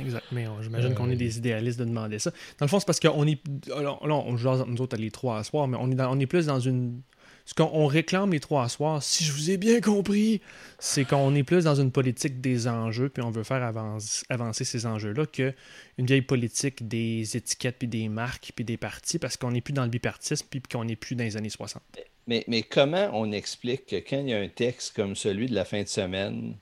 Exact. 0.00 0.24
Mais 0.32 0.46
j'imagine 0.62 0.94
qu'on 0.94 1.10
est 1.10 1.16
des 1.16 1.38
idéalistes 1.38 1.78
de 1.78 1.84
demander 1.84 2.18
ça. 2.18 2.30
Dans 2.58 2.66
le 2.66 2.68
fond, 2.68 2.80
c'est 2.80 2.86
parce 2.86 3.00
qu'on 3.00 3.26
est. 3.26 3.40
Là, 3.68 3.98
on 4.02 4.36
joue 4.36 4.64
nous 4.66 4.80
autres 4.80 4.96
les 4.96 5.10
trois 5.10 5.38
à 5.38 5.44
soir, 5.44 5.68
mais 5.68 5.76
on 5.80 5.90
est, 5.90 6.00
on 6.00 6.18
est 6.18 6.26
plus 6.26 6.46
dans 6.46 6.60
une. 6.60 7.00
Ce 7.44 7.54
qu'on 7.54 7.86
réclame 7.86 8.30
les 8.30 8.38
trois 8.38 8.62
à 8.62 8.68
soir, 8.68 9.02
si 9.02 9.24
je 9.24 9.32
vous 9.32 9.50
ai 9.50 9.56
bien 9.56 9.80
compris, 9.80 10.40
c'est 10.78 11.04
qu'on 11.04 11.34
est 11.34 11.42
plus 11.42 11.64
dans 11.64 11.74
une 11.74 11.90
politique 11.90 12.40
des 12.40 12.68
enjeux, 12.68 13.08
puis 13.08 13.20
on 13.20 13.32
veut 13.32 13.42
faire 13.42 13.64
avancer 13.64 14.64
ces 14.64 14.86
enjeux-là, 14.86 15.26
qu'une 15.26 15.52
vieille 15.98 16.22
politique 16.22 16.86
des 16.86 17.36
étiquettes, 17.36 17.80
puis 17.80 17.88
des 17.88 18.08
marques, 18.08 18.52
puis 18.54 18.64
des 18.64 18.76
partis, 18.76 19.18
parce 19.18 19.36
qu'on 19.36 19.50
n'est 19.50 19.60
plus 19.60 19.72
dans 19.72 19.82
le 19.82 19.90
bipartisme, 19.90 20.46
puis 20.48 20.62
qu'on 20.62 20.84
n'est 20.84 20.94
plus 20.94 21.16
dans 21.16 21.24
les 21.24 21.36
années 21.36 21.50
60. 21.50 21.82
Mais, 22.26 22.44
mais 22.46 22.62
comment 22.62 23.10
on 23.12 23.32
explique 23.32 23.86
que 23.86 23.96
quand 23.96 24.18
il 24.18 24.28
y 24.28 24.34
a 24.34 24.38
un 24.38 24.48
texte 24.48 24.94
comme 24.94 25.16
celui 25.16 25.46
de 25.46 25.54
la 25.54 25.64
fin 25.64 25.82
de 25.82 25.88
semaine 25.88 26.56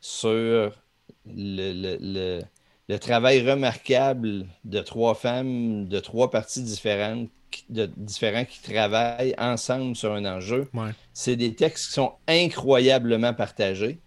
sur 0.00 0.72
le, 1.26 1.96
le 2.00 2.42
le 2.88 2.98
travail 2.98 3.48
remarquable 3.48 4.46
de 4.64 4.80
trois 4.80 5.14
femmes 5.14 5.88
de 5.88 5.98
trois 5.98 6.30
parties 6.30 6.62
différentes, 6.62 7.30
de, 7.68 7.90
différents 7.96 8.44
qui 8.44 8.60
travaillent 8.62 9.34
ensemble 9.38 9.96
sur 9.96 10.12
un 10.12 10.24
enjeu. 10.24 10.68
C'est 11.12 11.36
des 11.36 11.54
textes 11.54 11.86
qui 11.86 11.92
sont 11.92 12.12
incroyablement 12.28 13.34
partagés. 13.34 13.98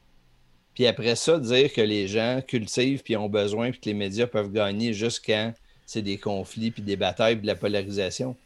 Puis 0.76 0.88
après 0.88 1.16
ça, 1.16 1.40
dire 1.40 1.74
que 1.74 1.82
les 1.82 2.08
gens 2.08 2.42
cultivent 2.48 3.04
puis 3.04 3.18
ont 3.18 3.28
besoin 3.28 3.72
puis 3.72 3.82
que 3.82 3.86
les 3.88 3.94
médias 3.94 4.28
peuvent 4.28 4.52
gagner 4.52 4.94
juste 4.94 5.24
quand 5.26 5.54
c'est 5.86 6.02
des 6.02 6.18
conflits 6.18 6.72
puis 6.72 6.84
des 6.84 6.96
batailles 6.96 7.36
puis 7.36 7.42
de 7.42 7.48
la 7.48 7.56
polarisation. 7.56 8.38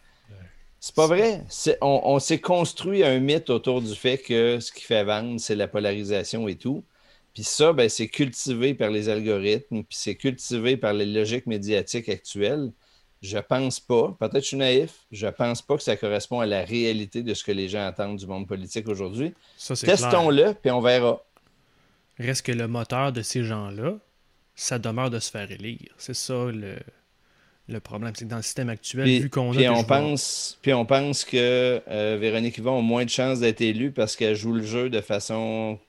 C'est 0.86 0.96
pas 0.96 1.08
vrai. 1.08 1.42
on, 1.80 2.02
on 2.04 2.20
s'est 2.20 2.42
construit 2.42 3.06
un 3.06 3.18
mythe 3.20 3.50
autour 3.50 3.82
du 3.82 3.96
fait 3.96 4.18
que 4.18 4.60
ce 4.60 4.70
qui 4.70 4.84
fait 4.84 5.06
vendre, 5.06 5.40
c'est 5.40 5.56
la 5.56 5.70
polarisation 5.70 6.46
et 6.50 6.58
tout. 6.58 6.84
Puis 7.34 7.46
ça, 7.46 7.72
ben, 7.72 7.88
c'est 7.88 8.10
cultivé 8.10 8.74
par 8.74 8.90
les 8.90 9.08
algorithmes, 9.08 9.86
puis 9.86 9.98
c'est 9.98 10.16
cultivé 10.16 10.76
par 10.76 10.92
les 10.92 11.06
logiques 11.06 11.46
médiatiques 11.48 12.10
actuelles. 12.10 12.74
Je 13.22 13.38
pense 13.38 13.80
pas, 13.80 14.14
peut-être 14.20 14.42
je 14.42 14.48
suis 14.48 14.58
naïf, 14.58 15.06
je 15.10 15.28
pense 15.28 15.62
pas 15.62 15.78
que 15.78 15.84
ça 15.84 15.96
correspond 15.96 16.42
à 16.42 16.46
la 16.46 16.66
réalité 16.66 17.24
de 17.24 17.34
ce 17.34 17.46
que 17.46 17.54
les 17.54 17.70
gens 17.70 17.88
attendent 17.88 18.18
du 18.18 18.28
monde 18.28 18.46
politique 18.46 18.90
aujourd'hui. 18.90 19.34
Testons-le, 19.58 20.54
puis 20.54 20.70
on 20.70 20.82
verra. 20.82 21.24
Reste 22.20 22.46
que 22.46 22.52
le 22.52 22.68
moteur 22.68 23.14
de 23.14 23.22
ces 23.22 23.46
gens-là, 23.46 24.00
ça 24.54 24.80
demeure 24.80 25.10
de 25.10 25.20
se 25.20 25.32
faire 25.32 25.50
élire. 25.50 25.94
C'est 25.98 26.14
ça 26.14 26.34
le, 26.52 26.76
problème. 27.80 28.14
C'est 28.16 28.26
que 28.26 28.30
dans 28.30 28.38
le 28.38 28.44
système 28.44 28.70
actuel, 28.70 29.08
vu 29.22 29.30
qu'on 29.30 29.58
a. 29.58 29.72
On 29.72 29.84
pense, 29.84 30.58
puis 30.62 30.74
on 30.74 30.86
pense 30.86 31.24
que 31.24 31.82
euh, 31.88 32.18
Véronique 32.20 32.58
Yvon 32.58 32.80
a 32.80 32.82
moins 32.82 33.06
de 33.06 33.10
chances 33.10 33.40
d'être 33.40 33.62
élue 33.62 33.92
parce 33.92 34.16
qu'elle 34.16 34.36
joue 34.36 34.54
le 34.54 34.64
jeu 34.64 34.90
de 34.90 35.02
façon 35.02 35.80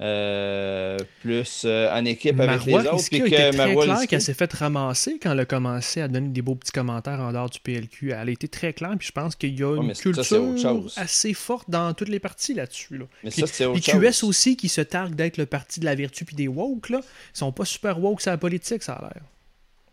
euh, 0.00 0.96
plus 1.20 1.64
euh, 1.66 1.92
en 1.92 2.02
équipe 2.06 2.40
avec 2.40 2.64
les 2.64 2.74
autres. 2.74 2.96
Puis 3.10 3.20
que 3.20 3.50
très 3.52 3.74
clair 3.74 4.06
qu'elle 4.08 4.22
s'est 4.22 4.32
fait 4.32 4.50
ramasser 4.54 5.18
quand 5.22 5.32
elle 5.32 5.40
a 5.40 5.44
commencé 5.44 6.00
à 6.00 6.08
donner 6.08 6.28
des 6.28 6.40
beaux 6.40 6.54
petits 6.54 6.72
commentaires 6.72 7.20
en 7.20 7.32
dehors 7.32 7.50
du 7.50 7.60
PLQ. 7.60 8.12
Elle 8.12 8.28
a 8.28 8.32
été 8.32 8.48
très 8.48 8.72
claire, 8.72 8.94
puis 8.98 9.08
je 9.08 9.12
pense 9.12 9.36
qu'il 9.36 9.58
y 9.58 9.62
a 9.62 9.76
une 9.76 9.92
culture 9.92 10.54
assez 10.96 11.34
forte 11.34 11.68
dans 11.68 11.92
toutes 11.92 12.08
les 12.08 12.18
parties 12.18 12.54
là-dessus. 12.54 12.96
Là. 12.96 13.04
Mais 13.22 13.30
puis, 13.30 13.42
ça, 13.42 13.46
c'est 13.46 13.66
autre 13.66 13.80
QS 13.80 14.24
aussi, 14.24 14.56
qui 14.56 14.70
se 14.70 14.80
targue 14.80 15.14
d'être 15.14 15.36
le 15.36 15.44
parti 15.44 15.80
de 15.80 15.84
la 15.84 15.94
vertu 15.94 16.24
puis 16.24 16.34
des 16.34 16.48
woke, 16.48 16.88
là, 16.88 17.00
ils 17.34 17.38
sont 17.38 17.52
pas 17.52 17.66
super 17.66 18.02
woke 18.02 18.22
sur 18.22 18.30
la 18.30 18.38
politique, 18.38 18.82
ça 18.82 18.94
a 18.94 19.02
l'air. 19.02 19.22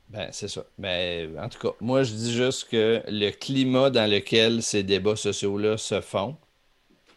Ben, 0.09 0.29
c'est 0.31 0.47
ça. 0.47 0.65
Mais 0.77 1.27
ben, 1.27 1.43
en 1.43 1.49
tout 1.49 1.59
cas, 1.59 1.75
moi, 1.81 2.03
je 2.03 2.13
dis 2.13 2.33
juste 2.33 2.69
que 2.69 3.03
le 3.07 3.31
climat 3.31 3.89
dans 3.89 4.09
lequel 4.09 4.63
ces 4.63 4.83
débats 4.83 5.15
sociaux-là 5.15 5.77
se 5.77 6.01
font, 6.01 6.37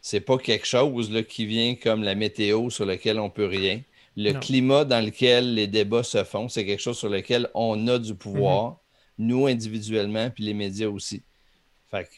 c'est 0.03 0.21
pas 0.21 0.39
quelque 0.39 0.67
chose 0.67 1.11
là, 1.11 1.23
qui 1.23 1.47
vient 1.47 1.75
comme 1.75 2.03
la 2.03 2.15
météo 2.15 2.71
sur 2.71 2.87
lequel 2.87 3.21
on 3.21 3.31
peut 3.31 3.47
rien. 3.47 3.83
Le 4.17 4.33
climat 4.33 4.85
dans 4.85 5.05
lequel 5.05 5.55
les 5.55 5.67
débats 5.67 6.03
se 6.03 6.25
font, 6.25 6.49
c'est 6.49 6.67
quelque 6.67 6.83
chose 6.83 6.99
sur 6.99 7.09
lequel 7.09 7.49
on 7.55 7.87
a 7.87 7.99
du 7.99 8.15
pouvoir, 8.15 8.81
mhm. 9.19 9.27
nous 9.27 9.47
individuellement, 9.47 10.31
puis 10.31 10.45
les 10.45 10.55
médias 10.55 10.89
aussi. 10.89 11.23
Fait 11.91 12.05
que, 12.05 12.11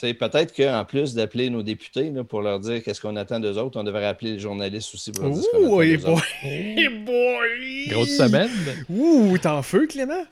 peut-être 0.00 0.54
qu'en 0.54 0.84
plus 0.84 1.14
d'appeler 1.14 1.50
nos 1.50 1.62
députés 1.62 2.12
pour 2.28 2.42
leur 2.42 2.60
dire 2.60 2.82
qu'est-ce 2.82 3.00
qu'on 3.00 3.16
attend 3.16 3.40
d'eux 3.40 3.58
autres, 3.58 3.78
on 3.78 3.84
devrait 3.84 4.06
appeler 4.06 4.32
les 4.32 4.38
journalistes 4.38 4.94
aussi 4.94 5.12
pour 5.12 5.24
leur 5.24 5.32
dire 5.32 5.42
ce 5.42 5.50
qu'on 5.50 5.64
attend 5.64 5.68
boy. 5.68 5.96
boy. 7.04 7.88
Grosse 7.88 8.16
semaine. 8.16 8.50
Ouh, 8.88 9.38
t'es 9.38 9.48
en 9.48 9.62
feu, 9.62 9.86
Clément? 9.86 10.24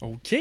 OK. 0.00 0.34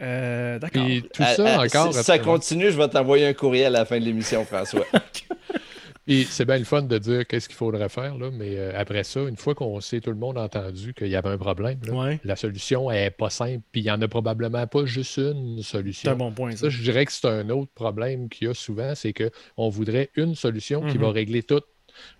Euh, 0.00 0.58
d'accord. 0.58 0.86
Et 0.86 1.00
tout 1.00 1.22
ça 1.22 1.60
encore. 1.62 1.94
Si 1.94 2.04
ça 2.04 2.18
continue, 2.18 2.70
je 2.70 2.76
vais 2.76 2.88
t'envoyer 2.88 3.26
un 3.26 3.32
courrier 3.32 3.64
à 3.64 3.70
la 3.70 3.84
fin 3.86 3.98
de 3.98 4.04
l'émission, 4.04 4.44
François. 4.44 4.84
Et 6.08 6.24
c'est 6.24 6.44
bien 6.44 6.58
le 6.58 6.64
fun 6.64 6.82
de 6.82 6.98
dire 6.98 7.26
qu'est-ce 7.26 7.48
qu'il 7.48 7.56
faudrait 7.56 7.88
faire, 7.88 8.16
là, 8.16 8.30
mais 8.32 8.56
euh, 8.56 8.72
après 8.78 9.02
ça, 9.02 9.22
une 9.22 9.36
fois 9.36 9.56
qu'on 9.56 9.80
sait, 9.80 10.00
tout 10.00 10.10
le 10.10 10.16
monde 10.16 10.38
a 10.38 10.42
entendu 10.42 10.94
qu'il 10.94 11.08
y 11.08 11.16
avait 11.16 11.30
un 11.30 11.38
problème, 11.38 11.80
la 12.24 12.36
solution 12.36 12.90
n'est 12.90 13.10
pas 13.10 13.30
simple, 13.30 13.62
puis 13.72 13.80
il 13.80 13.84
n'y 13.84 13.90
en 13.90 14.00
a 14.00 14.06
probablement 14.06 14.66
pas 14.68 14.84
juste 14.86 15.16
une 15.18 15.62
solution. 15.62 16.10
C'est 16.10 16.14
un 16.14 16.16
bon 16.16 16.30
point. 16.30 16.54
Ça, 16.54 16.68
je 16.68 16.80
dirais 16.80 17.06
que 17.06 17.12
c'est 17.12 17.26
un 17.26 17.50
autre 17.50 17.72
problème 17.74 18.28
qu'il 18.28 18.46
y 18.46 18.50
a 18.50 18.54
souvent, 18.54 18.94
c'est 18.94 19.12
qu'on 19.12 19.68
voudrait 19.68 20.10
une 20.14 20.36
solution 20.36 20.86
qui 20.86 20.96
va 20.96 21.08
mhm. 21.08 21.14
régler 21.14 21.42
tout, 21.42 21.62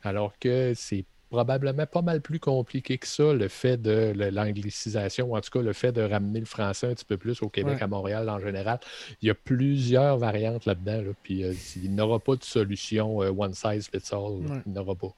alors 0.03 0.33
que 0.41 0.73
c'est 0.75 1.05
probablement 1.31 1.87
pas 1.87 2.03
mal 2.03 2.21
plus 2.21 2.39
compliqué 2.39 2.99
que 2.99 3.07
ça, 3.07 3.33
le 3.33 3.49
fait 3.49 3.77
de 3.77 4.13
l'anglicisation, 4.31 5.33
ou 5.33 5.37
en 5.37 5.41
tout 5.41 5.51
cas 5.51 5.63
le 5.63 5.73
fait 5.73 5.93
de 5.93 6.03
ramener 6.03 6.41
le 6.41 6.47
français 6.47 6.87
un 6.87 6.95
petit 6.95 7.05
peu 7.05 7.17
plus 7.17 7.43
au 7.43 7.49
Québec, 7.49 7.83
à 7.83 7.87
Montréal 7.87 8.29
en 8.29 8.39
général. 8.39 8.79
Il 9.23 9.29
y 9.29 9.31
a 9.31 9.35
plusieurs 9.35 10.19
variantes 10.19 10.67
là-dedans, 10.67 11.03
puis 11.23 11.45
euh, 11.45 11.53
il 11.77 11.91
n'y 11.91 12.01
aura 12.01 12.19
pas 12.19 12.37
de 12.37 12.45
solution 12.45 13.23
euh, 13.23 13.31
one 13.31 13.55
size 13.55 13.89
fits 13.89 14.15
all. 14.15 14.63
Il 14.67 14.73
n'y 14.73 14.79
aura 14.79 14.95
pas. 14.95 15.15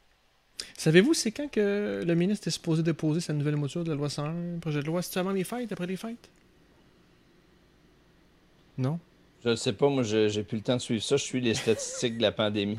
Savez-vous, 0.77 1.15
c'est 1.15 1.31
quand 1.31 1.51
que 1.51 2.03
le 2.05 2.15
ministre 2.15 2.49
est 2.49 2.53
supposé 2.53 2.83
déposer 2.83 3.21
sa 3.21 3.33
nouvelle 3.33 3.57
mouture 3.57 3.85
de 3.85 3.91
la 3.91 3.97
loi 3.97 4.09
101, 4.09 4.59
projet 4.61 4.81
de 4.81 4.87
loi? 4.87 5.03
C'est 5.03 5.19
avant 5.19 5.31
les 5.31 5.45
fêtes, 5.45 5.71
après 5.71 5.87
les 5.87 5.97
fêtes? 5.97 6.29
Non? 8.77 8.99
Je 9.45 9.51
ne 9.51 9.55
sais 9.55 9.72
pas, 9.72 9.89
moi, 9.89 10.03
j'ai 10.03 10.43
plus 10.43 10.57
le 10.57 10.62
temps 10.62 10.76
de 10.76 10.80
suivre 10.80 11.03
ça. 11.03 11.16
Je 11.16 11.22
suis 11.22 11.41
les 11.41 11.55
statistiques 11.55 12.18
de 12.18 12.22
la 12.22 12.32
pandémie. 12.32 12.78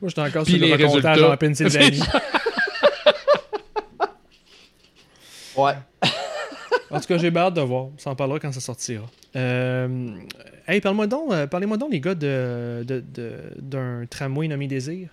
moi, 0.00 0.08
j'étais 0.08 0.20
encore 0.20 0.46
sur 0.46 0.56
le 0.58 0.86
comptage 0.86 1.22
en 1.22 1.36
Pennsylvanie. 1.36 2.00
ouais. 5.56 5.72
en 6.90 7.00
tout 7.00 7.06
cas, 7.06 7.18
j'ai 7.18 7.36
hâte 7.36 7.54
de 7.54 7.60
voir. 7.62 7.88
Ça 7.98 8.10
en 8.10 8.14
parlera 8.14 8.38
quand 8.38 8.52
ça 8.52 8.60
sortira. 8.60 9.06
Euh... 9.34 10.14
Hey, 10.68 10.80
parle-moi 10.80 11.08
donc, 11.08 11.32
euh, 11.32 11.48
parlez-moi 11.48 11.76
donc, 11.76 11.90
les 11.90 12.00
gars, 12.00 12.14
d'un 12.14 12.84
de, 12.84 13.02
de, 13.58 14.06
tramway 14.08 14.46
nommé 14.46 14.68
Désir. 14.68 15.08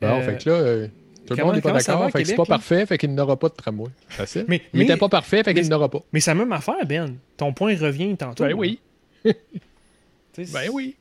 Bon, 0.00 0.08
euh... 0.08 0.22
fait 0.22 0.42
que 0.42 0.48
là, 0.48 0.56
euh, 0.56 0.88
tout 1.26 1.34
le 1.34 1.44
monde 1.44 1.56
n'est 1.56 1.60
pas 1.60 1.72
d'accord. 1.72 2.10
Fait 2.10 2.22
que 2.22 2.28
c'est 2.28 2.34
pas 2.34 2.46
parfait, 2.46 2.86
fait 2.86 2.96
qu'il 2.96 3.14
n'aura 3.14 3.38
pas 3.38 3.50
de 3.50 3.54
tramway. 3.54 3.90
Facile. 4.08 4.46
Mais, 4.48 4.62
il 4.72 4.80
n'était 4.80 4.96
pas 4.96 5.10
parfait, 5.10 5.42
fait 5.42 5.52
qu'il 5.52 5.68
n'aura 5.68 5.90
pas. 5.90 6.00
Mais 6.14 6.20
c'est 6.20 6.30
la 6.30 6.36
même 6.36 6.52
affaire, 6.52 6.86
Ben. 6.86 7.16
Ton 7.36 7.52
point 7.52 7.76
revient 7.76 8.16
tantôt. 8.16 8.44
Ben 8.44 8.54
oui 8.54 8.80
ben 10.36 10.68
oui. 10.72 10.96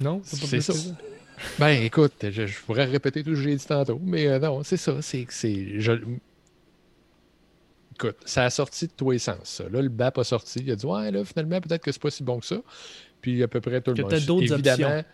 Non, 0.00 0.22
c'est 0.24 0.60
ça. 0.60 0.72
Ben 1.58 1.82
écoute, 1.82 2.12
je, 2.22 2.46
pourrais 2.66 2.84
répéter 2.84 3.22
tout 3.22 3.34
ce 3.34 3.42
que 3.42 3.48
j'ai 3.48 3.56
dit 3.56 3.66
tantôt, 3.66 4.00
mais 4.02 4.26
euh, 4.26 4.38
non, 4.38 4.62
c'est 4.62 4.76
ça. 4.76 5.00
C'est 5.00 5.26
c'est. 5.30 5.80
Je... 5.80 5.92
Écoute, 7.94 8.16
ça 8.24 8.44
a 8.44 8.50
sorti 8.50 8.86
de 8.86 8.92
tous 8.96 9.10
les 9.10 9.18
sens. 9.18 9.62
Là, 9.70 9.80
le 9.82 9.88
BAP 9.88 10.18
a 10.18 10.24
sorti. 10.24 10.60
Il 10.60 10.70
a 10.70 10.76
dit 10.76 10.86
Ouais, 10.86 11.10
là, 11.10 11.24
finalement, 11.24 11.60
peut-être 11.60 11.82
que 11.82 11.92
c'est 11.92 12.00
pas 12.00 12.10
si 12.10 12.22
bon 12.22 12.40
que 12.40 12.46
ça. 12.46 12.60
Puis 13.20 13.42
à 13.42 13.48
peu 13.48 13.60
près 13.60 13.80
tout 13.80 13.92
le 13.92 14.02
monde. 14.02 14.20
d'autres 14.26 14.52
options 14.52 15.04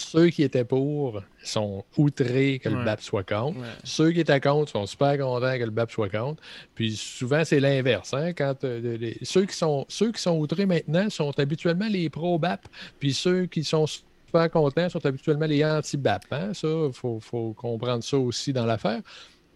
ceux 0.00 0.28
qui 0.28 0.42
étaient 0.42 0.64
pour 0.64 1.22
sont 1.42 1.84
outrés 1.96 2.60
que 2.62 2.68
le 2.68 2.84
BAP 2.84 3.00
soit 3.00 3.24
contre. 3.24 3.58
Ceux 3.84 4.12
qui 4.12 4.20
étaient 4.20 4.40
contre 4.40 4.70
sont 4.70 4.86
super 4.86 5.16
contents 5.18 5.58
que 5.58 5.64
le 5.64 5.70
BAP 5.70 5.90
soit 5.90 6.08
contre. 6.08 6.42
Puis 6.74 6.96
souvent, 6.96 7.44
c'est 7.44 7.60
l'inverse. 7.60 8.14
Hein? 8.14 8.32
Quand, 8.32 8.64
euh, 8.64 9.12
ceux, 9.22 9.46
qui 9.46 9.56
sont, 9.56 9.86
ceux 9.88 10.12
qui 10.12 10.20
sont 10.20 10.38
outrés 10.38 10.66
maintenant 10.66 11.08
sont 11.10 11.38
habituellement 11.38 11.88
les 11.88 12.10
pro-BAP. 12.10 12.66
Puis 12.98 13.14
ceux 13.14 13.46
qui 13.46 13.64
sont 13.64 13.86
super 13.86 14.50
contents 14.50 14.88
sont 14.88 15.04
habituellement 15.04 15.46
les 15.46 15.64
anti-BAP. 15.64 16.24
Hein? 16.30 16.54
Ça, 16.54 16.68
il 16.68 16.92
faut, 16.92 17.54
comprendre 17.56 18.02
ça 18.04 18.18
aussi 18.18 18.52
dans 18.52 18.66
l'affaire. 18.66 19.00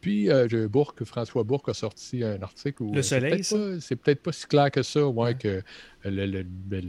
Puis, 0.00 0.28
euh, 0.30 0.48
François 1.04 1.44
Bourque 1.44 1.68
a 1.68 1.74
sorti 1.74 2.24
un 2.24 2.42
article 2.42 2.82
où. 2.82 2.92
Le 2.92 3.02
soleil, 3.02 3.44
c'est 3.44 3.96
peut-être 3.96 4.20
pas, 4.20 4.32
si 4.32 4.46
clair 4.46 4.70
que 4.70 4.82
ça, 4.82 5.06
ouais, 5.06 5.34
que 5.36 5.62
le 6.04 6.22
euh, 6.22 6.42
le, 6.70 6.82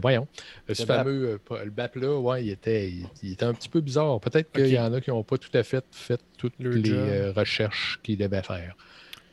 voyons, 0.00 0.26
ce 0.72 0.84
fameux 0.84 1.38
euh, 1.50 1.64
le 1.64 1.70
BAP 1.70 1.96
là, 1.96 2.18
ouais, 2.18 2.44
il 2.44 2.50
était, 2.50 2.92
il, 3.22 3.32
était 3.32 3.44
un 3.44 3.54
petit 3.54 3.68
peu 3.68 3.80
bizarre. 3.80 4.20
Peut-être 4.20 4.50
qu'il 4.52 4.68
y 4.68 4.78
en 4.78 4.92
a 4.92 5.00
qui 5.00 5.10
n'ont 5.10 5.22
pas 5.22 5.38
tout 5.38 5.50
à 5.54 5.62
fait 5.62 5.84
fait 5.92 6.20
toutes 6.36 6.54
les 6.58 6.90
euh, 6.90 7.32
recherches 7.32 8.00
qu'ils 8.02 8.18
devaient 8.18 8.42
faire. 8.42 8.76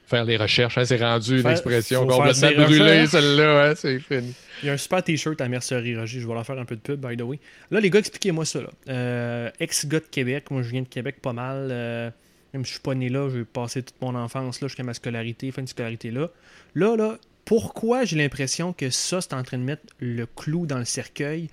Faire 0.08 0.26
les 0.26 0.38
recherches, 0.38 0.78
hein, 0.78 0.86
c'est 0.86 1.02
rendu 1.02 1.41
une 1.41 1.48
expression 1.48 2.06
complètement 2.06 2.64
brûlée, 2.64 3.08
celle-là, 3.08 3.70
hein, 3.70 3.74
c'est 3.76 4.00
fini. 4.00 4.36
Il 4.62 4.68
y 4.68 4.70
a 4.70 4.74
un 4.74 4.78
super 4.78 5.04
t-shirt 5.04 5.41
à 5.41 5.48
Mercerie 5.48 5.98
Roger, 5.98 6.20
je 6.20 6.28
vais 6.28 6.34
leur 6.34 6.46
faire 6.46 6.60
un 6.60 6.66
peu 6.66 6.76
de 6.76 6.82
pub, 6.82 7.04
by 7.04 7.18
the 7.18 7.22
way. 7.22 7.39
Là, 7.72 7.80
les 7.80 7.89
gars, 7.89 8.00
expliquez-moi 8.00 8.46
ça. 8.46 8.60
Ex-gars 9.60 10.00
de 10.00 10.06
Québec, 10.06 10.52
moi 10.52 10.62
je 10.62 10.70
viens 10.70 10.84
de 10.84 10.88
Québec 10.88 11.18
pas 11.22 11.34
mal. 11.34 12.14
Même 12.56 12.64
si 12.64 12.70
je 12.70 12.76
suis 12.76 12.82
pas 12.82 12.96
né 12.96 13.10
là, 13.10 13.28
j'ai 13.30 13.43
passé 13.43 13.84
toute 13.84 14.00
mon 14.00 14.16
enfance 14.16 14.62
là 14.62 14.70
jusqu'à 14.70 14.84
ma 14.84 14.93
scolarité, 14.93 15.52
fin 15.52 15.62
de 15.62 15.68
scolarité 15.68 16.10
là. 16.10 16.30
Là, 16.74 16.96
là, 16.96 17.18
pourquoi 17.46 18.06
j'ai 18.06 18.18
l'impression 18.18 18.74
que 18.74 18.89
ça, 18.89 19.22
c'est 19.22 19.34
en 19.34 19.43
train 19.43 19.60
de 19.60 19.64
mettre 19.64 19.84
le 20.00 20.26
clou 20.26 20.66
dans 20.66 20.80
le 20.80 20.86
cercueil? 20.86 21.50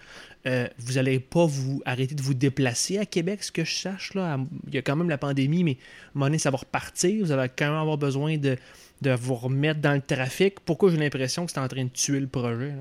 Euh, 0.47 0.67
vous 0.79 0.95
n'allez 0.95 1.21
pas 1.21 1.45
vous 1.47 1.83
arrêter 1.85 2.15
de 2.15 2.23
vous 2.23 2.35
déplacer 2.35 2.99
à 2.99 3.07
Québec, 3.07 3.45
ce 3.45 3.53
que 3.53 3.65
je 3.65 3.75
sache. 3.75 4.15
Là. 4.15 4.39
Il 4.67 4.75
y 4.75 4.79
a 4.79 4.83
quand 4.83 4.97
même 4.97 5.11
la 5.11 5.19
pandémie, 5.19 5.63
mais 5.63 5.77
à 6.17 6.39
ça 6.39 6.51
va 6.51 6.57
repartir. 6.57 7.25
Vous 7.25 7.31
allez 7.31 7.51
quand 7.57 7.67
même 7.67 7.75
avoir 7.75 7.99
besoin 7.99 8.39
de, 8.39 8.57
vous 9.03 9.35
remettre 9.35 9.81
dans 9.81 9.93
le 9.93 10.01
trafic. 10.01 10.61
Pourquoi 10.61 10.91
j'ai 10.91 10.97
l'impression 10.97 11.45
que 11.47 11.53
c'est 11.53 11.61
en 11.61 11.69
train 11.69 11.85
de 11.85 11.91
tuer 11.91 12.21
le 12.21 12.27
projet? 12.27 12.73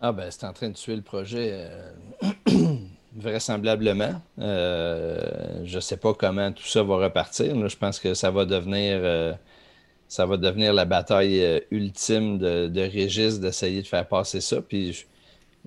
Ah 0.00 0.12
ben, 0.12 0.30
c'est 0.30 0.44
en 0.44 0.52
train 0.52 0.68
de 0.68 0.74
tuer 0.74 0.94
le 0.94 1.02
projet. 1.02 1.52
Euh, 1.52 1.92
vraisemblablement. 3.16 4.20
Euh, 4.38 5.62
je 5.64 5.76
ne 5.76 5.80
sais 5.80 5.96
pas 5.96 6.12
comment 6.12 6.52
tout 6.52 6.66
ça 6.66 6.82
va 6.82 6.96
repartir. 6.96 7.68
Je 7.68 7.76
pense 7.76 7.98
que 7.98 8.12
ça 8.12 8.30
va 8.30 8.44
devenir 8.44 9.00
ça 10.08 10.26
va 10.26 10.36
devenir 10.36 10.72
la 10.72 10.84
bataille 10.84 11.62
ultime 11.70 12.38
de, 12.38 12.68
de 12.68 12.80
Régis 12.80 13.40
d'essayer 13.40 13.82
de 13.82 13.86
faire 13.86 14.06
passer 14.06 14.40
ça. 14.40 14.60
Puis 14.62 15.06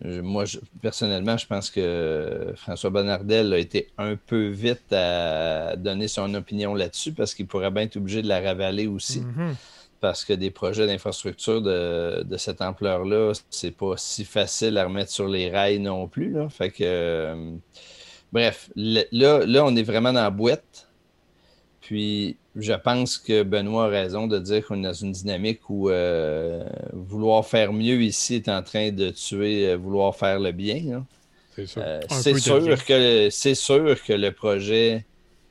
moi, 0.05 0.45
personnellement, 0.81 1.37
je 1.37 1.45
pense 1.45 1.69
que 1.69 2.53
François 2.55 2.89
Bonnardel 2.89 3.53
a 3.53 3.57
été 3.57 3.89
un 3.97 4.15
peu 4.15 4.47
vite 4.47 4.93
à 4.93 5.75
donner 5.75 6.07
son 6.07 6.33
opinion 6.35 6.73
là-dessus 6.73 7.11
parce 7.11 7.33
qu'il 7.33 7.47
pourrait 7.47 7.71
bien 7.71 7.83
être 7.83 7.97
obligé 7.97 8.21
de 8.21 8.27
la 8.27 8.39
ravaler 8.39 8.87
aussi. 8.87 9.19
Mm-hmm. 9.19 9.55
Parce 9.99 10.23
que 10.23 10.31
des 10.31 10.51
projets 10.51 10.87
d'infrastructure 10.87 11.61
de, 11.61 12.37
cette 12.37 12.61
ampleur-là, 12.61 13.33
c'est 13.49 13.75
pas 13.75 13.95
si 13.97 14.23
facile 14.23 14.77
à 14.77 14.85
remettre 14.85 15.11
sur 15.11 15.27
les 15.27 15.49
rails 15.49 15.79
non 15.79 16.07
plus. 16.07 16.31
Là. 16.31 16.47
Fait 16.47 16.69
que, 16.69 16.83
euh, 16.83 17.51
bref, 18.31 18.69
là, 18.77 19.03
là, 19.11 19.65
on 19.65 19.75
est 19.75 19.83
vraiment 19.83 20.13
dans 20.13 20.21
la 20.21 20.29
boîte. 20.29 20.87
Puis, 21.81 22.37
je 22.61 22.73
pense 22.73 23.17
que 23.17 23.43
Benoît 23.43 23.85
a 23.85 23.87
raison 23.87 24.27
de 24.27 24.39
dire 24.39 24.65
qu'on 24.65 24.79
est 24.79 24.87
dans 24.87 24.93
une 24.93 25.11
dynamique 25.11 25.69
où 25.69 25.89
euh, 25.89 26.63
vouloir 26.93 27.45
faire 27.45 27.73
mieux 27.73 28.01
ici 28.01 28.35
est 28.35 28.49
en 28.49 28.61
train 28.63 28.91
de 28.91 29.09
tuer 29.09 29.69
euh, 29.69 29.77
vouloir 29.77 30.15
faire 30.15 30.39
le 30.39 30.51
bien. 30.51 31.05
C'est 31.55 31.65
sûr. 31.65 31.81
Euh, 31.85 32.01
sûr 32.37 32.85
que 32.85 33.29
c'est 33.29 33.55
sûr 33.55 34.01
que 34.03 34.13
le 34.13 34.31
projet 34.31 35.05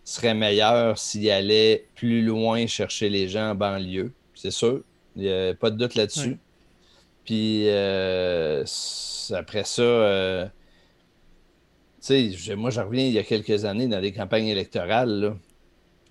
serait 0.05 0.35
meilleur 0.35 0.97
s'il 0.99 1.31
allait 1.31 1.87
plus 1.95 2.23
loin 2.23 2.67
chercher 2.67 3.09
les 3.09 3.29
gens 3.29 3.51
en 3.51 3.55
banlieue. 3.55 4.13
C'est 4.35 4.51
sûr. 4.51 4.83
Il 5.17 5.23
n'y 5.23 5.33
a 5.33 5.55
pas 5.55 5.71
de 5.71 5.77
doute 5.77 5.95
là-dessus. 5.95 6.39
Puis 7.25 7.69
après 7.69 9.65
ça, 9.65 10.51
tu 12.07 12.33
sais, 12.33 12.57
moi, 12.57 12.71
je 12.71 12.81
reviens 12.81 13.05
il 13.05 13.13
y 13.13 13.19
a 13.19 13.25
quelques 13.25 13.67
années 13.67 13.87
dans 13.87 14.01
des 14.01 14.13
campagnes 14.13 14.47
électorales. 14.47 15.21
Là. 15.21 15.37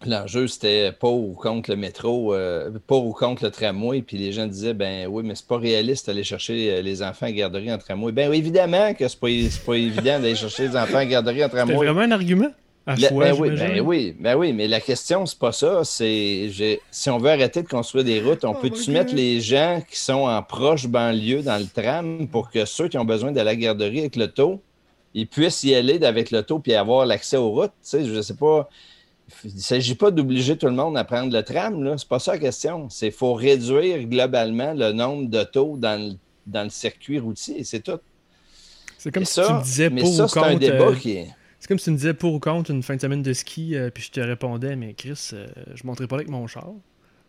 L'enjeu, 0.05 0.47
c'était 0.47 0.91
pour 0.91 1.15
ou 1.17 1.33
contre 1.33 1.71
le 1.71 1.75
métro, 1.75 2.33
euh, 2.33 2.69
pour 2.85 3.07
ou 3.07 3.13
contre 3.13 3.43
le 3.45 3.51
tramway. 3.51 4.01
Puis 4.01 4.17
les 4.17 4.31
gens 4.31 4.45
disaient, 4.45 4.75
ben 4.75 5.07
oui, 5.07 5.23
mais 5.25 5.33
c'est 5.33 5.47
pas 5.47 5.57
réaliste 5.57 6.07
d'aller 6.07 6.23
chercher 6.23 6.71
euh, 6.71 6.81
les 6.81 7.01
enfants 7.01 7.25
à 7.25 7.31
garderie 7.31 7.73
en 7.73 7.79
tramway. 7.79 8.11
Ben 8.11 8.29
oui, 8.29 8.37
évidemment 8.37 8.93
que 8.93 9.07
c'est 9.07 9.19
pas, 9.19 9.27
pas 9.65 9.75
évident 9.75 10.19
d'aller 10.19 10.35
chercher 10.35 10.67
les 10.67 10.77
enfants 10.77 10.97
à 10.97 11.05
garderie 11.05 11.43
en 11.43 11.49
tramway. 11.49 11.73
C'est 11.73 11.85
vraiment 11.85 12.01
un 12.01 12.11
argument? 12.11 12.51
À 12.85 12.95
ben, 12.95 13.09
oui, 13.11 13.49
ben, 13.49 13.81
oui, 13.81 14.15
ben 14.17 14.37
oui, 14.37 14.53
mais 14.53 14.67
la 14.69 14.79
question, 14.79 15.25
c'est 15.25 15.37
pas 15.37 15.51
ça. 15.51 15.83
C'est 15.83 16.79
si 16.89 17.09
on 17.09 17.17
veut 17.17 17.31
arrêter 17.31 17.61
de 17.61 17.67
construire 17.67 18.05
des 18.05 18.21
routes, 18.21 18.45
on 18.45 18.51
oh 18.51 18.61
peut-tu 18.61 18.91
mettre 18.91 19.13
les 19.13 19.41
gens 19.41 19.81
qui 19.89 19.99
sont 19.99 20.25
en 20.25 20.41
proche 20.41 20.87
banlieue 20.87 21.41
dans 21.41 21.57
le 21.57 21.65
tram 21.65 22.29
pour 22.29 22.49
que 22.49 22.63
ceux 22.63 22.87
qui 22.87 22.97
ont 22.97 23.03
besoin 23.03 23.33
de 23.33 23.41
la 23.41 23.57
garderie 23.57 23.99
avec 23.99 24.15
le 24.15 24.29
taux, 24.29 24.61
ils 25.13 25.27
puissent 25.27 25.63
y 25.63 25.75
aller 25.75 26.01
avec 26.05 26.31
le 26.31 26.43
taux 26.43 26.59
puis 26.59 26.75
avoir 26.75 27.05
l'accès 27.05 27.35
aux 27.35 27.49
routes? 27.49 27.73
Tu 27.83 27.89
sais, 27.89 28.05
je 28.05 28.21
sais 28.21 28.35
pas 28.35 28.69
il 29.43 29.55
ne 29.55 29.59
s'agit 29.59 29.95
pas 29.95 30.11
d'obliger 30.11 30.57
tout 30.57 30.67
le 30.67 30.73
monde 30.73 30.97
à 30.97 31.03
prendre 31.03 31.33
le 31.33 31.43
tram. 31.43 31.75
Ce 31.75 32.03
n'est 32.03 32.07
pas 32.07 32.19
ça 32.19 32.33
la 32.33 32.39
question. 32.39 32.89
C'est 32.89 33.11
faut 33.11 33.33
réduire 33.33 34.03
globalement 34.07 34.73
le 34.73 34.91
nombre 34.91 35.27
d'autos 35.27 35.77
dans 35.77 36.01
le, 36.01 36.15
dans 36.45 36.63
le 36.63 36.69
circuit 36.69 37.19
routier. 37.19 37.63
C'est 37.63 37.81
tout. 37.81 37.99
C'est 38.97 39.11
comme 39.11 39.25
si 39.25 39.35
tu 39.35 39.53
me 39.53 39.63
disais 39.63 39.89
pour 39.89 40.13
ou 40.13 40.27
contre. 40.27 40.43
Un 40.43 40.55
débat 40.55 40.85
euh, 40.85 40.95
qui 40.95 41.11
est... 41.11 41.27
C'est 41.59 41.67
comme 41.67 41.79
si 41.79 41.85
tu 41.85 41.91
me 41.91 41.97
disais 41.97 42.13
pour 42.13 42.33
ou 42.33 42.39
contre 42.39 42.71
une 42.71 42.83
fin 42.83 42.95
de 42.95 43.01
semaine 43.01 43.21
de 43.21 43.33
ski, 43.33 43.75
euh, 43.75 43.89
puis 43.89 44.03
je 44.03 44.11
te 44.11 44.19
répondais, 44.19 44.75
mais 44.75 44.93
Chris, 44.93 45.29
euh, 45.33 45.47
je 45.73 45.83
ne 45.83 45.87
montrerai 45.87 46.07
pas 46.07 46.15
avec 46.15 46.29
mon 46.29 46.47
char. 46.47 46.71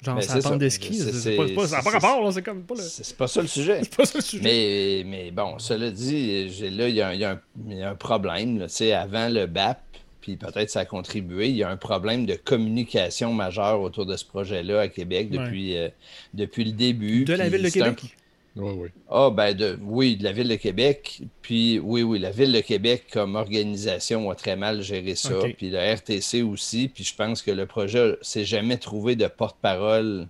Genre, 0.03 0.15
ben, 0.15 0.23
ça 0.23 0.57
de 0.57 0.69
ski. 0.69 0.95
C'est 0.95 1.37
pas, 1.37 1.67
ça 1.67 1.83
pas 1.83 1.91
rapport, 1.91 2.33
c'est 2.33 2.43
comme 2.43 2.63
pas 2.63 2.75
le... 2.77 2.83
C'est 2.83 3.17
pas 3.17 3.27
ça 3.27 3.43
le 3.43 3.49
sujet. 3.49 3.81
c'est 3.83 3.97
pas 3.97 4.05
ça 4.05 4.19
le 4.19 4.23
sujet. 4.23 4.45
Mais, 4.45 5.03
mais 5.05 5.31
bon, 5.33 5.59
cela 5.59 5.91
dit, 5.91 6.49
là, 6.71 6.89
il 6.89 6.95
y, 6.95 7.19
y, 7.19 7.25
a 7.25 7.91
un 7.91 7.95
problème. 7.97 8.59
Là, 8.59 8.67
avant 9.01 9.29
le 9.29 9.47
BAP, 9.47 9.81
puis 10.21 10.37
peut-être 10.37 10.71
ça 10.71 10.81
a 10.81 10.85
contribué. 10.85 11.49
Il 11.49 11.57
y 11.57 11.63
a 11.63 11.71
un 11.71 11.77
problème 11.77 12.27
de 12.27 12.35
communication 12.35 13.33
majeur 13.33 13.81
autour 13.81 14.07
de 14.07 14.17
ce 14.17 14.25
projet-là 14.25 14.81
à 14.81 14.89
Québec 14.89 15.31
depuis, 15.31 15.77
euh, 15.77 15.89
depuis 16.35 16.65
le 16.65 16.73
début. 16.73 17.25
De 17.25 17.35
la 17.35 17.49
ville 17.49 17.63
de 17.63 17.71
Québec? 17.71 18.17
Oui, 18.57 18.73
oui. 18.77 18.89
Ah, 19.09 19.31
ben 19.31 19.55
de, 19.55 19.79
oui, 19.83 20.17
de 20.17 20.25
la 20.25 20.33
ville 20.33 20.49
de 20.49 20.57
Québec. 20.57 21.21
Puis 21.43 21.79
oui, 21.79 22.03
oui, 22.03 22.19
la 22.19 22.31
ville 22.31 22.53
de 22.53 22.61
Québec 22.61 23.05
comme 23.13 23.37
organisation 23.37 24.29
a 24.31 24.35
très 24.35 24.57
mal 24.57 24.83
géré 24.83 25.15
ça. 25.15 25.35
Puis 25.57 25.71
la 25.71 25.95
RTC 25.95 26.43
aussi. 26.43 26.89
Puis 26.89 27.05
je 27.05 27.15
pense 27.15 27.43
que 27.43 27.53
le 27.53 27.67
projet 27.67 28.17
s'est 28.21 28.45
jamais 28.45 28.77
trouvé 28.77 29.15
de 29.15 29.29
porte-parole 29.29 30.27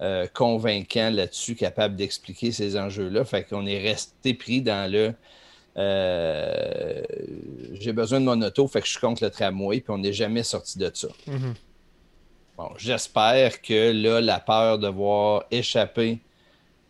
euh, 0.00 0.26
convaincant 0.32 1.10
là-dessus, 1.10 1.54
capable 1.54 1.96
d'expliquer 1.96 2.52
ces 2.52 2.78
enjeux-là. 2.78 3.24
Fait 3.26 3.44
qu'on 3.44 3.66
est 3.66 3.80
resté 3.80 4.32
pris 4.32 4.62
dans 4.62 4.90
le 4.90 5.12
euh, 5.76 7.02
j'ai 7.72 7.92
besoin 7.92 8.20
de 8.20 8.24
mon 8.24 8.40
auto, 8.42 8.66
fait 8.66 8.80
que 8.80 8.86
je 8.86 8.92
suis 8.92 9.00
contre 9.00 9.24
le 9.24 9.30
tramway, 9.30 9.80
puis 9.80 9.92
on 9.92 9.98
n'est 9.98 10.12
jamais 10.12 10.42
sorti 10.42 10.78
de 10.78 10.90
ça. 10.92 11.08
Mhm. 11.26 11.54
Bon, 12.56 12.68
j'espère 12.76 13.62
que 13.62 13.92
là, 13.92 14.20
la 14.20 14.40
peur 14.40 14.78
de 14.78 14.88
voir 14.88 15.44
échapper 15.50 16.20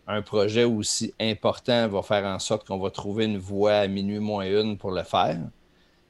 un 0.07 0.22
projet 0.22 0.64
aussi 0.64 1.14
important 1.20 1.87
va 1.89 2.03
faire 2.03 2.24
en 2.24 2.39
sorte 2.39 2.66
qu'on 2.66 2.78
va 2.78 2.91
trouver 2.91 3.26
une 3.26 3.39
voie 3.39 3.74
à 3.74 3.87
minuit 3.87 4.18
moins 4.18 4.45
une 4.45 4.76
pour 4.76 4.91
le 4.91 5.05
faire. 5.05 5.39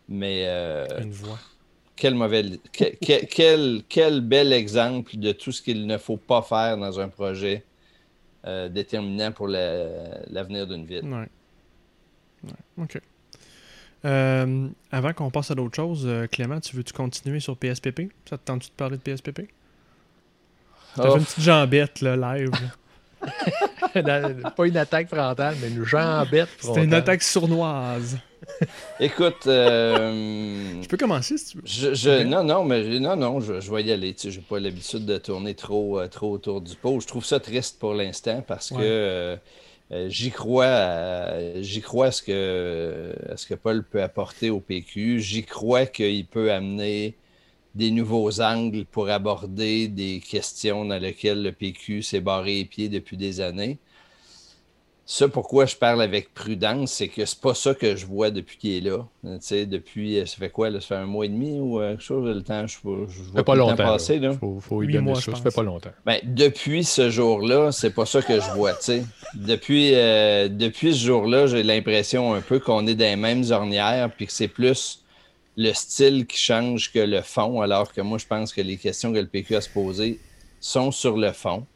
Mais. 0.08 0.44
Euh, 0.46 0.86
une 1.02 1.10
voie. 1.10 1.38
Quel 1.96 2.14
mauvais. 2.14 2.44
Quel, 2.72 3.82
quel, 3.86 4.20
bel 4.22 4.54
exemple 4.54 5.18
de 5.18 5.32
tout 5.32 5.52
ce 5.52 5.60
qu'il 5.60 5.86
ne 5.86 5.98
faut 5.98 6.16
pas 6.16 6.40
faire 6.40 6.78
dans 6.78 6.98
un 6.98 7.08
projet 7.08 7.62
euh, 8.46 8.70
déterminant 8.70 9.32
pour 9.32 9.48
l'avenir 9.48 10.66
d'une 10.66 10.86
ville. 10.86 11.28
OK. 12.78 13.00
Euh, 14.04 14.68
avant 14.90 15.12
qu'on 15.12 15.30
passe 15.30 15.50
à 15.50 15.54
d'autres 15.54 15.76
choses, 15.76 16.04
euh, 16.06 16.26
Clément, 16.26 16.60
tu 16.60 16.74
veux-tu 16.74 16.92
continuer 16.92 17.40
sur 17.40 17.56
PSPP? 17.56 18.10
Ça 18.28 18.38
te 18.38 18.44
tente-tu 18.44 18.68
de 18.68 18.74
parler 18.74 18.96
de 18.96 19.02
PSPP? 19.02 19.42
T'as 20.96 21.10
fait 21.10 21.18
une 21.18 21.24
petite 21.24 21.40
jambette, 21.40 22.00
là, 22.00 22.16
live. 22.16 22.50
Pas 24.56 24.66
une 24.66 24.76
attaque 24.76 25.08
frontale, 25.08 25.54
mais 25.60 25.68
une 25.68 25.84
jambette 25.84 26.48
frontale. 26.48 26.74
C'était 26.74 26.84
une 26.84 26.94
attaque 26.94 27.22
sournoise. 27.22 28.18
Écoute, 28.98 29.46
euh, 29.46 30.78
je 30.82 30.88
peux 30.88 30.96
commencer 30.96 31.36
si 31.36 31.52
tu 31.52 31.58
veux. 31.58 31.94
Je, 31.94 32.24
Non, 32.24 32.42
non, 32.42 32.64
mais 32.64 32.82
non, 32.98 33.16
non, 33.16 33.40
je, 33.40 33.60
je 33.60 33.70
vais 33.70 33.84
y 33.84 33.92
aller. 33.92 34.14
Tu 34.14 34.22
sais, 34.22 34.30
j'ai 34.30 34.40
pas 34.40 34.58
l'habitude 34.58 35.04
de 35.04 35.18
tourner 35.18 35.54
trop, 35.54 36.04
trop 36.08 36.32
autour 36.32 36.60
du 36.62 36.74
pot. 36.74 36.98
Je 37.00 37.06
trouve 37.06 37.24
ça 37.24 37.38
triste 37.38 37.78
pour 37.78 37.94
l'instant 37.94 38.42
parce 38.46 38.70
que 38.70 38.76
euh, 38.78 39.36
j'y 40.08 40.30
crois, 40.30 41.60
j'y 41.60 41.80
crois 41.80 42.06
à 42.06 42.12
ce 42.12 42.22
que, 42.22 43.14
ce 43.36 43.46
que 43.46 43.54
Paul 43.54 43.84
peut 43.84 44.02
apporter 44.02 44.50
au 44.50 44.60
PQ. 44.60 45.20
J'y 45.20 45.44
crois 45.44 45.86
qu'il 45.86 46.26
peut 46.26 46.52
amener 46.52 47.14
des 47.74 47.90
nouveaux 47.90 48.40
angles 48.40 48.84
pour 48.86 49.10
aborder 49.10 49.88
des 49.88 50.20
questions 50.20 50.84
dans 50.84 50.98
lesquelles 50.98 51.42
le 51.42 51.52
PQ 51.52 52.02
s'est 52.02 52.20
barré 52.20 52.56
les 52.58 52.64
pieds 52.64 52.88
depuis 52.88 53.16
des 53.16 53.40
années. 53.40 53.78
Ça, 55.12 55.28
pourquoi 55.28 55.66
je 55.66 55.74
parle 55.74 56.02
avec 56.02 56.32
prudence, 56.34 56.92
c'est 56.92 57.08
que 57.08 57.24
c'est 57.24 57.40
pas 57.40 57.52
ça 57.52 57.74
que 57.74 57.96
je 57.96 58.06
vois 58.06 58.30
depuis 58.30 58.56
qu'il 58.58 58.70
est 58.76 58.88
là. 58.88 59.08
Tu 59.24 59.30
sais, 59.40 59.66
depuis, 59.66 60.22
ça 60.24 60.36
fait 60.36 60.50
quoi, 60.50 60.70
là, 60.70 60.80
ça 60.80 60.86
fait 60.86 60.94
un 60.94 61.06
mois 61.06 61.26
et 61.26 61.28
demi 61.28 61.58
ou 61.58 61.80
quelque 61.80 62.00
chose, 62.00 62.32
le 62.32 62.40
temps, 62.42 62.64
je, 62.68 62.76
je 62.76 63.32
vois 63.32 63.42
pas 63.42 63.56
longtemps, 63.56 63.74
passer. 63.74 64.20
Là. 64.20 64.34
Faut, 64.34 64.60
faut 64.60 64.84
y 64.84 64.92
ça, 65.16 65.32
ça 65.32 65.34
fait 65.34 65.52
pas 65.52 65.64
longtemps. 65.64 65.90
Ben, 66.06 66.20
depuis 66.22 66.84
ce 66.84 67.10
jour-là, 67.10 67.72
c'est 67.72 67.90
pas 67.90 68.06
ça 68.06 68.22
que 68.22 68.36
je 68.40 68.50
vois, 68.52 68.72
tu 68.74 68.82
sais. 68.82 69.04
Depuis, 69.34 69.96
euh, 69.96 70.46
depuis 70.48 70.94
ce 70.94 71.04
jour-là, 71.04 71.48
j'ai 71.48 71.64
l'impression 71.64 72.32
un 72.32 72.40
peu 72.40 72.60
qu'on 72.60 72.86
est 72.86 72.94
dans 72.94 73.04
les 73.04 73.16
mêmes 73.16 73.42
ornières, 73.50 74.12
puis 74.16 74.26
que 74.26 74.32
c'est 74.32 74.46
plus 74.46 75.02
le 75.56 75.72
style 75.72 76.24
qui 76.24 76.38
change 76.38 76.92
que 76.92 77.00
le 77.00 77.22
fond, 77.22 77.62
alors 77.62 77.92
que 77.92 78.00
moi, 78.00 78.18
je 78.18 78.26
pense 78.26 78.52
que 78.52 78.60
les 78.60 78.76
questions 78.76 79.12
que 79.12 79.18
le 79.18 79.26
PQ 79.26 79.56
a 79.56 79.60
se 79.60 79.70
poser 79.70 80.20
sont 80.60 80.92
sur 80.92 81.16
le 81.16 81.32
fond. 81.32 81.66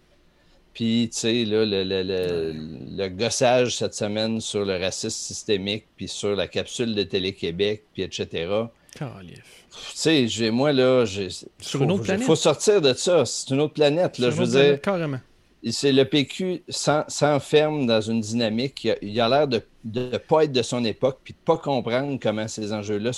Puis, 0.75 1.09
tu 1.13 1.21
sais, 1.21 1.45
le, 1.45 1.65
le, 1.65 3.09
gossage 3.09 3.77
cette 3.77 3.95
semaine 3.95 4.41
sur 4.41 4.65
le 4.65 4.77
racisme 4.77 5.11
systémique, 5.11 5.85
puis 5.97 6.09
sur 6.09 6.35
la 6.35 6.49
capsule 6.49 6.97
de 6.97 7.05
Télé-Québec, 7.05 7.85
puis 7.93 8.03
etc. 8.03 8.49
Tu 8.97 10.29
sais, 10.29 10.51
moi, 10.51 10.73
là, 10.73 11.05
sur 11.61 11.83
une 11.83 11.93
autre 11.93 12.03
planète. 12.03 12.23
Il 12.23 12.27
faut 12.27 12.37
sortir 12.37 12.81
de 12.81 12.93
ça. 12.93 13.25
C'est 13.25 13.51
une 13.51 13.61
autre 13.61 13.75
planète, 13.75 14.19
là, 14.19 14.31
je 14.31 14.37
veux 14.37 14.47
dire. 14.47 14.81
Carrément. 14.81 15.21
C'est 15.71 15.93
le 15.93 16.05
PQ 16.05 16.63
s'enferme 16.69 17.87
dans 17.87 18.01
une 18.01 18.21
dynamique. 18.21 18.89
Il 19.01 19.21
a 19.21 19.29
l'air 19.29 19.49
de 19.49 19.63
ne 19.85 20.19
pas 20.19 20.45
être 20.45 20.53
de 20.53 20.63
son 20.63 20.85
époque, 20.85 21.21
puis 21.23 21.33
de 21.35 21.39
ne 21.39 21.45
pas 21.45 21.57
comprendre 21.57 22.19
comment 22.21 22.49
ces 22.49 22.73
enjeux-là 22.73 23.13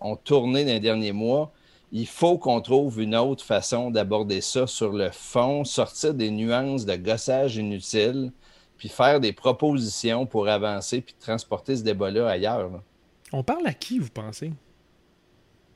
ont 0.00 0.16
tourné 0.16 0.64
dans 0.64 0.72
les 0.72 0.80
derniers 0.80 1.12
mois. 1.12 1.52
Il 1.92 2.06
faut 2.06 2.38
qu'on 2.38 2.60
trouve 2.60 3.00
une 3.00 3.16
autre 3.16 3.44
façon 3.44 3.90
d'aborder 3.90 4.40
ça 4.40 4.66
sur 4.66 4.92
le 4.92 5.10
fond, 5.10 5.64
sortir 5.64 6.14
des 6.14 6.30
nuances 6.30 6.84
de 6.86 6.94
gossage 6.96 7.56
inutile, 7.56 8.32
puis 8.76 8.88
faire 8.88 9.20
des 9.20 9.32
propositions 9.32 10.26
pour 10.26 10.48
avancer, 10.48 11.00
puis 11.00 11.14
transporter 11.18 11.76
ce 11.76 11.82
débat-là 11.82 12.28
ailleurs. 12.28 12.70
On 13.32 13.42
parle 13.42 13.66
à 13.66 13.74
qui, 13.74 13.98
vous 13.98 14.10
pensez? 14.10 14.52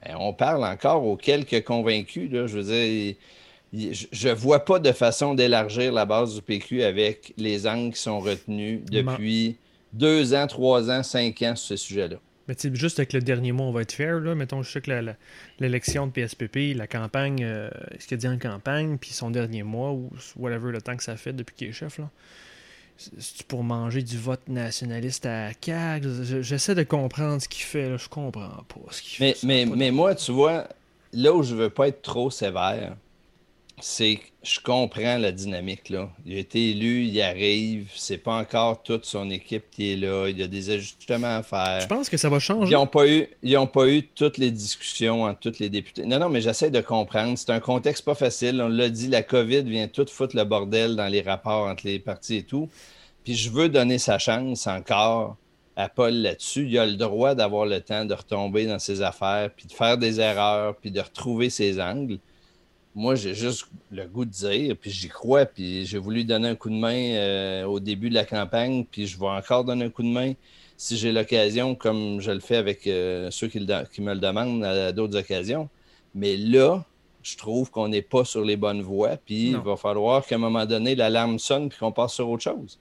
Ben, 0.05 0.17
on 0.19 0.33
parle 0.33 0.65
encore 0.65 1.05
aux 1.05 1.17
quelques 1.17 1.65
convaincus. 1.65 2.31
Là. 2.31 2.47
Je 2.47 2.59
veux 2.59 2.62
dire, 2.62 3.15
je 3.73 4.29
ne 4.29 4.35
vois 4.35 4.65
pas 4.65 4.79
de 4.79 4.93
façon 4.93 5.35
d'élargir 5.35 5.93
la 5.93 6.05
base 6.05 6.35
du 6.35 6.43
PQ 6.43 6.83
avec 6.83 7.33
les 7.37 7.67
angles 7.67 7.93
qui 7.93 8.01
sont 8.01 8.21
retenus 8.21 8.83
depuis 8.91 9.59
deux 9.93 10.35
ans, 10.35 10.47
trois 10.47 10.91
ans, 10.91 11.03
cinq 11.03 11.43
ans 11.43 11.57
sur 11.57 11.69
ce 11.69 11.77
sujet-là. 11.77 12.17
Mais 12.49 12.55
juste 12.75 12.99
avec 12.99 13.13
le 13.13 13.21
dernier 13.21 13.53
mot, 13.53 13.65
on 13.65 13.73
va 13.73 13.83
être 13.83 13.93
fair. 13.93 14.21
Là. 14.21 14.35
Mettons, 14.35 14.63
je 14.63 14.71
sais 14.71 14.81
que 14.81 15.15
l'élection 15.61 16.07
de 16.07 16.13
PSPP, 16.13 16.77
la 16.77 16.87
campagne, 16.87 17.43
euh, 17.43 17.71
ce 17.99 18.07
qu'il 18.07 18.17
a 18.17 18.19
dit 18.19 18.29
en 18.29 18.39
campagne, 18.39 18.99
puis 18.99 19.11
son 19.11 19.31
dernier 19.31 19.63
mois, 19.63 19.93
ou 19.93 20.11
whatever 20.37 20.71
le 20.71 20.83
temps 20.83 20.97
que 20.97 21.03
ça 21.03 21.17
fait 21.17 21.33
depuis 21.33 21.55
qu'il 21.57 21.69
est 21.69 21.73
chef, 21.73 21.99
là, 21.99 22.11
c'est 22.97 23.45
pour 23.45 23.65
manger 23.65 24.03
du 24.03 24.19
vote 24.19 24.47
nationaliste 24.49 25.27
à 25.27 25.53
CAG. 25.55 26.07
J'essaie 26.43 26.75
de 26.75 26.85
comprendre 26.85 27.41
ce 27.41 27.49
qu'il 27.49 27.65
fait. 27.65 27.89
Là. 27.89 27.97
Je 27.97 28.09
comprends 28.09 28.65
pas 28.69 28.93
ce 28.93 29.03
qu'il 29.03 29.17
fait. 29.17 29.37
Mais, 29.43 29.65
mais, 29.67 29.77
mais 29.77 29.91
moi, 29.91 30.15
tu 30.15 30.31
vois, 30.31 30.69
là 31.13 31.33
où 31.33 31.43
je 31.43 31.55
veux 31.55 31.71
pas 31.71 31.89
être 31.89 32.03
trop 32.03 32.31
sévère, 32.31 32.97
c'est 33.81 34.16
que 34.16 34.22
je 34.43 34.61
comprends 34.61 35.18
la 35.18 35.33
dynamique. 35.33 35.89
Là. 35.89 36.09
Il 36.25 36.37
a 36.37 36.39
été 36.39 36.70
élu, 36.70 37.05
il 37.05 37.20
arrive, 37.20 37.91
c'est 37.95 38.18
pas 38.18 38.37
encore 38.37 38.83
toute 38.83 39.05
son 39.05 39.31
équipe 39.31 39.64
qui 39.70 39.93
est 39.93 39.97
là, 39.97 40.29
il 40.29 40.39
y 40.39 40.43
a 40.43 40.47
des 40.47 40.70
ajustements 40.70 41.39
à 41.39 41.43
faire. 41.43 41.81
Je 41.81 41.87
pense 41.87 42.09
que 42.09 42.16
ça 42.16 42.29
va 42.29 42.39
changer? 42.39 42.70
Ils 42.70 42.75
n'ont 42.75 42.87
pas, 42.87 43.09
eu, 43.09 43.27
pas 43.72 43.89
eu 43.89 44.07
toutes 44.07 44.39
les 44.39 44.51
discussions 44.51 45.25
entre 45.25 45.41
tous 45.41 45.59
les 45.59 45.70
députés. 45.70 46.07
Non, 46.07 46.18
non, 46.18 46.29
mais 46.29 46.41
j'essaie 46.41 46.70
de 46.70 46.81
comprendre. 46.81 47.37
C'est 47.37 47.51
un 47.51 47.61
contexte 47.61 48.05
pas 48.05 48.14
facile. 48.14 48.61
On 48.62 48.68
l'a 48.68 48.89
dit, 48.89 49.09
la 49.09 49.22
COVID 49.22 49.62
vient 49.62 49.89
tout 49.89 50.07
foutre 50.09 50.37
le 50.37 50.45
bordel 50.45 50.95
dans 50.95 51.09
les 51.09 51.22
rapports 51.22 51.66
entre 51.66 51.87
les 51.87 51.99
partis 51.99 52.37
et 52.37 52.43
tout. 52.43 52.68
Puis 53.25 53.35
je 53.35 53.51
veux 53.51 53.68
donner 53.68 53.99
sa 53.99 54.18
chance 54.18 54.66
encore 54.66 55.37
à 55.77 55.89
Paul 55.89 56.14
là-dessus. 56.14 56.66
Il 56.68 56.79
a 56.79 56.87
le 56.87 56.95
droit 56.95 57.35
d'avoir 57.35 57.66
le 57.66 57.81
temps 57.81 58.05
de 58.05 58.14
retomber 58.14 58.66
dans 58.66 58.79
ses 58.79 59.03
affaires, 59.03 59.51
puis 59.51 59.66
de 59.66 59.72
faire 59.72 59.99
des 59.99 60.20
erreurs, 60.20 60.77
puis 60.77 60.91
de 60.91 61.01
retrouver 61.01 61.51
ses 61.51 61.81
angles 61.81 62.18
moi, 62.95 63.17
j'ai 63.17 63.35
juste 63.35 63.67
le 63.91 64.07
goût 64.07 64.25
de 64.25 64.31
dire, 64.31 64.77
puis 64.81 64.91
j'y 64.91 65.09
crois, 65.09 65.47
puis 65.47 65.85
j'ai 65.85 65.99
voulu 65.99 66.25
donner 66.25 66.49
un 66.49 66.55
coup 66.55 66.71
de 66.71 66.77
main 66.77 66.95
euh, 66.95 67.65
au 67.65 67.81
début 67.81 68.09
de 68.09 68.15
la 68.15 68.25
campagne, 68.25 68.85
puis 68.89 69.07
je 69.07 69.19
vais 69.19 69.27
encore 69.27 69.65
donner 69.65 69.87
un 69.87 69.91
coup 69.91 70.05
de 70.05 70.09
main 70.09 70.35
si 70.77 70.97
j'ai 70.97 71.13
l'occasion, 71.13 71.75
comme 71.75 72.21
je 72.21 72.31
le 72.31 72.41
fais 72.41 72.57
avec 72.57 72.87
euh, 72.87 73.31
ceux 73.31 73.49
qui, 73.49 73.59
me 73.61 74.15
le 74.15 74.21
demandent 74.21 74.65
à, 74.65 74.93
d'autres 74.93 75.17
occasions. 75.17 75.69
Mais 76.15 76.37
là, 76.37 76.85
je 77.23 77.37
trouve 77.37 77.71
qu'on 77.71 77.89
n'est 77.89 78.03
pas 78.03 78.25
sur 78.25 78.45
les 78.45 78.57
bonnes 78.57 78.83
voies, 78.83 79.17
puis 79.17 79.51
il 79.51 79.57
va 79.57 79.77
falloir 79.77 80.25
qu'à 80.25 80.37
un 80.37 80.39
moment 80.39 80.67
donné, 80.67 80.95
l'alarme 80.95 81.39
sonne, 81.39 81.69
puis 81.69 81.79
qu'on 81.79 81.93
passe 81.93 82.15
sur 82.15 82.29
autre 82.29 82.43
chose. 82.43 82.79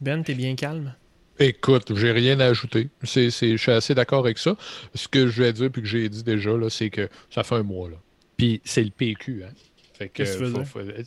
Ben, 0.00 0.22
t'es 0.22 0.34
bien 0.34 0.54
calme? 0.54 0.94
Écoute, 1.38 1.94
j'ai 1.94 2.12
rien 2.12 2.38
à 2.40 2.46
ajouter. 2.46 2.88
je 3.02 3.28
suis 3.30 3.70
assez 3.70 3.94
d'accord 3.94 4.20
avec 4.20 4.38
ça. 4.38 4.56
Ce 4.94 5.06
que 5.08 5.28
je 5.28 5.42
vais 5.42 5.52
dire, 5.52 5.70
puis 5.70 5.82
que 5.82 5.88
j'ai 5.88 6.08
dit 6.08 6.22
déjà, 6.22 6.50
c'est 6.68 6.90
que 6.90 7.08
ça 7.30 7.44
fait 7.44 7.54
un 7.54 7.62
mois. 7.62 7.88
Là. 7.88 7.96
Puis 8.38 8.62
c'est 8.64 8.84
le 8.84 8.90
PQ, 8.90 9.44
hein? 9.44 9.52
Qu'est-ce 10.14 10.38
que 10.38 10.44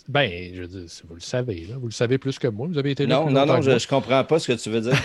ben, 0.09 0.53
je 0.53 0.61
veux 0.63 0.67
dire, 0.67 0.85
vous 1.07 1.15
le 1.15 1.21
savez, 1.21 1.65
là. 1.69 1.77
Vous 1.77 1.87
le 1.87 1.93
savez 1.93 2.17
plus 2.17 2.37
que 2.37 2.49
moi. 2.49 2.67
Vous 2.67 2.77
avez 2.77 2.91
été 2.91 3.05
là. 3.05 3.21
Non, 3.21 3.31
non, 3.31 3.45
non, 3.45 3.61
je, 3.61 3.79
je 3.79 3.87
comprends 3.87 4.21
pas 4.25 4.37
ce 4.37 4.51
que 4.51 4.61
tu 4.61 4.69
veux 4.69 4.81
dire. 4.81 4.91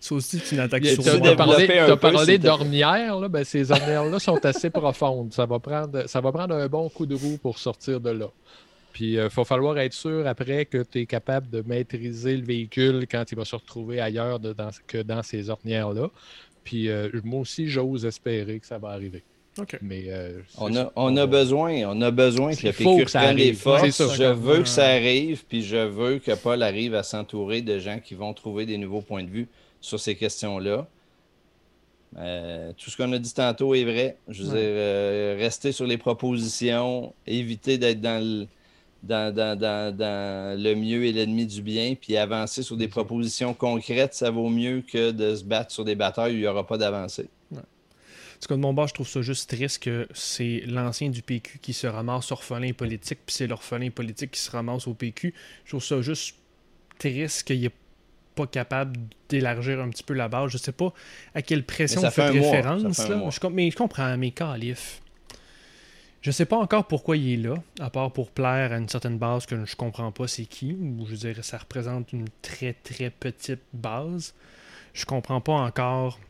Ça 0.00 0.16
aussi, 0.16 0.40
tu 0.40 0.56
n'attaques 0.56 0.84
sur 0.86 1.04
moi. 1.04 1.20
Tu 1.20 1.28
as 1.28 1.36
parlé, 1.36 1.78
as 1.78 1.96
parlé 1.96 2.38
d'ornières, 2.38 3.20
là. 3.20 3.28
Ben, 3.28 3.44
ces 3.44 3.70
ornières-là 3.70 4.18
sont 4.18 4.44
assez 4.44 4.70
profondes. 4.70 5.32
Ça 5.32 5.46
va, 5.46 5.60
prendre, 5.60 6.08
ça 6.08 6.20
va 6.20 6.32
prendre 6.32 6.56
un 6.56 6.66
bon 6.66 6.88
coup 6.88 7.06
de 7.06 7.14
roue 7.14 7.38
pour 7.40 7.60
sortir 7.60 8.00
de 8.00 8.10
là. 8.10 8.28
Puis 8.92 9.12
il 9.12 9.18
euh, 9.20 9.28
va 9.28 9.44
falloir 9.44 9.78
être 9.78 9.92
sûr 9.92 10.26
après 10.26 10.66
que 10.66 10.82
tu 10.82 11.02
es 11.02 11.06
capable 11.06 11.48
de 11.48 11.62
maîtriser 11.64 12.36
le 12.36 12.44
véhicule 12.44 13.06
quand 13.08 13.30
il 13.30 13.36
va 13.36 13.44
se 13.44 13.54
retrouver 13.54 14.00
ailleurs 14.00 14.40
que 14.88 14.98
dans 14.98 15.22
ces 15.22 15.48
ornières-là. 15.48 16.10
Puis 16.64 16.88
euh, 16.88 17.08
moi 17.22 17.40
aussi, 17.40 17.68
j'ose 17.68 18.04
espérer 18.04 18.58
que 18.58 18.66
ça 18.66 18.78
va 18.78 18.88
arriver. 18.88 19.22
Mais, 19.82 20.04
euh, 20.08 20.40
on, 20.58 20.74
a, 20.76 20.90
on 20.96 21.14
a 21.16 21.26
besoin, 21.26 21.84
on 21.86 22.00
a 22.00 22.10
besoin 22.10 22.54
que 22.54 22.66
le 22.66 22.72
PQ 22.72 23.04
prenne 23.04 23.36
les 23.36 23.52
forces. 23.52 24.14
Je 24.14 24.24
veux 24.24 24.62
que 24.62 24.68
ça 24.68 24.86
arrive, 24.86 25.44
puis 25.46 25.62
je 25.62 25.76
veux 25.76 26.18
que 26.18 26.32
Paul 26.32 26.62
arrive 26.62 26.94
à 26.94 27.02
s'entourer 27.02 27.60
de 27.60 27.78
gens 27.78 27.98
qui 27.98 28.14
vont 28.14 28.32
trouver 28.32 28.64
des 28.64 28.78
nouveaux 28.78 29.02
points 29.02 29.24
de 29.24 29.28
vue 29.28 29.48
sur 29.80 30.00
ces 30.00 30.14
questions-là. 30.14 30.86
Euh, 32.18 32.72
tout 32.76 32.90
ce 32.90 32.96
qu'on 32.96 33.12
a 33.12 33.18
dit 33.18 33.32
tantôt 33.32 33.74
est 33.74 33.84
vrai. 33.84 34.16
Je 34.28 34.42
veux 34.42 34.48
dire, 34.50 34.58
euh, 34.58 35.36
rester 35.38 35.72
sur 35.72 35.86
les 35.86 35.98
propositions, 35.98 37.12
éviter 37.26 37.78
d'être 37.78 38.00
dans 38.00 38.22
le, 38.22 38.46
dans, 39.02 39.34
dans, 39.34 39.58
dans, 39.58 39.94
dans 39.94 40.62
le 40.62 40.74
mieux 40.74 41.04
et 41.04 41.12
l'ennemi 41.12 41.46
du 41.46 41.62
bien, 41.62 41.94
puis 41.94 42.16
avancer 42.16 42.62
sur 42.62 42.76
des 42.76 42.88
propositions 42.88 43.52
concrètes, 43.54 44.14
ça 44.14 44.30
vaut 44.30 44.48
mieux 44.48 44.82
que 44.82 45.10
de 45.10 45.34
se 45.34 45.44
battre 45.44 45.72
sur 45.72 45.84
des 45.84 45.94
batailles 45.94 46.32
où 46.32 46.36
il 46.36 46.40
n'y 46.40 46.46
aura 46.46 46.66
pas 46.66 46.78
d'avancée 46.78 47.28
cas, 48.48 48.56
de 48.56 48.60
mon 48.60 48.72
bord, 48.72 48.88
je 48.88 48.94
trouve 48.94 49.08
ça 49.08 49.22
juste 49.22 49.50
triste 49.50 49.82
que 49.82 50.08
c'est 50.14 50.62
l'ancien 50.66 51.10
du 51.10 51.22
PQ 51.22 51.58
qui 51.60 51.72
se 51.72 51.86
ramasse 51.86 52.32
orphelin 52.32 52.72
politique, 52.72 53.20
puis 53.24 53.34
c'est 53.34 53.46
l'orphelin 53.46 53.90
politique 53.90 54.32
qui 54.32 54.40
se 54.40 54.50
ramasse 54.50 54.86
au 54.86 54.94
PQ. 54.94 55.34
Je 55.64 55.70
trouve 55.70 55.84
ça 55.84 56.00
juste 56.02 56.36
triste 56.98 57.44
qu'il 57.44 57.60
n'est 57.60 57.70
pas 58.34 58.46
capable 58.46 58.98
d'élargir 59.28 59.80
un 59.80 59.88
petit 59.90 60.02
peu 60.02 60.14
la 60.14 60.28
base. 60.28 60.50
Je 60.50 60.58
sais 60.58 60.72
pas 60.72 60.92
à 61.34 61.42
quelle 61.42 61.64
pression 61.64 62.02
il 62.02 62.10
fait, 62.10 62.30
référence. 62.30 62.82
Là. 62.82 63.30
Je, 63.30 63.46
mais 63.48 63.70
je 63.70 63.76
comprends, 63.76 64.16
mais 64.16 64.30
calif. 64.30 65.02
Je 66.22 66.30
sais 66.30 66.46
pas 66.46 66.56
encore 66.56 66.86
pourquoi 66.86 67.16
il 67.16 67.32
est 67.32 67.48
là, 67.48 67.54
à 67.80 67.90
part 67.90 68.12
pour 68.12 68.30
plaire 68.30 68.72
à 68.72 68.76
une 68.76 68.88
certaine 68.88 69.18
base 69.18 69.44
que 69.44 69.64
je 69.64 69.74
comprends 69.74 70.12
pas 70.12 70.28
c'est 70.28 70.46
qui, 70.46 70.72
ou 70.72 71.04
je 71.04 71.16
dirais 71.16 71.42
ça 71.42 71.58
représente 71.58 72.12
une 72.12 72.26
très 72.42 72.74
très 72.74 73.10
petite 73.10 73.62
base. 73.72 74.32
Je 74.94 75.04
comprends 75.04 75.40
pas 75.40 75.54
encore 75.54 76.20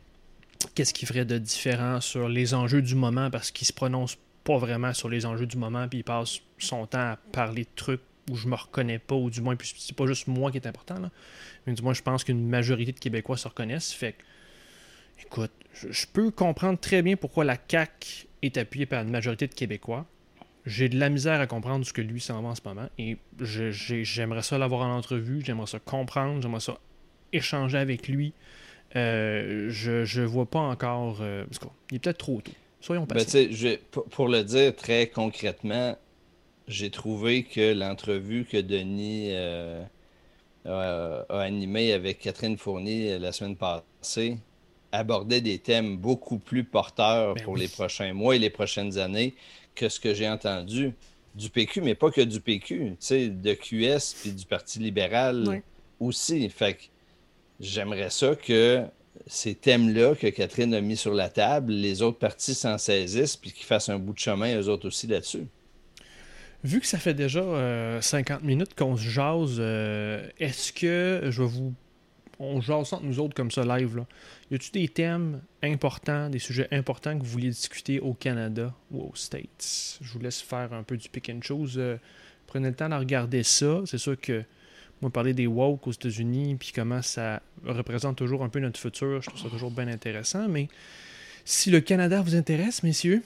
qu'est-ce 0.75 0.93
qu'il 0.93 1.07
ferait 1.07 1.25
de 1.25 1.37
différent 1.37 2.01
sur 2.01 2.27
les 2.27 2.53
enjeux 2.53 2.81
du 2.81 2.95
moment? 2.95 3.29
Parce 3.29 3.51
qu'il 3.51 3.67
se 3.67 3.73
prononce 3.73 4.17
pas 4.43 4.57
vraiment 4.57 4.93
sur 4.93 5.09
les 5.09 5.25
enjeux 5.25 5.45
du 5.45 5.57
moment 5.57 5.87
puis 5.87 5.99
il 5.99 6.03
passe 6.03 6.39
son 6.57 6.85
temps 6.85 7.11
à 7.11 7.17
parler 7.31 7.63
de 7.63 7.69
trucs 7.75 8.01
où 8.29 8.35
je 8.35 8.47
me 8.47 8.55
reconnais 8.55 8.99
pas 8.99 9.15
ou 9.15 9.29
du 9.29 9.41
moins 9.41 9.55
puis 9.55 9.73
c'est 9.77 9.95
pas 9.95 10.05
juste 10.05 10.27
moi 10.27 10.51
qui 10.51 10.57
est 10.57 10.67
important 10.67 10.99
là, 10.99 11.11
mais 11.65 11.73
du 11.73 11.81
moins 11.81 11.93
je 11.93 12.01
pense 12.01 12.23
qu'une 12.23 12.47
majorité 12.47 12.91
de 12.91 12.99
Québécois 12.99 13.37
se 13.37 13.47
reconnaissent. 13.47 13.91
Fait 13.91 14.15
écoute 15.21 15.51
je, 15.73 16.05
peux 16.11 16.29
comprendre 16.31 16.79
très 16.79 17.01
bien 17.01 17.15
pourquoi 17.15 17.43
la 17.43 17.57
CAC 17.57 18.27
est 18.41 18.57
appuyée 18.57 18.85
par 18.85 19.01
une 19.01 19.09
majorité 19.09 19.47
de 19.47 19.53
Québécois. 19.53 20.05
J'ai 20.65 20.87
de 20.87 20.97
la 20.99 21.09
misère 21.09 21.41
à 21.41 21.47
comprendre 21.47 21.85
ce 21.85 21.91
que 21.91 22.01
lui 22.01 22.21
s'en 22.21 22.41
va 22.41 22.49
en 22.49 22.55
ce 22.55 22.61
moment 22.63 22.89
et 22.97 23.17
j'aimerais 23.39 24.43
ça 24.43 24.57
l'avoir 24.57 24.87
en 24.87 24.95
entrevue 24.95 25.41
j'aimerais 25.43 25.67
ça 25.67 25.79
comprendre 25.79 26.41
j'aimerais 26.41 26.61
ça 26.61 26.77
échanger 27.33 27.77
avec 27.77 28.07
lui 28.07 28.33
euh, 28.95 29.67
je 29.69 30.21
ne 30.21 30.25
vois 30.25 30.45
pas 30.45 30.59
encore. 30.59 31.17
Euh, 31.21 31.45
il 31.91 31.95
est 31.95 31.99
peut-être 31.99 32.17
trop 32.17 32.41
tôt. 32.41 32.51
Soyons 32.79 33.05
ben, 33.05 33.15
patients. 33.15 33.77
pour 34.11 34.27
le 34.27 34.43
dire 34.43 34.75
très 34.75 35.07
concrètement, 35.07 35.97
j'ai 36.67 36.91
trouvé 36.91 37.43
que 37.43 37.73
l'entrevue 37.73 38.45
que 38.45 38.57
Denis 38.57 39.29
euh, 39.31 39.83
a, 40.65 41.23
animée 41.29 41.93
avec 41.93 42.19
Catherine 42.19 42.57
Fournier 42.57 43.17
la 43.19 43.31
semaine 43.31 43.55
passée 43.55 44.37
abordait 44.91 45.41
des 45.41 45.57
thèmes 45.57 45.97
beaucoup 45.97 46.37
plus 46.37 46.63
porteurs 46.63 47.33
ben 47.33 47.43
pour 47.43 47.57
les 47.57 47.67
prochains 47.67 48.13
mois 48.13 48.35
et 48.35 48.39
les 48.39 48.51
prochaines 48.51 48.99
années 48.99 49.33
que 49.73 49.89
ce 49.89 49.99
que 49.99 50.13
j'ai 50.13 50.29
entendu 50.29 50.93
du 51.33 51.49
PQ, 51.49 51.81
mais 51.81 51.95
pas 51.95 52.11
que 52.11 52.21
du 52.21 52.39
PQ, 52.39 52.95
de 53.09 53.53
QS 53.53 54.13
puis 54.21 54.31
du 54.33 54.45
Parti 54.45 54.77
libéral 54.77 55.63
aussi. 55.99 56.47
Fait 56.49 56.75
que 56.75 56.83
j'aimerais 57.63 58.09
ça 58.09 58.35
que 58.35 58.83
ces 59.27 59.55
thèmes-là 59.55 60.15
que 60.15 60.27
Catherine 60.27 60.73
a 60.73 60.81
mis 60.81 60.97
sur 60.97 61.13
la 61.13 61.29
table, 61.29 61.71
les 61.71 62.01
autres 62.01 62.19
parties 62.19 62.55
s'en 62.55 62.77
saisissent 62.77 63.37
puis 63.37 63.51
qu'ils 63.51 63.65
fassent 63.65 63.89
un 63.89 63.99
bout 63.99 64.13
de 64.13 64.19
chemin, 64.19 64.59
eux 64.59 64.69
autres 64.69 64.87
aussi, 64.87 65.07
là-dessus. 65.07 65.47
Vu 66.63 66.79
que 66.79 66.87
ça 66.87 66.97
fait 66.97 67.13
déjà 67.13 67.41
50 68.01 68.41
euh, 68.41 68.45
minutes 68.45 68.73
qu'on 68.73 68.95
se 68.95 69.03
jase, 69.03 69.57
euh, 69.59 70.27
est-ce 70.39 70.71
que 70.71 71.21
je 71.29 71.41
vais 71.41 71.47
vous. 71.47 71.73
On 72.39 72.61
jase 72.61 72.93
entre 72.93 73.03
nous 73.03 73.19
autres 73.19 73.35
comme 73.35 73.51
ça 73.51 73.63
live 73.63 73.97
là. 73.97 74.05
Y 74.49 74.55
a-t-il 74.55 74.71
des 74.71 74.87
thèmes 74.87 75.41
importants, 75.61 76.29
des 76.29 76.39
sujets 76.39 76.67
importants 76.71 77.17
que 77.17 77.23
vous 77.23 77.29
vouliez 77.29 77.49
discuter 77.49 77.99
au 77.99 78.13
Canada 78.13 78.73
ou 78.91 79.01
aux 79.01 79.15
States? 79.15 79.99
Je 80.01 80.13
vous 80.13 80.19
laisse 80.19 80.41
faire 80.41 80.73
un 80.73 80.83
peu 80.83 80.97
du 80.97 81.09
pick 81.09 81.29
and 81.29 81.41
choose. 81.41 81.75
Euh, 81.77 81.97
prenez 82.47 82.69
le 82.69 82.75
temps 82.75 82.89
de 82.89 82.95
regarder 82.95 83.43
ça. 83.43 83.81
C'est 83.85 83.97
sûr 83.97 84.19
que 84.19 84.43
moi, 85.01 85.11
parler 85.11 85.33
des 85.33 85.47
woke 85.47 85.87
aux 85.87 85.91
États-Unis, 85.91 86.55
puis 86.55 86.71
comment 86.73 87.01
ça 87.01 87.41
représente 87.65 88.15
toujours 88.15 88.43
un 88.43 88.49
peu 88.49 88.59
notre 88.59 88.79
futur, 88.79 89.21
je 89.21 89.29
trouve 89.29 89.41
ça 89.41 89.49
toujours 89.49 89.71
bien 89.71 89.87
intéressant. 89.87 90.47
Mais 90.47 90.67
si 91.45 91.71
le 91.71 91.81
Canada 91.81 92.21
vous 92.21 92.35
intéresse, 92.35 92.83
messieurs, 92.83 93.21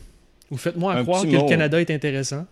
vous 0.50 0.58
faites-moi 0.58 1.02
croire 1.04 1.24
que 1.24 1.28
le 1.28 1.48
Canada 1.48 1.80
est 1.80 1.92
intéressant. 1.92 2.46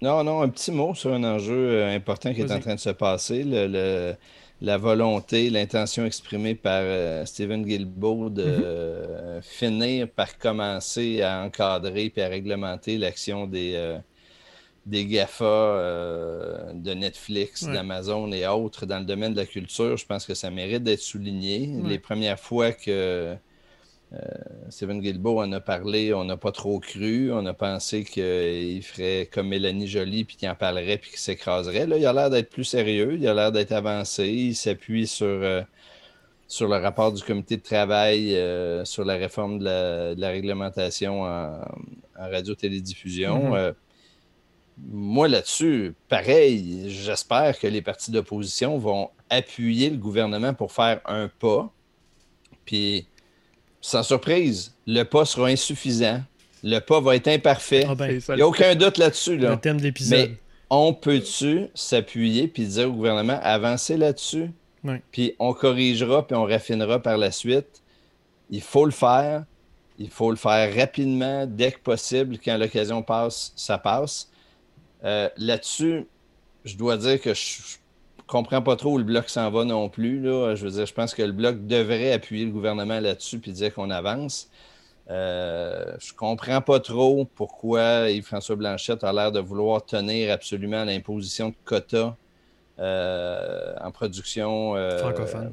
Non, 0.00 0.22
non, 0.22 0.42
un 0.42 0.48
petit 0.48 0.70
mot 0.70 0.94
sur 0.94 1.12
un 1.12 1.24
enjeu 1.24 1.70
euh, 1.70 1.96
important 1.96 2.32
qui 2.32 2.40
est 2.40 2.52
en 2.52 2.60
train 2.60 2.76
de 2.76 2.80
se 2.80 2.90
passer. 2.90 3.42
Le, 3.44 4.14
la 4.60 4.76
volonté, 4.76 5.50
l'intention 5.50 6.04
exprimée 6.04 6.54
par 6.54 6.82
euh, 6.84 7.24
Stephen 7.24 7.64
Guilbeault 7.64 8.30
de 8.30 8.44
mm-hmm. 8.44 9.42
finir 9.42 10.08
par 10.08 10.38
commencer 10.38 11.22
à 11.22 11.42
encadrer 11.42 12.12
et 12.14 12.22
à 12.22 12.28
réglementer 12.28 12.96
l'action 12.96 13.48
des, 13.48 13.98
des 14.88 15.06
GAFA 15.06 16.72
de 16.74 16.94
Netflix, 16.94 17.64
d'Amazon 17.64 18.32
et 18.32 18.46
autres 18.46 18.86
dans 18.86 18.98
le 18.98 19.04
domaine 19.04 19.32
de 19.32 19.38
la 19.38 19.46
culture. 19.46 19.96
Je 19.96 20.06
pense 20.06 20.26
que 20.26 20.34
ça 20.34 20.50
mérite 20.50 20.82
d'être 20.82 21.00
souligné. 21.00 21.70
Les 21.84 21.98
premières 21.98 22.40
fois 22.40 22.72
que 22.72 23.36
euh, 24.14 24.18
Steven 24.70 25.00
Guilbeault 25.00 25.40
en 25.40 25.52
a 25.52 25.60
parlé, 25.60 26.14
on 26.14 26.24
n'a 26.24 26.36
pas 26.36 26.52
trop 26.52 26.78
cru. 26.80 27.30
On 27.32 27.44
a 27.46 27.52
pensé 27.52 28.04
qu'il 28.04 28.82
ferait 28.82 29.28
comme 29.30 29.48
Mélanie 29.48 29.86
Jolie, 29.86 30.24
puis 30.24 30.36
qu'il 30.36 30.48
en 30.48 30.54
parlerait, 30.54 30.98
puis 30.98 31.10
qu'il 31.10 31.18
s'écraserait. 31.18 31.86
Là, 31.86 31.98
il 31.98 32.06
a 32.06 32.12
l'air 32.12 32.30
d'être 32.30 32.48
plus 32.50 32.64
sérieux, 32.64 33.14
il 33.18 33.28
a 33.28 33.34
l'air 33.34 33.52
d'être 33.52 33.72
avancé. 33.72 34.28
Il 34.28 34.54
s'appuie 34.54 35.06
sur, 35.06 35.26
euh, 35.26 35.62
sur 36.46 36.68
le 36.68 36.76
rapport 36.76 37.12
du 37.12 37.22
comité 37.22 37.56
de 37.56 37.62
travail 37.62 38.34
euh, 38.34 38.84
sur 38.84 39.04
la 39.04 39.16
réforme 39.16 39.58
de 39.58 40.14
la, 40.18 40.28
réglementation 40.30 41.22
en, 41.24 41.60
radio-télédiffusion. 42.16 43.54
Mm-hmm. 43.54 43.74
Moi, 44.90 45.28
là-dessus, 45.28 45.94
pareil, 46.08 46.90
j'espère 46.90 47.58
que 47.58 47.66
les 47.66 47.82
partis 47.82 48.10
d'opposition 48.10 48.78
vont 48.78 49.10
appuyer 49.30 49.90
le 49.90 49.96
gouvernement 49.96 50.54
pour 50.54 50.72
faire 50.72 51.00
un 51.04 51.28
pas. 51.28 51.72
Puis 52.64 53.06
sans 53.80 54.02
surprise, 54.02 54.74
le 54.86 55.04
pas 55.04 55.24
sera 55.24 55.48
insuffisant. 55.48 56.22
Le 56.62 56.80
pas 56.80 57.00
va 57.00 57.16
être 57.16 57.28
imparfait. 57.28 57.84
Ah 57.88 57.94
ben, 57.94 58.20
Il 58.28 58.34
n'y 58.34 58.42
a 58.42 58.48
aucun 58.48 58.74
doute 58.74 58.98
là-dessus. 58.98 59.36
Là. 59.36 59.50
Le 59.52 59.56
thème 59.56 59.78
de 59.78 59.82
l'épisode. 59.82 60.30
Mais 60.30 60.36
on 60.70 60.92
peut-tu 60.92 61.68
s'appuyer 61.74 62.48
puis 62.48 62.66
dire 62.66 62.88
au 62.88 62.92
gouvernement, 62.92 63.38
avancer 63.42 63.96
là-dessus? 63.96 64.50
Puis 65.12 65.34
on 65.38 65.52
corrigera 65.52 66.26
puis 66.26 66.36
on 66.36 66.44
raffinera 66.44 67.02
par 67.02 67.18
la 67.18 67.30
suite. 67.30 67.82
Il 68.50 68.62
faut 68.62 68.84
le 68.84 68.90
faire. 68.90 69.44
Il 69.98 70.10
faut 70.10 70.30
le 70.30 70.36
faire 70.36 70.74
rapidement, 70.74 71.44
dès 71.46 71.72
que 71.72 71.80
possible. 71.80 72.38
Quand 72.42 72.56
l'occasion 72.56 73.02
passe, 73.02 73.52
ça 73.56 73.78
passe. 73.78 74.27
Euh, 75.04 75.28
là-dessus, 75.36 76.06
je 76.64 76.76
dois 76.76 76.96
dire 76.96 77.20
que 77.20 77.34
je, 77.34 77.78
comprends 78.26 78.62
pas 78.62 78.76
trop 78.76 78.92
où 78.92 78.98
le 78.98 79.04
bloc 79.04 79.28
s'en 79.28 79.50
va 79.50 79.64
non 79.64 79.88
plus. 79.88 80.20
Là. 80.20 80.54
Je 80.54 80.64
veux 80.64 80.70
dire, 80.70 80.86
je 80.86 80.94
pense 80.94 81.14
que 81.14 81.22
le 81.22 81.32
bloc 81.32 81.66
devrait 81.66 82.12
appuyer 82.12 82.44
le 82.44 82.52
gouvernement 82.52 83.00
là-dessus 83.00 83.40
et 83.46 83.52
dire 83.52 83.74
qu'on 83.74 83.90
avance. 83.90 84.50
Euh, 85.10 85.96
je 85.98 86.12
comprends 86.12 86.60
pas 86.60 86.80
trop 86.80 87.24
pourquoi 87.34 88.10
Yves-François 88.10 88.56
Blanchette 88.56 89.04
a 89.04 89.12
l'air 89.12 89.32
de 89.32 89.40
vouloir 89.40 89.84
tenir 89.84 90.30
absolument 90.30 90.84
l'imposition 90.84 91.48
de 91.48 91.54
quotas 91.64 92.14
euh, 92.78 93.74
en 93.80 93.90
production 93.90 94.76
euh, 94.76 94.98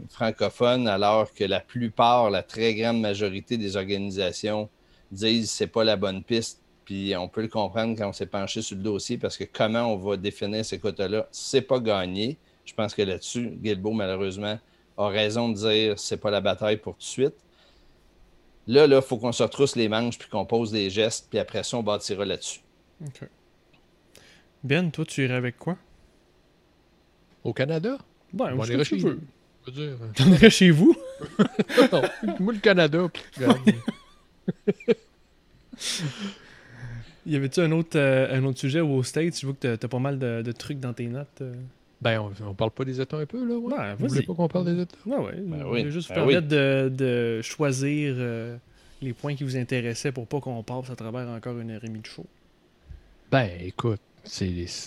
francophone. 0.09 0.87
alors 0.89 1.33
que 1.33 1.45
la 1.45 1.61
plupart, 1.61 2.29
la 2.29 2.43
très 2.43 2.75
grande 2.75 2.99
majorité 2.99 3.57
des 3.57 3.77
organisations 3.77 4.69
disent 5.11 5.49
que 5.49 5.57
c'est 5.57 5.67
pas 5.67 5.85
la 5.85 5.95
bonne 5.95 6.21
piste. 6.21 6.61
Puis 6.85 7.15
on 7.17 7.27
peut 7.27 7.41
le 7.41 7.47
comprendre 7.47 7.97
quand 7.97 8.07
on 8.07 8.13
s'est 8.13 8.27
penché 8.27 8.61
sur 8.61 8.77
le 8.77 8.83
dossier 8.83 9.17
parce 9.17 9.37
que 9.37 9.43
comment 9.43 9.91
on 9.91 9.97
va 9.97 10.17
définir 10.17 10.63
ces 10.63 10.79
quotas-là, 10.79 11.27
c'est 11.31 11.63
pas 11.63 11.79
gagné. 11.79 12.37
Je 12.63 12.73
pense 12.73 12.93
que 12.93 13.01
là-dessus, 13.01 13.49
Guilbeault, 13.49 13.93
malheureusement, 13.93 14.59
a 14.97 15.07
raison 15.07 15.49
de 15.49 15.55
dire 15.55 15.99
c'est 15.99 16.17
pas 16.17 16.29
la 16.29 16.41
bataille 16.41 16.77
pour 16.77 16.93
tout 16.93 16.99
de 16.99 17.03
suite. 17.03 17.35
Là, 18.67 18.85
il 18.85 19.01
faut 19.01 19.17
qu'on 19.17 19.31
se 19.31 19.43
retrousse 19.43 19.75
les 19.75 19.89
manches 19.89 20.17
puis 20.17 20.29
qu'on 20.29 20.45
pose 20.45 20.71
des 20.71 20.89
gestes, 20.89 21.27
puis 21.29 21.39
après 21.39 21.63
ça, 21.63 21.77
on 21.77 21.83
bâtira 21.83 22.25
là-dessus. 22.25 22.61
OK. 23.05 23.27
Ben, 24.63 24.89
toi, 24.89 25.05
tu 25.05 25.23
irais 25.23 25.35
avec 25.35 25.57
quoi? 25.57 25.77
Au 27.43 27.53
Canada? 27.53 27.97
Ben, 28.33 28.55
on 28.57 28.65
irait 28.65 28.83
chez 28.83 28.97
vous. 28.97 29.19
On 29.67 29.71
irais 30.33 30.49
chez 30.49 30.71
vous? 30.71 30.95
non, 31.91 32.01
moi, 32.39 32.53
le 32.53 32.59
Canada. 32.59 33.07
y 37.25 37.35
avait-tu 37.35 37.59
un 37.61 37.71
autre, 37.71 37.97
euh, 37.97 38.37
un 38.37 38.43
autre 38.45 38.59
sujet 38.59 38.81
au 38.81 39.01
States? 39.03 39.33
Tu 39.33 39.45
vois 39.45 39.55
que 39.59 39.75
tu 39.75 39.85
as, 39.85 39.89
pas 39.89 39.99
mal 39.99 40.19
de, 40.19 40.41
de, 40.41 40.51
trucs 40.51 40.79
dans 40.79 40.93
tes 40.93 41.07
notes. 41.07 41.41
Euh? 41.41 41.53
Ben, 42.01 42.19
on, 42.19 42.31
on, 42.49 42.53
parle 42.53 42.71
pas 42.71 42.85
des 42.85 43.01
États 43.01 43.17
un 43.17 43.25
peu, 43.25 43.47
là? 43.47 43.55
Ouais. 43.55 43.73
Ben, 43.75 43.95
Vous 43.97 44.07
voulez 44.07 44.21
pas 44.21 44.33
qu'on 44.33 44.47
parle 44.47 44.65
des 44.65 44.81
États? 44.81 44.97
Ben, 45.05 45.19
ouais. 45.19 45.33
Ben, 45.37 45.65
oui. 45.67 45.91
juste 45.91 46.09
vous 46.09 46.15
ben 46.15 46.25
permettre 46.25 46.47
de, 46.47 46.91
de, 46.95 47.41
choisir 47.41 48.15
euh, 48.17 48.57
les 49.01 49.13
points 49.13 49.35
qui 49.35 49.43
vous 49.43 49.57
intéressaient 49.57 50.11
pour 50.11 50.27
pas 50.27 50.39
qu'on 50.39 50.61
passe 50.63 50.89
à 50.89 50.95
travers 50.95 51.27
encore 51.29 51.59
une 51.59 51.71
heure 51.71 51.83
et 51.83 51.87
demie 51.87 52.01
de 52.01 52.05
show. 52.05 52.25
Ben, 53.31 53.49
écoute, 53.61 54.01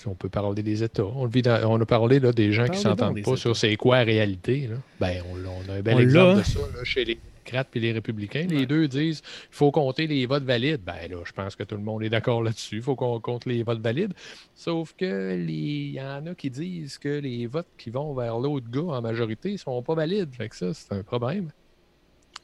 on 0.07 0.15
peut 0.15 0.29
parler 0.29 0.63
des 0.63 0.83
États. 0.83 1.05
On, 1.05 1.29
on 1.29 1.81
a 1.81 1.87
parlé 1.87 2.21
là, 2.21 2.33
des 2.33 2.53
gens 2.53 2.67
qui 2.69 2.79
s'entendent 2.79 3.23
pas 3.23 3.37
sur 3.37 3.57
c'est 3.57 3.77
quoi 3.77 3.99
la 3.99 4.05
réalité. 4.05 4.69
Là. 4.69 4.77
Ben, 5.01 5.23
on, 5.31 5.73
a 5.73 5.77
un 5.77 5.81
bel 5.81 6.01
exemple 6.01 6.39
de 6.39 6.45
ça 6.45 6.61
là, 6.61 6.85
chez 6.85 7.05
les 7.05 7.19
et 7.55 7.81
les 7.81 7.93
républicains. 7.93 8.47
Les 8.49 8.67
deux 8.67 8.89
disent 8.89 9.21
qu'il 9.21 9.31
faut 9.51 9.71
compter 9.71 10.07
les 10.07 10.27
votes 10.27 10.45
valides. 10.45 10.83
Ben 10.85 11.11
là, 11.11 11.19
je 11.25 11.33
pense 11.33 11.57
que 11.57 11.63
tout 11.63 11.77
le 11.77 11.83
monde 11.83 12.03
est 12.03 12.11
d'accord 12.11 12.43
là-dessus. 12.43 12.77
Il 12.77 12.83
faut 12.83 12.97
qu'on 12.97 13.21
compte 13.21 13.47
les 13.47 13.63
votes 13.63 13.81
valides. 13.81 14.15
Sauf 14.55 14.95
que 14.97 15.37
il 15.39 15.91
y 15.91 16.01
en 16.01 16.27
a 16.27 16.35
qui 16.35 16.51
disent 16.51 16.99
que 16.99 17.09
les 17.09 17.47
votes 17.47 17.69
qui 17.77 17.91
vont 17.91 18.15
vers 18.15 18.39
l'autre 18.39 18.67
gars 18.71 18.97
en 18.97 19.03
majorité 19.03 19.53
ne 19.53 19.57
sont 19.57 19.83
pas 19.83 19.95
valides. 19.95 20.35
Fait 20.35 20.49
que 20.49 20.57
ça, 20.57 20.75
c'est 20.75 20.93
un 20.93 21.03
problème. 21.03 21.51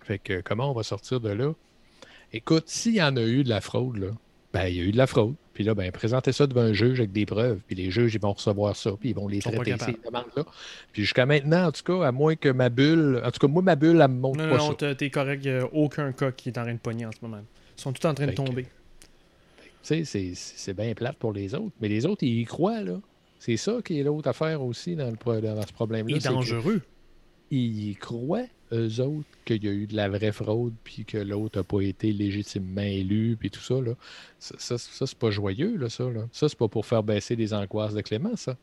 Fait 0.03 0.19
que 0.19 0.41
comment 0.41 0.71
on 0.71 0.75
va 0.75 0.83
sortir 0.83 1.21
de 1.21 1.31
là? 1.31 1.53
Écoute, 2.33 2.69
s'il 2.69 2.97
y 2.97 3.03
en 3.03 3.17
a 3.17 3.23
eu 3.23 3.45
de 3.45 3.49
la 3.49 3.61
fraude, 3.61 3.97
là, 3.97 4.11
ben, 4.53 4.67
il 4.67 4.77
y 4.77 4.81
a 4.81 4.85
eu 4.85 4.93
de 4.93 4.97
la 4.97 5.07
fraude. 5.07 5.37
Puis 5.55 5.63
là, 5.63 5.75
ben, 5.75 5.91
présentez 5.93 6.33
ça 6.33 6.49
devant 6.49 6.63
un 6.63 6.73
juge 6.73 6.99
avec 6.99 7.13
des 7.13 7.27
preuves. 7.27 7.61
Puis 7.67 7.77
les 7.77 7.91
juges, 7.91 8.13
ils 8.15 8.21
vont 8.21 8.33
recevoir 8.33 8.75
ça. 8.75 8.91
Puis 8.99 9.11
ils 9.11 9.15
vont 9.15 9.29
les 9.29 9.39
traiter, 9.39 9.77
ces 9.79 9.97
demandes-là. 10.05 10.45
Puis 10.93 11.03
jusqu'à 11.03 11.27
maintenant, 11.27 11.69
en 11.69 11.73
tout 11.73 11.85
cas, 11.85 12.09
à 12.09 12.13
moins 12.13 12.35
que 12.35 12.49
ma 12.49 12.69
bulle. 12.69 13.23
En 13.25 13.31
tout 13.31 13.39
cas, 13.39 13.47
moi, 13.47 13.63
ma 13.63 13.77
bulle, 13.77 14.01
elle 14.01 14.09
me 14.11 14.21
montre 14.21 14.39
non, 14.39 14.51
pas 14.51 14.57
non, 14.57 14.77
ça. 14.79 14.89
Non, 14.89 14.95
t'es 14.97 15.11
correct. 15.11 15.43
Il 15.45 15.53
n'y 15.53 15.59
a 15.61 15.67
aucun 15.73 16.13
cas 16.13 16.33
qui 16.33 16.49
est 16.49 16.59
en 16.59 16.65
train 16.65 16.75
de 16.75 16.79
pogner 16.79 17.07
en 17.07 17.13
ce 17.13 17.19
moment. 17.23 17.41
Ils 17.79 17.81
sont 17.81 17.93
tous 17.93 18.07
en 18.07 18.15
train 18.15 18.27
de 18.27 18.33
tomber. 18.33 18.67
Tu 19.85 20.05
sais, 20.05 20.33
c'est 20.35 20.75
bien 20.75 20.93
plate 20.95 21.17
pour 21.19 21.33
les 21.33 21.55
autres. 21.55 21.75
Mais 21.81 21.89
les 21.89 22.05
autres, 22.05 22.25
ils 22.25 22.41
y 22.41 22.45
croient, 22.45 22.83
là. 22.83 23.01
C'est 23.39 23.59
ça 23.59 23.77
qui 23.85 24.01
est 24.01 24.03
l'autre 24.03 24.29
affaire 24.29 24.63
aussi 24.63 24.97
dans, 24.97 25.11
le, 25.11 25.41
dans 25.41 25.67
ce 25.67 25.73
problème-là. 25.73 26.17
Il 26.17 26.17
est 26.17 26.29
dangereux. 26.29 26.81
Ils 27.51 27.91
y 27.91 27.95
croient 27.95 28.47
eux 28.73 29.01
autres 29.01 29.29
qu'il 29.45 29.65
y 29.65 29.69
a 29.69 29.73
eu 29.73 29.87
de 29.87 29.97
la 29.97 30.09
vraie 30.09 30.33
fraude, 30.33 30.75
puis 30.85 31.05
que 31.05 31.19
l'autre 31.19 31.59
n'a 31.59 31.65
pas 31.65 31.81
été 31.81 32.13
légitimement 32.13 32.83
élu, 32.83 33.37
puis 33.39 33.51
tout 33.51 33.61
ça, 33.61 33.75
là. 33.75 33.93
Ça, 34.39 34.79
c'est 34.79 35.19
pas 35.19 35.31
joyeux, 35.31 35.77
là, 35.77 35.89
ça. 35.89 36.05
Là. 36.05 36.27
Ça, 36.33 36.49
c'est 36.49 36.59
pas 36.59 36.69
pour 36.69 36.87
faire 36.87 37.03
baisser 37.03 37.37
les 37.37 37.55
angoisses 37.55 37.95
de 37.95 38.01
Clément, 38.01 38.37
ça. 38.37 38.57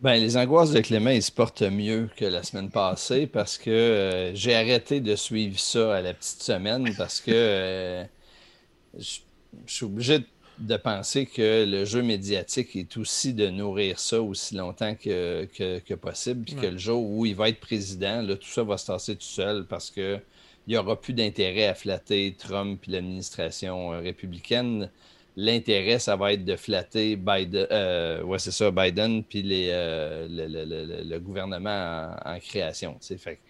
Ben, 0.00 0.14
les 0.14 0.36
angoisses 0.36 0.72
de 0.72 0.80
Clément, 0.80 1.10
ils 1.10 1.22
se 1.22 1.30
portent 1.30 1.62
mieux 1.62 2.10
que 2.16 2.24
la 2.24 2.42
semaine 2.42 2.70
passée 2.70 3.28
parce 3.28 3.56
que 3.56 3.70
euh, 3.70 4.34
j'ai 4.34 4.54
arrêté 4.54 5.00
de 5.00 5.14
suivre 5.14 5.60
ça 5.60 5.94
à 5.94 6.00
la 6.00 6.12
petite 6.12 6.42
semaine 6.42 6.92
parce 6.96 7.20
que 7.20 7.30
euh, 7.32 8.04
je 8.98 9.20
suis 9.66 9.84
obligé 9.84 10.18
de 10.18 10.24
de 10.62 10.76
penser 10.76 11.26
que 11.26 11.64
le 11.64 11.84
jeu 11.84 12.02
médiatique 12.02 12.76
est 12.76 12.96
aussi 12.96 13.34
de 13.34 13.48
nourrir 13.48 13.98
ça 13.98 14.22
aussi 14.22 14.54
longtemps 14.54 14.94
que, 14.94 15.46
que, 15.54 15.94
possible, 15.94 16.44
puis 16.44 16.54
que 16.54 16.66
le 16.66 16.78
jour 16.78 17.02
où 17.02 17.26
il 17.26 17.34
va 17.34 17.48
être 17.48 17.60
président, 17.60 18.22
là, 18.22 18.36
tout 18.36 18.48
ça 18.48 18.62
va 18.62 18.76
se 18.76 18.86
tasser 18.86 19.16
tout 19.16 19.22
seul 19.22 19.66
parce 19.66 19.90
que 19.90 20.20
il 20.66 20.70
n'y 20.70 20.76
aura 20.76 21.00
plus 21.00 21.12
d'intérêt 21.12 21.66
à 21.66 21.74
flatter 21.74 22.36
Trump 22.38 22.82
et 22.86 22.92
l'administration 22.92 23.92
euh, 23.92 23.98
républicaine. 24.00 24.90
L'intérêt, 25.36 25.98
ça 25.98 26.14
va 26.14 26.34
être 26.34 26.44
de 26.44 26.56
flatter 26.56 27.16
Biden, 27.16 27.66
euh, 27.72 28.22
ouais, 28.22 28.38
c'est 28.38 28.52
ça, 28.52 28.70
Biden, 28.70 29.24
puis 29.24 29.42
les, 29.42 29.70
euh, 29.70 30.28
le, 30.28 31.18
gouvernement 31.18 32.14
en, 32.24 32.38
création. 32.38 32.96
Fait, 33.00 33.40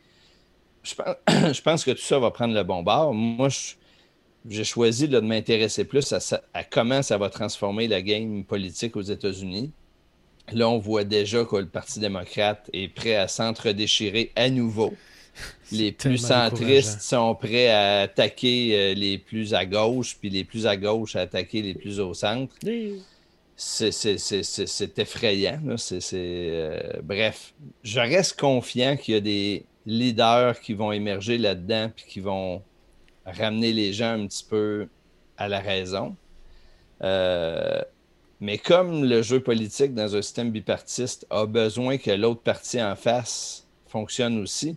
je, 0.82 0.94
pense, 0.94 1.16
je 1.56 1.60
pense 1.60 1.84
que 1.84 1.90
tout 1.90 1.98
ça 1.98 2.18
va 2.18 2.30
prendre 2.30 2.54
le 2.54 2.62
bon 2.62 2.82
bord. 2.82 3.12
Moi, 3.12 3.48
je 3.50 3.72
j'ai 4.48 4.64
choisi 4.64 5.08
de 5.08 5.20
m'intéresser 5.20 5.84
plus 5.84 6.12
à, 6.12 6.64
comment 6.64 7.02
ça 7.02 7.18
va 7.18 7.30
transformer 7.30 7.88
la 7.88 8.02
game 8.02 8.44
politique 8.44 8.96
aux 8.96 9.02
États-Unis. 9.02 9.70
Là, 10.52 10.68
on 10.68 10.78
voit 10.78 11.04
déjà 11.04 11.44
que 11.44 11.56
le 11.56 11.66
Parti 11.66 12.00
démocrate 12.00 12.68
est 12.72 12.88
prêt 12.88 13.14
à 13.14 13.28
s'entre-déchirer 13.28 14.32
à 14.34 14.50
nouveau. 14.50 14.94
Les 15.72 15.92
plus 15.92 16.18
centristes 16.18 17.00
sont 17.00 17.34
prêts 17.34 17.68
à 17.68 18.00
attaquer 18.00 18.72
euh, 18.74 18.94
les 18.94 19.16
plus 19.16 19.54
à 19.54 19.64
gauche, 19.64 20.18
puis 20.20 20.28
les 20.28 20.44
plus 20.44 20.66
à 20.66 20.76
gauche 20.76 21.16
à 21.16 21.20
attaquer 21.20 21.62
les 21.62 21.72
plus 21.72 22.00
au 22.00 22.12
centre. 22.12 22.54
C'est 23.56 24.98
effrayant. 24.98 25.60
Euh, 26.12 26.80
bref, 27.02 27.54
je 27.82 28.00
reste 28.00 28.38
confiant 28.38 28.98
qu'il 28.98 29.14
y 29.14 29.16
a 29.16 29.20
des 29.20 29.64
leaders 29.86 30.60
qui 30.60 30.74
vont 30.74 30.92
émerger 30.92 31.38
là-dedans, 31.38 31.90
puis 31.94 32.04
qui 32.06 32.20
vont 32.20 32.62
ramener 33.26 33.72
les 33.72 33.92
gens 33.92 34.12
un 34.12 34.26
petit 34.26 34.44
peu 34.44 34.88
à 35.36 35.48
la 35.48 35.60
raison. 35.60 36.16
Euh, 37.02 37.82
mais 38.40 38.58
comme 38.58 39.04
le 39.04 39.22
jeu 39.22 39.40
politique 39.40 39.94
dans 39.94 40.16
un 40.16 40.22
système 40.22 40.50
bipartiste 40.50 41.26
a 41.30 41.46
besoin 41.46 41.98
que 41.98 42.10
l'autre 42.10 42.42
partie 42.42 42.82
en 42.82 42.96
face 42.96 43.66
fonctionne 43.86 44.38
aussi, 44.38 44.76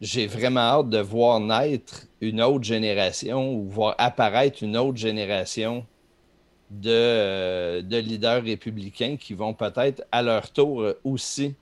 j'ai 0.00 0.26
vraiment 0.26 0.60
hâte 0.60 0.88
de 0.88 0.98
voir 0.98 1.40
naître 1.40 2.06
une 2.20 2.40
autre 2.40 2.64
génération 2.64 3.52
ou 3.52 3.68
voir 3.68 3.94
apparaître 3.98 4.62
une 4.62 4.76
autre 4.76 4.96
génération 4.96 5.86
de, 6.70 7.80
de 7.82 7.96
leaders 7.98 8.42
républicains 8.44 9.16
qui 9.18 9.34
vont 9.34 9.52
peut-être 9.52 10.02
à 10.10 10.22
leur 10.22 10.50
tour 10.50 10.86
aussi 11.04 11.54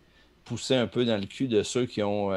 pousser 0.44 0.76
un 0.76 0.86
peu 0.86 1.04
dans 1.04 1.16
le 1.16 1.26
cul 1.26 1.48
de 1.48 1.62
ceux 1.62 1.86
qui 1.86 2.02
ont 2.02 2.30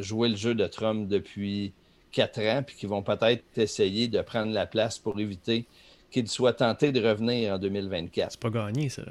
joué 0.00 0.30
le 0.30 0.36
jeu 0.36 0.54
de 0.54 0.66
Trump 0.66 1.08
depuis 1.08 1.74
quatre 2.14 2.40
ans, 2.40 2.62
puis 2.64 2.76
qui 2.76 2.86
vont 2.86 3.02
peut-être 3.02 3.42
essayer 3.56 4.08
de 4.08 4.20
prendre 4.22 4.52
la 4.52 4.66
place 4.66 4.98
pour 4.98 5.18
éviter 5.18 5.66
qu'il 6.10 6.28
soit 6.28 6.52
tenté 6.52 6.92
de 6.92 7.06
revenir 7.06 7.54
en 7.54 7.58
2024. 7.58 8.32
C'est 8.32 8.40
pas 8.40 8.50
gagné, 8.50 8.88
ça. 8.88 9.02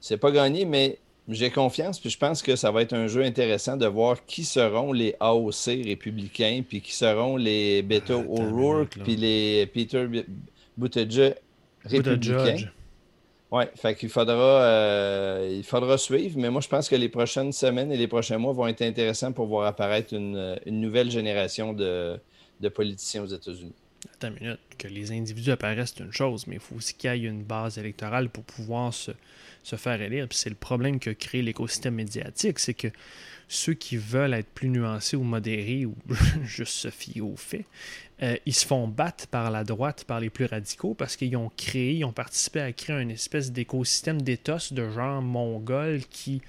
C'est 0.00 0.18
pas 0.18 0.32
gagné, 0.32 0.64
mais 0.64 0.98
j'ai 1.28 1.50
confiance, 1.50 2.00
puis 2.00 2.10
je 2.10 2.18
pense 2.18 2.42
que 2.42 2.56
ça 2.56 2.70
va 2.70 2.82
être 2.82 2.92
un 2.92 3.06
jeu 3.06 3.22
intéressant 3.22 3.76
de 3.76 3.86
voir 3.86 4.26
qui 4.26 4.44
seront 4.44 4.92
les 4.92 5.14
AOC 5.20 5.84
républicains, 5.86 6.62
puis 6.68 6.80
qui 6.80 6.92
seront 6.92 7.36
les 7.36 7.82
Beto 7.82 8.20
ah, 8.20 8.42
O'Rourke, 8.42 8.98
puis 9.02 9.16
les 9.16 9.66
Peter 9.66 10.06
Buttigieg 10.76 11.36
républicains. 11.84 12.68
Oui, 13.54 13.62
fait 13.76 13.94
qu'il 13.94 14.08
faudra, 14.08 14.64
euh, 14.64 15.48
il 15.48 15.62
faudra 15.62 15.96
suivre, 15.96 16.36
mais 16.40 16.50
moi 16.50 16.60
je 16.60 16.66
pense 16.66 16.88
que 16.88 16.96
les 16.96 17.08
prochaines 17.08 17.52
semaines 17.52 17.92
et 17.92 17.96
les 17.96 18.08
prochains 18.08 18.36
mois 18.36 18.52
vont 18.52 18.66
être 18.66 18.82
intéressants 18.82 19.30
pour 19.30 19.46
voir 19.46 19.68
apparaître 19.68 20.12
une, 20.12 20.58
nouvelle 20.66 21.08
génération 21.08 21.72
de, 21.72 22.18
politiciens 22.74 23.22
aux 23.22 23.28
États-Unis. 23.28 23.72
Attends 24.12 24.34
une 24.34 24.40
minute, 24.40 24.58
que 24.76 24.88
les 24.88 25.12
individus 25.12 25.52
apparaissent, 25.52 25.94
c'est 25.96 26.02
une 26.02 26.12
chose, 26.12 26.48
mais 26.48 26.56
il 26.56 26.60
faut 26.60 26.74
aussi 26.74 26.94
qu'il 26.94 27.14
y 27.14 27.26
ait 27.26 27.28
une 27.28 27.44
base 27.44 27.78
électorale 27.78 28.28
pour 28.28 28.42
pouvoir 28.42 28.92
se, 28.92 29.12
se 29.62 29.76
faire 29.76 30.02
élire. 30.02 30.26
Puis 30.26 30.36
c'est 30.36 30.50
le 30.50 30.56
problème 30.56 30.98
que 30.98 31.10
crée 31.10 31.40
l'écosystème 31.40 31.94
médiatique, 31.94 32.58
c'est 32.58 32.74
que 32.74 32.88
ceux 33.48 33.74
qui 33.74 33.96
veulent 33.96 34.34
être 34.34 34.48
plus 34.48 34.68
nuancés 34.68 35.16
ou 35.16 35.22
modérés 35.22 35.86
ou 35.86 35.94
juste 36.44 36.74
se 36.74 36.90
fier 36.90 37.20
aux 37.20 37.36
faits, 37.36 37.64
euh, 38.22 38.36
ils 38.46 38.54
se 38.54 38.64
font 38.64 38.86
battre 38.86 39.26
par 39.26 39.50
la 39.50 39.64
droite, 39.64 40.04
par 40.04 40.20
les 40.20 40.30
plus 40.30 40.46
radicaux, 40.46 40.94
parce 40.94 41.16
qu'ils 41.16 41.36
ont 41.36 41.50
créé, 41.56 41.94
ils 41.94 42.04
ont 42.04 42.12
participé 42.12 42.60
à 42.60 42.72
créer 42.72 43.00
une 43.00 43.10
espèce 43.10 43.50
d'écosystème 43.50 44.22
d'éthos 44.22 44.72
de 44.72 44.88
genre 44.88 45.20
mongol 45.20 46.00
qui 46.08 46.40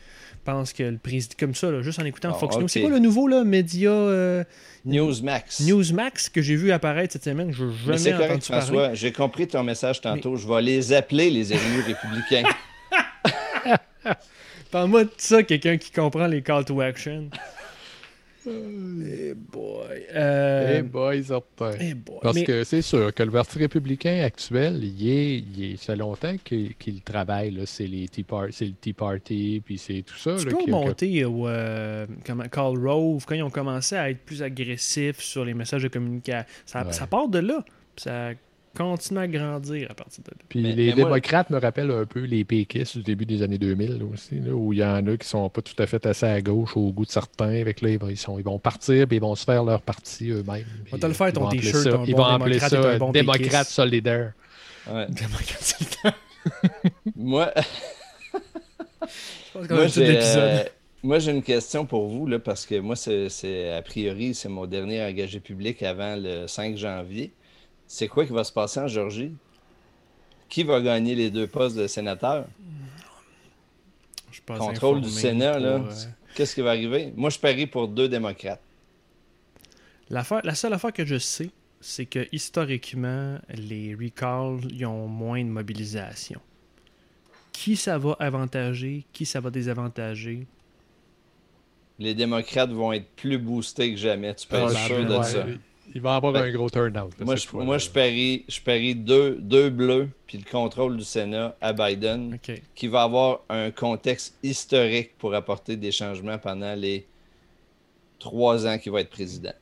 pense 0.45 0.73
que 0.73 0.83
le 0.83 0.97
président, 0.97 1.33
comme 1.39 1.55
ça, 1.55 1.81
juste 1.81 1.99
en 1.99 2.05
écoutant 2.05 2.31
ah, 2.33 2.37
Fox 2.37 2.57
News. 2.57 2.67
C'est 2.67 2.81
quoi 2.81 2.91
le 2.91 2.99
nouveau 2.99 3.27
là, 3.27 3.43
média 3.43 3.89
euh, 3.89 4.43
Newsmax. 4.85 5.61
Newsmax 5.61 6.29
que 6.29 6.41
j'ai 6.41 6.55
vu 6.55 6.71
apparaître 6.71 7.13
cette 7.13 7.23
semaine. 7.23 7.51
Je 7.51 7.65
jamais 7.71 7.97
C'est 7.97 8.11
correct, 8.11 8.43
François. 8.43 8.93
J'ai 8.93 9.11
compris 9.11 9.47
ton 9.47 9.63
message 9.63 10.01
tantôt. 10.01 10.35
Je 10.35 10.47
vais 10.47 10.61
les 10.61 10.93
appeler 10.93 11.31
les 11.31 11.51
élus 11.51 11.81
républicains. 11.87 12.43
Parle-moi 14.75 15.05
de 15.05 15.11
ça, 15.15 15.41
quelqu'un 15.41 15.77
qui 15.77 15.89
comprend 15.89 16.27
les 16.27 16.41
call 16.41 16.65
to 16.65 16.81
action. 16.81 17.29
Hey 18.45 19.33
boy. 19.53 20.05
Euh... 20.13 20.75
Hey 20.75 20.81
boy, 20.81 21.23
certain. 21.23 21.71
Parce 22.21 22.41
que 22.41 22.65
c'est 22.65 22.81
sûr 22.81 23.13
que 23.13 23.23
le 23.23 23.31
Parti 23.31 23.57
républicain 23.57 24.21
actuel, 24.25 24.83
il 24.83 25.09
est, 25.09 25.37
il 25.37 25.77
ça 25.77 25.95
longtemps 25.95 26.35
qu'il 26.43 27.01
travaille. 27.05 27.57
C'est 27.65 27.87
le 27.87 28.05
Tea 28.07 28.91
Party, 28.91 29.61
puis 29.63 29.77
c'est 29.77 30.01
tout 30.01 30.17
ça. 30.17 30.35
Tu 30.35 30.47
peux 30.47 30.69
monter 30.69 31.23
au 31.23 31.47
euh, 31.47 32.05
Carl 32.51 32.77
Rove, 32.77 33.23
quand 33.25 33.35
ils 33.35 33.43
ont 33.43 33.49
commencé 33.49 33.95
à 33.95 34.09
être 34.09 34.25
plus 34.25 34.43
agressifs 34.43 35.21
sur 35.21 35.45
les 35.45 35.53
messages 35.53 35.83
de 35.83 35.87
communication. 35.87 36.43
Ça, 36.65 36.91
ça 36.91 37.07
part 37.07 37.29
de 37.29 37.39
là. 37.39 37.63
Ça 37.95 38.31
continue 38.75 39.19
à 39.19 39.27
grandir 39.27 39.87
à 39.89 39.93
partir 39.93 40.23
de 40.23 40.31
là. 40.31 40.37
Puis 40.49 40.61
les 40.61 40.93
démocrates 40.93 41.49
me 41.49 41.59
rappellent 41.59 41.91
un 41.91 42.05
peu 42.05 42.21
les 42.21 42.43
péquistes 42.43 42.97
du 42.97 43.03
début 43.03 43.25
des 43.25 43.41
années 43.41 43.57
2000 43.57 44.03
aussi, 44.13 44.39
où 44.51 44.73
il 44.73 44.79
y 44.79 44.83
en 44.83 45.05
a 45.07 45.17
qui 45.17 45.27
sont 45.27 45.49
pas 45.49 45.61
tout 45.61 45.81
à 45.81 45.87
fait 45.87 46.05
assez 46.05 46.25
à 46.25 46.41
gauche 46.41 46.75
au 46.75 46.91
goût 46.91 47.05
de 47.05 47.11
certains. 47.11 47.61
Avec 47.61 47.81
là, 47.81 47.89
ils, 47.89 48.17
sont, 48.17 48.37
ils 48.37 48.43
vont 48.43 48.59
partir 48.59 49.07
puis 49.07 49.17
ils 49.17 49.21
vont 49.21 49.35
se 49.35 49.45
faire 49.45 49.63
leur 49.63 49.81
parti 49.81 50.29
eux-mêmes. 50.29 50.65
On 50.91 50.97
va 50.97 51.07
le 51.07 51.13
faire 51.13 51.33
ton 51.33 51.49
t-shirt. 51.49 52.07
Ils 52.07 52.15
vont 52.15 52.25
appeler 52.25 52.59
ça 52.59 52.99
démocrate 53.11 53.67
solidaire. 53.67 54.33
Ouais. 54.91 55.07
Démocrate 55.09 55.61
solidaire. 55.61 56.13
Moi. 57.15 57.51
moi, 59.69 59.87
j'ai, 59.87 60.19
euh, 60.21 60.63
moi, 61.05 61.19
j'ai 61.19 61.31
une 61.31 61.43
question 61.43 61.85
pour 61.85 62.07
vous, 62.07 62.27
là, 62.27 62.39
parce 62.39 62.65
que 62.65 62.79
moi, 62.79 62.95
c'est, 62.95 63.71
a 63.71 63.81
priori, 63.81 64.33
c'est 64.33 64.49
mon 64.49 64.65
dernier 64.65 65.03
engagé 65.03 65.39
public 65.39 65.83
avant 65.83 66.15
le 66.15 66.47
5 66.47 66.77
janvier 66.77 67.31
c'est 67.87 68.07
quoi 68.07 68.25
qui 68.25 68.33
va 68.33 68.43
se 68.43 68.51
passer 68.51 68.79
en 68.79 68.87
Georgie? 68.87 69.31
Qui 70.49 70.63
va 70.63 70.81
gagner 70.81 71.15
les 71.15 71.31
deux 71.31 71.47
postes 71.47 71.75
de 71.75 71.87
sénateur? 71.87 72.45
Je 74.31 74.41
Contrôle 74.57 75.01
du 75.01 75.09
Sénat, 75.09 75.59
là. 75.59 75.75
Euh, 75.75 75.91
qu'est-ce 76.35 76.55
qui 76.55 76.61
va 76.61 76.71
arriver? 76.71 77.13
Moi, 77.15 77.29
je 77.29 77.39
parie 77.39 77.67
pour 77.67 77.87
deux 77.87 78.09
démocrates. 78.09 78.61
La 80.09 80.23
seule 80.23 80.73
affaire 80.73 80.93
que 80.93 81.05
je 81.05 81.17
sais, 81.17 81.49
c'est 81.79 82.05
que 82.05 82.27
historiquement, 82.31 83.39
les 83.49 83.95
recalls 83.95 84.59
ils 84.71 84.85
ont 84.85 85.07
moins 85.07 85.43
de 85.43 85.49
mobilisation. 85.49 86.41
Qui 87.51 87.75
ça 87.75 87.97
va 87.97 88.15
avantager? 88.19 89.05
Qui 89.13 89.25
ça 89.25 89.39
va 89.39 89.49
désavantager? 89.49 90.45
Les 91.97 92.13
démocrates 92.13 92.71
vont 92.71 92.91
être 92.91 93.07
plus 93.15 93.37
boostés 93.37 93.91
que 93.91 93.97
jamais. 93.97 94.35
Tu 94.35 94.47
peux 94.47 94.57
être 94.57 94.77
sûr 94.77 95.05
de 95.05 95.23
ça. 95.23 95.45
Il 95.93 96.01
va 96.01 96.15
avoir 96.15 96.35
un 96.35 96.51
gros 96.51 96.69
turnout. 96.69 97.11
Moi, 97.19 97.35
je, 97.35 97.47
moi 97.53 97.77
je, 97.77 97.89
parie, 97.89 98.43
je 98.47 98.59
parie 98.59 98.95
deux, 98.95 99.35
deux 99.39 99.69
bleus 99.69 100.09
puis 100.27 100.37
le 100.39 100.49
contrôle 100.49 100.97
du 100.97 101.03
Sénat 101.03 101.55
à 101.61 101.73
Biden, 101.73 102.37
qui 102.73 102.87
va 102.87 103.03
avoir 103.03 103.41
un 103.49 103.71
contexte 103.71 104.35
historique 104.43 105.17
pour 105.17 105.35
apporter 105.35 105.75
des 105.75 105.91
changements 105.91 106.37
pendant 106.37 106.73
les 106.73 107.05
trois 108.19 108.65
ans 108.65 108.77
qu'il 108.77 108.91
va 108.91 109.01
être 109.01 109.09
président. 109.09 109.53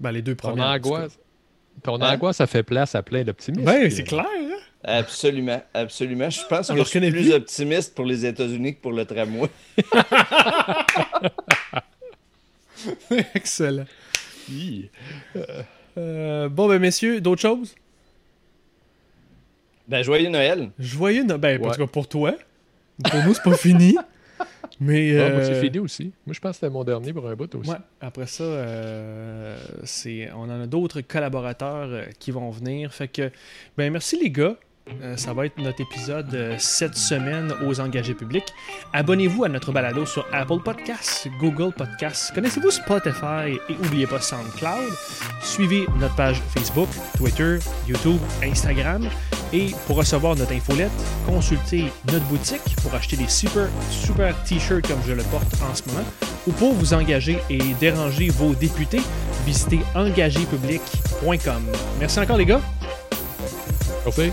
Ben, 0.00 0.12
les 0.12 0.22
deux 0.22 0.34
premiers. 0.34 0.80
Ton 1.82 2.00
angoisse, 2.00 2.36
ça 2.38 2.46
fait 2.46 2.62
place 2.62 2.94
à 2.94 3.02
plein 3.02 3.22
d'optimistes. 3.22 3.64
Ben, 3.64 3.90
c'est 3.90 4.04
clair. 4.04 4.24
Hein? 4.26 4.56
Absolument, 4.82 5.62
absolument. 5.74 6.30
Je 6.30 6.40
pense 6.48 6.68
que 6.68 6.76
je 6.76 6.82
suis 6.84 7.10
plus 7.10 7.32
optimiste 7.32 7.94
pour 7.94 8.04
les 8.04 8.24
États-Unis 8.24 8.76
que 8.76 8.80
pour 8.80 8.92
le 8.92 9.04
tramway. 9.04 9.48
Excellent. 13.34 13.84
Euh, 15.98 16.48
bon, 16.48 16.68
ben, 16.68 16.78
messieurs, 16.78 17.20
d'autres 17.20 17.40
choses? 17.40 17.74
Ben, 19.88 20.02
joyeux 20.02 20.28
Noël. 20.28 20.70
Joyeux 20.78 21.24
Noël. 21.24 21.40
Ben, 21.40 21.60
parce 21.60 21.78
que 21.78 21.84
pour 21.84 22.08
toi. 22.08 22.34
Pour 23.02 23.24
nous, 23.24 23.34
c'est 23.34 23.42
pas 23.42 23.56
fini. 23.56 23.96
Mais. 24.80 25.12
moi, 25.12 25.44
c'est 25.44 25.52
euh, 25.52 25.60
fini 25.62 25.78
aussi. 25.78 26.12
Moi, 26.26 26.34
je 26.34 26.40
pense 26.40 26.50
que 26.52 26.56
c'était 26.56 26.70
mon 26.70 26.84
dernier 26.84 27.12
pour 27.12 27.26
un 27.28 27.34
bout 27.34 27.54
aussi. 27.54 27.70
Ouais. 27.70 27.76
Après 28.00 28.26
ça, 28.26 28.44
euh, 28.44 29.56
on 30.34 30.50
en 30.50 30.60
a 30.60 30.66
d'autres 30.66 31.00
collaborateurs 31.00 32.08
qui 32.18 32.30
vont 32.30 32.50
venir. 32.50 32.92
Fait 32.92 33.08
que, 33.08 33.30
ben, 33.76 33.90
merci 33.90 34.18
les 34.20 34.30
gars. 34.30 34.56
Euh, 35.02 35.16
ça 35.16 35.32
va 35.32 35.46
être 35.46 35.58
notre 35.58 35.80
épisode 35.80 36.32
euh, 36.34 36.54
cette 36.58 36.96
semaine 36.96 37.52
aux 37.66 37.80
engagés 37.80 38.14
publics. 38.14 38.46
Abonnez-vous 38.92 39.44
à 39.44 39.48
notre 39.48 39.72
balado 39.72 40.06
sur 40.06 40.26
Apple 40.32 40.60
Podcasts, 40.64 41.28
Google 41.40 41.72
Podcasts. 41.72 42.32
Connaissez-vous 42.34 42.70
Spotify 42.70 43.58
et 43.68 43.74
n'oubliez 43.74 44.06
pas 44.06 44.20
SoundCloud? 44.20 44.92
Suivez 45.42 45.86
notre 45.98 46.14
page 46.14 46.40
Facebook, 46.54 46.88
Twitter, 47.16 47.58
YouTube, 47.88 48.20
Instagram. 48.42 49.08
Et 49.52 49.72
pour 49.86 49.96
recevoir 49.96 50.36
notre 50.36 50.52
infolette, 50.52 50.90
consultez 51.26 51.86
notre 52.12 52.24
boutique 52.26 52.76
pour 52.82 52.94
acheter 52.94 53.16
des 53.16 53.28
super, 53.28 53.68
super 53.90 54.34
t-shirts 54.44 54.86
comme 54.86 55.00
je 55.06 55.12
le 55.12 55.22
porte 55.24 55.52
en 55.68 55.74
ce 55.74 55.82
moment. 55.88 56.04
Ou 56.46 56.52
pour 56.52 56.72
vous 56.74 56.94
engager 56.94 57.38
et 57.50 57.58
déranger 57.80 58.28
vos 58.28 58.54
députés, 58.54 59.02
visitez 59.44 59.80
engagépublic.com. 59.94 61.62
Merci 61.98 62.20
encore 62.20 62.36
les 62.38 62.46
gars. 62.46 62.60
Merci. 64.04 64.32